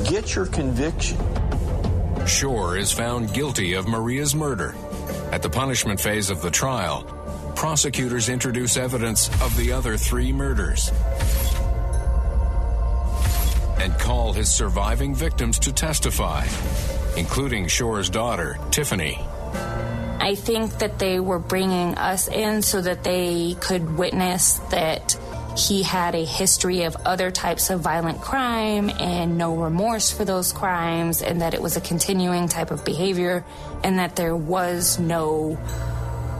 Get 0.02 0.34
your 0.34 0.46
conviction. 0.46 1.18
Shore 2.26 2.76
is 2.76 2.90
found 2.90 3.32
guilty 3.32 3.74
of 3.74 3.86
Maria's 3.86 4.34
murder. 4.34 4.74
At 5.30 5.42
the 5.42 5.50
punishment 5.50 6.00
phase 6.00 6.30
of 6.30 6.42
the 6.42 6.50
trial, 6.50 7.04
prosecutors 7.54 8.28
introduce 8.28 8.76
evidence 8.76 9.28
of 9.42 9.56
the 9.56 9.72
other 9.72 9.96
three 9.96 10.32
murders 10.32 10.90
and 13.78 13.96
call 13.98 14.32
his 14.32 14.52
surviving 14.52 15.14
victims 15.14 15.58
to 15.60 15.72
testify, 15.72 16.46
including 17.16 17.68
Shore's 17.68 18.10
daughter, 18.10 18.58
Tiffany. 18.70 19.18
I 20.20 20.34
think 20.34 20.78
that 20.78 20.98
they 20.98 21.20
were 21.20 21.38
bringing 21.38 21.94
us 21.96 22.28
in 22.28 22.62
so 22.62 22.80
that 22.80 23.04
they 23.04 23.56
could 23.60 23.96
witness 23.98 24.54
that 24.70 25.18
he 25.56 25.82
had 25.82 26.14
a 26.14 26.24
history 26.24 26.82
of 26.82 26.96
other 27.04 27.30
types 27.30 27.70
of 27.70 27.80
violent 27.80 28.20
crime 28.20 28.90
and 28.90 29.38
no 29.38 29.54
remorse 29.54 30.10
for 30.10 30.24
those 30.24 30.52
crimes, 30.52 31.22
and 31.22 31.42
that 31.42 31.54
it 31.54 31.62
was 31.62 31.76
a 31.76 31.80
continuing 31.80 32.48
type 32.48 32.70
of 32.70 32.84
behavior, 32.84 33.44
and 33.82 33.98
that 33.98 34.16
there 34.16 34.36
was 34.36 34.98
no 34.98 35.58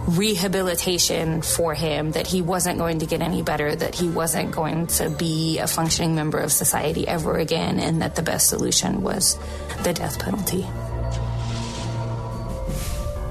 rehabilitation 0.07 1.41
for 1.41 1.75
him, 1.75 2.11
that 2.13 2.27
he 2.27 2.43
wasn't 2.43 2.77
going 2.79 2.99
to 2.99 3.07
get 3.07 3.23
any 3.23 3.43
better, 3.43 3.75
that 3.75 3.95
he 3.95 4.09
wasn't 4.09 4.51
going 4.51 4.87
to 4.87 5.09
be 5.09 5.59
a 5.59 5.67
functioning 5.67 6.15
member 6.15 6.39
of 6.39 6.53
society 6.53 7.07
ever 7.09 7.39
again, 7.39 7.79
and 7.79 8.03
that 8.03 8.17
the 8.17 8.23
best 8.23 8.49
solution 8.49 9.03
was 9.03 9.39
the 9.83 9.93
death 9.93 10.19
penalty. 10.19 10.67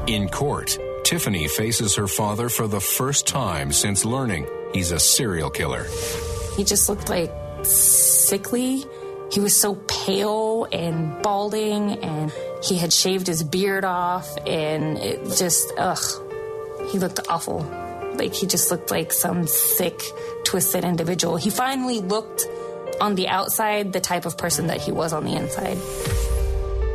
In 0.08 0.30
court, 0.30 0.78
Tiffany 1.04 1.48
faces 1.48 1.96
her 1.96 2.08
father 2.08 2.50
for 2.50 2.68
the 2.68 2.82
first 2.82 3.28
time 3.28 3.72
since 3.72 4.04
learning 4.04 4.48
he's 4.74 4.92
a 4.92 5.00
serial 5.00 5.50
killer. 5.50 5.86
He 6.56 6.64
just 6.64 6.90
looked 6.90 7.10
like 7.10 7.32
sickly. 7.64 8.86
He 9.32 9.40
was 9.40 9.56
so 9.56 9.76
pale 9.88 10.68
and 10.72 11.22
balding, 11.24 12.04
and 12.04 12.32
he 12.64 12.78
had 12.78 12.94
shaved 12.94 13.26
his 13.28 13.44
beard 13.44 13.84
off, 13.86 14.30
and 14.46 14.98
it 14.98 15.38
just, 15.38 15.72
ugh, 15.78 16.04
he 16.92 17.00
looked 17.00 17.20
awful. 17.30 17.62
Like 18.16 18.34
he 18.34 18.46
just 18.46 18.70
looked 18.70 18.92
like 18.92 19.12
some 19.12 19.48
sick, 19.48 20.02
twisted 20.44 20.84
individual. 20.84 21.36
He 21.36 21.50
finally 21.50 22.00
looked 22.00 22.46
on 23.02 23.16
the 23.16 23.28
outside 23.28 23.92
the 23.92 24.00
type 24.00 24.26
of 24.26 24.38
person 24.38 24.68
that 24.68 24.80
he 24.80 24.92
was 24.92 25.14
on 25.14 25.26
the 25.26 25.34
inside. 25.34 25.78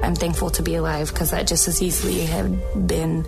I'm 0.03 0.14
thankful 0.14 0.51
to 0.51 0.62
be 0.62 0.76
alive 0.76 1.09
because 1.09 1.33
that 1.33 1.49
just 1.49 1.66
as 1.66 1.83
easily 1.83 2.20
had 2.20 2.87
been 2.87 3.26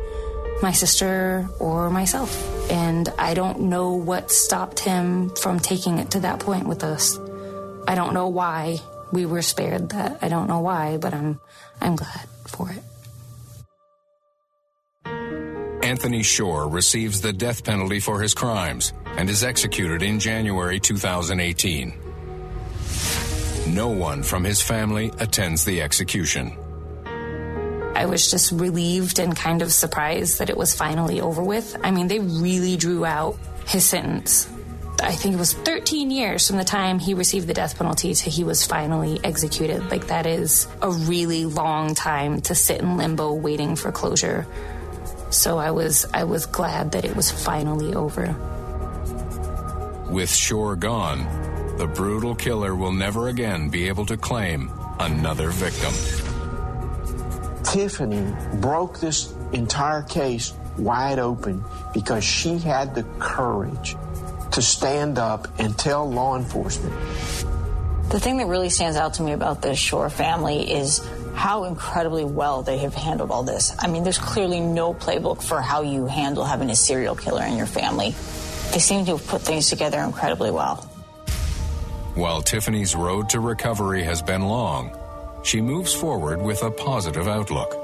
my 0.63 0.73
sister 0.73 1.49
or 1.59 1.91
myself. 1.91 2.71
And 2.71 3.09
I 3.19 3.35
don't 3.35 3.63
know 3.63 3.93
what 3.93 4.31
stopped 4.31 4.81
him 4.81 5.31
from 5.31 5.59
taking 5.59 5.99
it 5.99 6.13
to 6.13 6.21
that 6.21 6.41
point 6.41 6.67
with 6.67 6.85
us. 6.85 7.19
I 7.89 7.95
don't 7.95 8.15
know 8.15 8.29
why 8.29 8.79
we 9.13 9.27
were 9.27 9.43
spared 9.43 9.91
that. 9.91 10.19
I 10.23 10.29
don't 10.29 10.49
know 10.49 10.61
why, 10.61 10.97
but 10.97 11.15
I'm 11.15 11.41
I'm 11.81 11.97
glad 11.97 12.29
for 12.47 12.71
it. 12.71 12.83
Anthony 15.83 16.23
Shore 16.23 16.69
receives 16.69 17.21
the 17.21 17.33
death 17.33 17.65
penalty 17.65 17.99
for 17.99 18.21
his 18.21 18.35
crimes 18.35 18.93
and 19.17 19.29
is 19.29 19.43
executed 19.43 20.03
in 20.03 20.21
January 20.21 20.79
2018. 20.79 21.93
No 23.75 23.89
one 23.89 24.23
from 24.23 24.45
his 24.45 24.61
family 24.63 25.11
attends 25.19 25.65
the 25.65 25.83
execution. 25.83 26.57
I 28.01 28.07
was 28.07 28.31
just 28.31 28.51
relieved 28.51 29.19
and 29.19 29.37
kind 29.37 29.61
of 29.61 29.71
surprised 29.71 30.39
that 30.39 30.49
it 30.49 30.57
was 30.57 30.75
finally 30.75 31.21
over 31.21 31.43
with. 31.43 31.77
I 31.85 31.91
mean, 31.91 32.09
they 32.09 32.19
really 32.19 32.79
drew 32.79 33.05
out 33.05 33.37
his 33.67 33.85
sentence. 33.85 34.49
I 35.03 35.13
think 35.13 35.35
it 35.35 35.39
was 35.39 35.53
13 35.53 36.11
years 36.11 36.47
from 36.47 36.57
the 36.57 36.65
time 36.65 36.99
he 36.99 37.13
received 37.13 37.47
the 37.47 37.53
death 37.53 37.77
penalty 37.77 38.15
to 38.15 38.31
he 38.31 38.43
was 38.43 38.65
finally 38.65 39.21
executed. 39.23 39.91
Like, 39.91 40.07
that 40.07 40.25
is 40.25 40.67
a 40.81 40.91
really 40.91 41.45
long 41.45 41.95
time 41.95 42.41
to 42.43 42.55
sit 42.55 42.81
in 42.81 42.97
limbo 42.97 43.35
waiting 43.35 43.77
for 43.77 43.93
closure. 43.93 44.47
So 45.29 45.59
I 45.59 45.71
was, 45.71 46.07
I 46.15 46.25
was 46.25 46.47
glad 46.47 46.93
that 46.93 47.05
it 47.05 47.15
was 47.15 47.31
finally 47.31 47.95
over. 47.95 48.35
With 50.09 50.35
Shore 50.35 50.75
gone, 50.75 51.77
the 51.77 51.87
brutal 51.87 52.35
killer 52.35 52.75
will 52.75 52.93
never 52.93 53.29
again 53.29 53.69
be 53.69 53.89
able 53.89 54.07
to 54.07 54.17
claim 54.17 54.71
another 54.99 55.51
victim. 55.51 56.30
Tiffany 57.71 58.35
broke 58.55 58.99
this 58.99 59.33
entire 59.53 60.03
case 60.03 60.53
wide 60.77 61.21
open 61.21 61.64
because 61.95 62.25
she 62.25 62.59
had 62.59 62.97
the 62.97 63.05
courage 63.21 63.97
to 64.51 64.61
stand 64.61 65.18
up 65.18 65.47
and 65.61 65.79
tell 65.79 66.11
law 66.11 66.37
enforcement. 66.37 66.93
The 68.11 68.18
thing 68.18 68.39
that 68.39 68.47
really 68.47 68.71
stands 68.71 68.97
out 68.97 69.14
to 69.14 69.23
me 69.23 69.31
about 69.31 69.62
the 69.62 69.77
Shore 69.77 70.11
family 70.11 70.68
is 70.73 71.09
how 71.37 71.62
incredibly 71.62 72.25
well 72.25 72.62
they 72.62 72.79
have 72.79 72.93
handled 72.93 73.31
all 73.31 73.45
this. 73.45 73.73
I 73.79 73.87
mean, 73.87 74.03
there's 74.03 74.18
clearly 74.18 74.59
no 74.59 74.93
playbook 74.93 75.41
for 75.41 75.62
how 75.62 75.83
you 75.83 76.07
handle 76.07 76.43
having 76.43 76.71
a 76.71 76.77
serial 76.77 77.14
killer 77.14 77.45
in 77.45 77.57
your 77.57 77.66
family. 77.66 78.11
They 78.73 78.81
seem 78.81 79.05
to 79.05 79.12
have 79.16 79.27
put 79.29 79.43
things 79.43 79.68
together 79.68 80.01
incredibly 80.01 80.51
well. 80.51 80.77
While 82.16 82.43
Tiffany's 82.43 82.97
road 82.97 83.29
to 83.29 83.39
recovery 83.39 84.03
has 84.03 84.21
been 84.21 84.43
long, 84.43 84.97
she 85.43 85.61
moves 85.61 85.95
forward 85.95 86.43
with 86.43 86.62
a 86.62 86.70
positive 86.70 87.28
outlook. 87.28 87.76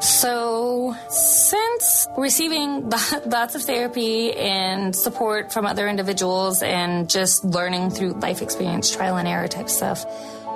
So, 0.00 0.94
since 1.08 2.06
receiving 2.18 2.90
lots 3.26 3.54
of 3.54 3.62
therapy 3.62 4.34
and 4.34 4.94
support 4.94 5.52
from 5.52 5.64
other 5.64 5.88
individuals 5.88 6.62
and 6.62 7.08
just 7.08 7.44
learning 7.44 7.90
through 7.90 8.12
life 8.14 8.42
experience, 8.42 8.94
trial 8.94 9.16
and 9.16 9.26
error 9.26 9.48
type 9.48 9.70
stuff, 9.70 10.04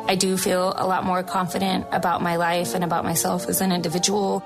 I 0.06 0.16
do 0.16 0.36
feel 0.36 0.74
a 0.76 0.86
lot 0.86 1.04
more 1.04 1.22
confident 1.22 1.86
about 1.92 2.20
my 2.20 2.36
life 2.36 2.74
and 2.74 2.84
about 2.84 3.04
myself 3.04 3.48
as 3.48 3.60
an 3.60 3.72
individual. 3.72 4.42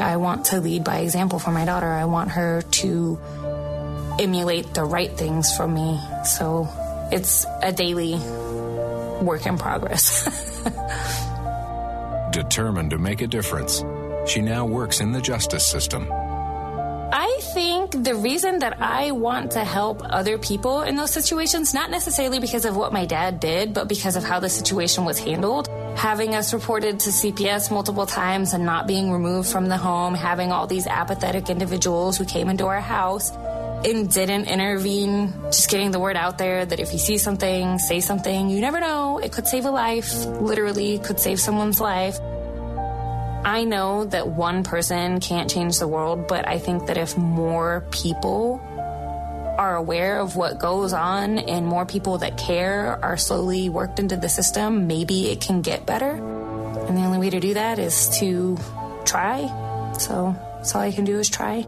I 0.00 0.16
want 0.16 0.46
to 0.46 0.60
lead 0.60 0.82
by 0.82 0.98
example 0.98 1.38
for 1.38 1.52
my 1.52 1.64
daughter. 1.64 1.86
I 1.86 2.06
want 2.06 2.32
her 2.32 2.62
to 2.62 3.20
emulate 4.18 4.74
the 4.74 4.84
right 4.84 5.12
things 5.12 5.56
from 5.56 5.74
me. 5.74 6.00
So, 6.24 6.68
it's 7.12 7.46
a 7.62 7.72
daily 7.72 8.16
work 9.22 9.46
in 9.46 9.58
progress. 9.58 10.50
Determined 12.32 12.90
to 12.90 12.98
make 12.98 13.20
a 13.20 13.26
difference, 13.26 13.84
she 14.26 14.40
now 14.40 14.64
works 14.66 15.00
in 15.00 15.12
the 15.12 15.20
justice 15.20 15.66
system. 15.66 16.10
I 17.12 17.38
think 17.54 18.02
the 18.02 18.16
reason 18.16 18.58
that 18.58 18.80
I 18.80 19.12
want 19.12 19.52
to 19.52 19.62
help 19.62 20.00
other 20.02 20.36
people 20.36 20.82
in 20.82 20.96
those 20.96 21.12
situations, 21.12 21.72
not 21.72 21.90
necessarily 21.90 22.40
because 22.40 22.64
of 22.64 22.76
what 22.76 22.92
my 22.92 23.06
dad 23.06 23.38
did, 23.38 23.72
but 23.72 23.88
because 23.88 24.16
of 24.16 24.24
how 24.24 24.40
the 24.40 24.48
situation 24.48 25.04
was 25.04 25.18
handled. 25.18 25.68
Having 25.96 26.34
us 26.34 26.52
reported 26.52 26.98
to 27.00 27.10
CPS 27.10 27.70
multiple 27.70 28.06
times 28.06 28.52
and 28.52 28.64
not 28.64 28.88
being 28.88 29.12
removed 29.12 29.48
from 29.48 29.68
the 29.68 29.76
home, 29.76 30.14
having 30.14 30.50
all 30.50 30.66
these 30.66 30.88
apathetic 30.88 31.50
individuals 31.50 32.16
who 32.16 32.24
came 32.24 32.48
into 32.48 32.66
our 32.66 32.80
house 32.80 33.30
and 33.84 34.10
didn't 34.12 34.46
intervene, 34.48 35.32
just 35.44 35.70
getting 35.70 35.90
the 35.90 36.00
word 36.00 36.16
out 36.16 36.38
there 36.38 36.64
that 36.64 36.80
if 36.80 36.92
you 36.92 36.98
see 36.98 37.18
something, 37.18 37.78
say 37.78 38.00
something. 38.00 38.48
You 38.48 38.60
never 38.60 38.80
know. 38.80 39.18
It 39.18 39.32
could 39.32 39.46
save 39.46 39.66
a 39.66 39.70
life, 39.70 40.24
literally, 40.24 40.98
could 40.98 41.20
save 41.20 41.38
someone's 41.38 41.80
life. 41.80 42.18
I 43.44 43.64
know 43.64 44.06
that 44.06 44.28
one 44.28 44.64
person 44.64 45.20
can't 45.20 45.50
change 45.50 45.78
the 45.78 45.86
world, 45.86 46.26
but 46.28 46.48
I 46.48 46.58
think 46.58 46.86
that 46.86 46.96
if 46.96 47.18
more 47.18 47.84
people 47.90 48.60
are 49.58 49.76
aware 49.76 50.18
of 50.18 50.34
what 50.34 50.58
goes 50.58 50.92
on 50.92 51.38
and 51.38 51.66
more 51.66 51.84
people 51.86 52.18
that 52.18 52.38
care 52.38 52.98
are 53.02 53.16
slowly 53.16 53.68
worked 53.68 54.00
into 54.00 54.16
the 54.16 54.28
system, 54.28 54.86
maybe 54.86 55.30
it 55.30 55.40
can 55.40 55.60
get 55.62 55.84
better. 55.84 56.10
And 56.10 56.96
the 56.96 57.02
only 57.02 57.18
way 57.18 57.30
to 57.30 57.40
do 57.40 57.54
that 57.54 57.78
is 57.78 58.18
to 58.18 58.56
try. 59.04 59.92
So 59.98 60.34
that's 60.56 60.74
all 60.74 60.80
I 60.80 60.90
can 60.90 61.04
do 61.04 61.18
is 61.18 61.28
try. 61.28 61.66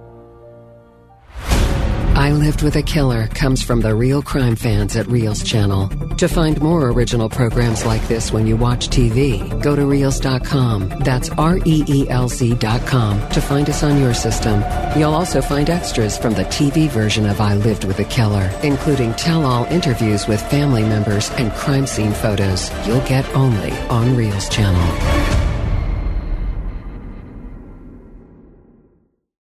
I 2.16 2.32
Lived 2.32 2.62
with 2.62 2.76
a 2.76 2.82
Killer 2.82 3.26
comes 3.28 3.62
from 3.62 3.82
the 3.82 3.94
real 3.94 4.22
crime 4.22 4.56
fans 4.56 4.96
at 4.96 5.04
Reelz 5.04 5.44
Channel. 5.44 5.88
To 6.16 6.28
find 6.28 6.58
more 6.62 6.88
original 6.88 7.28
programs 7.28 7.84
like 7.84 8.08
this 8.08 8.32
when 8.32 8.46
you 8.46 8.56
watch 8.56 8.88
TV, 8.88 9.46
go 9.62 9.76
to 9.76 9.82
Reelz.com. 9.82 10.88
That's 11.00 11.28
R 11.28 11.58
E 11.66 11.84
E 11.86 12.08
L 12.08 12.30
Z.com 12.30 13.28
to 13.28 13.40
find 13.42 13.68
us 13.68 13.82
on 13.82 14.00
your 14.00 14.14
system. 14.14 14.64
You'll 14.98 15.12
also 15.12 15.42
find 15.42 15.68
extras 15.68 16.16
from 16.16 16.32
the 16.32 16.44
TV 16.44 16.88
version 16.88 17.26
of 17.26 17.38
I 17.38 17.54
Lived 17.54 17.84
with 17.84 17.98
a 17.98 18.04
Killer, 18.04 18.50
including 18.62 19.12
tell 19.14 19.44
all 19.44 19.66
interviews 19.66 20.26
with 20.26 20.40
family 20.50 20.84
members 20.84 21.30
and 21.32 21.52
crime 21.52 21.86
scene 21.86 22.12
photos 22.12 22.70
you'll 22.86 23.06
get 23.06 23.28
only 23.34 23.72
on 23.90 24.16
Reelz 24.16 24.50
Channel. 24.50 25.45